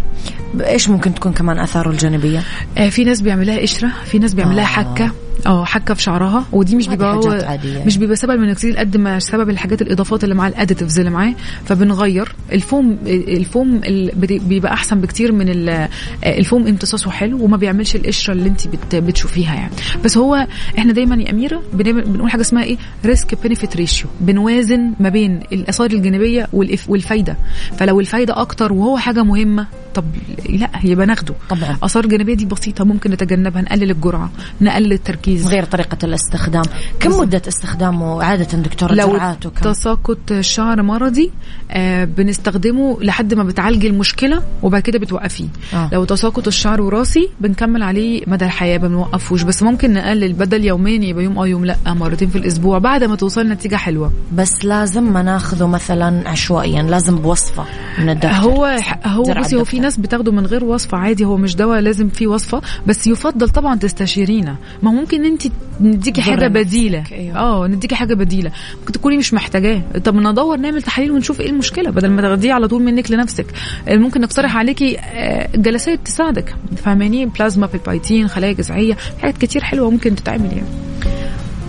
إيش 0.62 0.90
ممكن 0.90 1.14
تكون 1.14 1.34
كمان 1.34 1.60
آثاره 1.60 1.90
الجانبية؟ 1.90 2.44
آه 2.78 2.90
في 2.90 3.04
ناس 3.04 3.22
بيعمل 3.22 3.48
لها 3.48 3.60
قشره 3.60 3.92
في 4.06 4.20
ناس 4.20 4.34
بيعمل 4.34 4.56
لها 4.56 4.64
آه. 4.64 4.68
حكة. 4.68 5.12
آه 5.46 5.66
حكة 5.66 5.94
في 5.94 6.02
شعرها. 6.02 6.46
ودي 6.52 6.76
مش 6.76 6.88
بيبقى 6.88 7.14
هو 7.16 7.32
عادية. 7.32 7.84
مش 7.86 7.98
بيبقى 7.98 8.16
سبب 8.16 8.32
المينوكسيد 8.32 8.76
قد 8.78 8.98
ما 8.98 9.20
سبب 9.20 9.50
الحاجات 9.50 9.82
الاضافات 9.82 10.24
اللي 10.24 10.36
معاه 10.36 10.50
ال 10.50 10.55
additives 10.55 11.00
اللي 11.00 11.12
معاه 11.12 11.34
فبنغير. 11.66 12.36
ال 12.52 12.61
foam 12.61 12.98
ال 13.08 13.23
foam 13.23 13.82
بيبقى 14.26 14.74
أحسن 14.74 15.02
بكتير 15.02 15.32
من 15.32 15.50
ال- 15.50 15.88
الفوم 16.26 16.68
امتصاصه 16.68 17.12
حلو 17.12 17.44
وما 17.44 17.58
بيعملش 17.58 17.96
القشرة 17.96 18.34
اللي 18.34 18.50
انت 18.50 18.68
بت 18.68 18.96
بتشوفيها 18.96 19.56
يعني. 19.56 19.72
بس 20.04 20.18
هو 20.18 20.48
إحنا 20.78 20.94
دايما 20.94 21.16
يا 21.16 21.32
أميرة 21.32 21.62
بنقول 21.74 22.32
حاجة 22.32 22.42
اسمها 22.42 22.64
إيه؟ 22.64 22.78
risk 23.06 23.44
benefit 23.48 23.76
ratio 23.76 24.08
بنوازن 24.22 24.94
ما 25.00 25.10
بين 25.10 25.40
الأثار 25.52 25.92
الجانبية 25.92 26.48
والفايدة. 26.88 27.38
فلو 27.78 28.00
الفايدة 28.00 28.42
أكتر 28.42 28.74
وهو 28.74 28.98
حاجة 28.98 29.24
مهمة 29.24 29.68
طب 29.96 30.04
لا 30.50 30.70
يبقى 30.84 31.06
ناخده. 31.06 31.34
طبعا. 31.50 31.78
أثار 31.84 32.06
جانبية 32.08 32.34
دي 32.34 32.46
بسيطة 32.46 32.84
ممكن 32.84 33.12
نتجنبها 33.12 33.62
نقلل 33.62 33.92
الجرعة 33.92 34.32
نقلل 34.62 34.94
التركيز. 34.94 35.27
غير 35.36 35.64
طريقة 35.66 35.98
الاستخدام. 36.04 36.64
كم. 37.00 37.20
مدة 37.20 37.42
استخدامه 37.48 38.24
عادة 38.24 38.58
دكتورة 38.58 38.94
لو 38.94 39.20
تساقط 39.62 40.34
شعر 40.40 40.82
مرضي 40.82 41.32
آه 41.72 42.06
بنستخدمه 42.06 42.98
لحد 43.02 43.34
ما 43.34 43.44
بتعالجي 43.44 43.88
المشكلة 43.88 44.44
وبعد 44.64 44.82
كده 44.82 45.00
بتوقفيه. 45.00 45.48
آه. 45.74 45.90
لو 45.94 46.06
تساقط 46.06 46.48
الشعر 46.48 46.82
وراثي 46.82 47.30
بنكمل 47.42 47.84
عليه 47.84 48.24
مدى 48.28 48.46
الحياة 48.46 48.78
ما 48.78 48.88
بنوقفوش. 48.88 49.44
بس 49.44 49.64
ممكن 49.64 49.94
نقلل 49.94 50.34
بدل 50.34 50.66
يومين 50.66 51.04
يبقى 51.04 51.24
يوم 51.24 51.40
آه 51.40 51.48
يوم 51.48 51.66
لأ 51.66 51.78
مرتين 51.88 52.30
في 52.30 52.38
الأسبوع 52.38 52.78
بعد 52.78 53.04
ما 53.04 53.16
توصل 53.16 53.48
نتيجة 53.50 53.76
حلوة. 53.76 54.12
بس 54.34 54.52
لازم 54.64 55.14
ما 55.14 55.22
ناخذه 55.24 55.68
مثلا 55.68 56.30
عشوائيا 56.30 56.84
لازم 56.84 57.16
بوصفة 57.16 57.66
من 58.00 58.10
الدكتور. 58.10 58.32
هو 58.32 58.66
هو 59.06 59.24
بصي 59.24 59.56
هو 59.56 59.64
في. 59.64 59.78
ناس 59.80 59.98
بتاخده 59.98 60.32
من 60.32 60.46
غير 60.46 60.64
وصفة 60.64 60.98
عادي 60.98 61.26
هو 61.26 61.38
مش 61.38 61.56
دواء 61.56 61.80
لازم 61.80 62.10
فيه 62.10 62.28
وصفة. 62.28 62.62
بس 62.88 63.08
يفضل 63.08 63.50
طبعا 63.50 63.76
تستشيرينا. 63.76 64.56
ما 64.84 64.92
هو 64.92 64.96
ممكن 65.18 65.32
أنت 65.32 65.54
نديكي 65.82 66.22
حاجة 66.22 66.48
بديلة. 66.48 67.04
أيوة. 67.12 67.38
آه 67.38 67.68
نديكي 67.68 67.96
حاجة 67.96 68.14
بديلة. 68.14 68.52
ممكن 68.80 68.92
تكوني 68.92 69.18
مش 69.18 69.34
محتاجاه. 69.34 69.82
طب 70.04 70.16
ندور 70.16 70.58
نعمل 70.58 70.82
تحاليل 70.82 71.12
ونشوف 71.12 71.42
إيه 71.42 71.50
المشكلة 71.50 71.90
بدل 71.90 72.10
ما 72.10 72.22
تاخديه 72.22 72.54
على 72.54 72.68
طول 72.68 72.84
منك 72.84 73.12
لنفسك. 73.12 73.46
آه، 73.88 73.96
ممكن 73.96 74.22
نقترح 74.22 74.58
عليكي 74.58 74.98
آه، 75.00 75.50
جلسات 75.56 76.00
تساعدك. 76.06 76.56
فاهماني؟ 76.78 77.26
بلازما 77.26 77.68
بالبايتين 77.68 78.28
خلايا 78.28 78.54
جذعية 78.54 78.98
حاجات 79.22 79.38
كتير 79.38 79.64
حلوة 79.64 79.90
ممكن 79.90 80.16
تتعمل 80.16 80.46
يعني. 80.52 80.68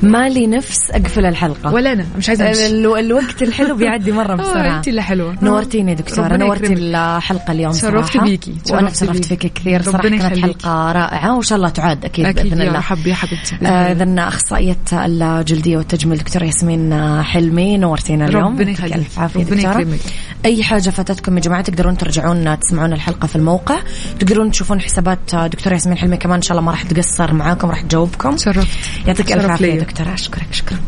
مالي 0.02 0.46
نفس 0.46 0.90
أقفل 0.90 1.26
الحلقة 1.26 1.72
ولا 1.74 1.92
أنا 1.92 2.06
مش 2.18 2.28
عايزة 2.28 2.48
أمشي 2.48 2.66
ال- 2.66 2.96
الوقت 2.98 3.42
الحلو 3.42 3.76
بيعدي 3.76 4.12
مرة 4.12 4.32
آه 4.32 4.36
بسرعة 4.36 4.76
انت 4.76 4.88
اللي 4.88 5.02
حلوة 5.02 5.36
نورتيني 5.42 5.94
دكتورة 5.94 6.26
ربنا 6.26 6.44
نورتي. 6.44 6.72
الحلقة 6.72 7.52
اليوم 7.52 7.72
شرفت 7.72 8.16
بيكي، 8.16 8.54
وأنا 8.70 8.90
شرفت. 8.92 9.24
فيك 9.24 9.52
كثير 9.52 9.86
ربنا 9.88 10.00
كانت 10.02 10.14
يخليكي. 10.36 10.42
حلقة 10.42 10.92
رائعة 10.92 11.34
وإن 11.34 11.42
شاء 11.42 11.56
الله 11.56 11.68
تعاد 11.68 12.04
أكيد, 12.04 12.26
أكيد 12.26 12.42
بإذن 12.46 12.60
يا 12.60 12.68
الله 12.68 12.80
حبي 12.80 13.10
يا 13.10 13.14
حبيبتي 13.14 13.56
بإذن 13.60 14.18
آه، 14.18 14.28
أخصائية 14.28 14.76
الجلدية 14.92 15.76
والتجميل 15.76 16.18
دكتورة 16.18 16.44
ياسمين 16.44 16.92
آه، 16.92 17.22
حلمي 17.22 17.76
نورتينا 17.78 18.26
اليوم 18.26 18.44
ربنا 18.44 18.70
يخليك. 18.70 18.96
دكتورة 19.36 19.58
يكرمك. 19.60 19.98
أي 20.44 20.62
حاجة 20.62 20.90
فاتتكم 20.90 21.36
يا 21.36 21.42
جماعة 21.42 21.62
تقدرون 21.62 21.96
ترجعون 21.96 22.58
تسمعون 22.58 22.92
الحلقة 22.92 23.26
في 23.26 23.36
الموقع 23.36 23.78
تقدرون 24.18 24.50
تشوفون 24.50 24.80
حسابات 24.80 25.34
آه، 25.34 25.46
دكتورة 25.46 25.74
ياسمين 25.74 25.98
حلمي 25.98 26.16
كمان 26.16 26.36
إن 26.36 26.42
شاء 26.42 26.52
الله 26.58 26.62
ما 26.66 26.70
راح 26.72 26.82
تقصر 26.82 27.34
معاكم 27.34 27.68
راح 27.68 27.80
تجاوبكم 27.80 28.36
شرفت 28.36 28.68
يعطيك 29.06 29.32
عافية 29.32 29.66
ليا. 29.66 29.86
دكتورة 29.88 30.14
أشكرك 30.14 30.52
شكرا 30.52 30.78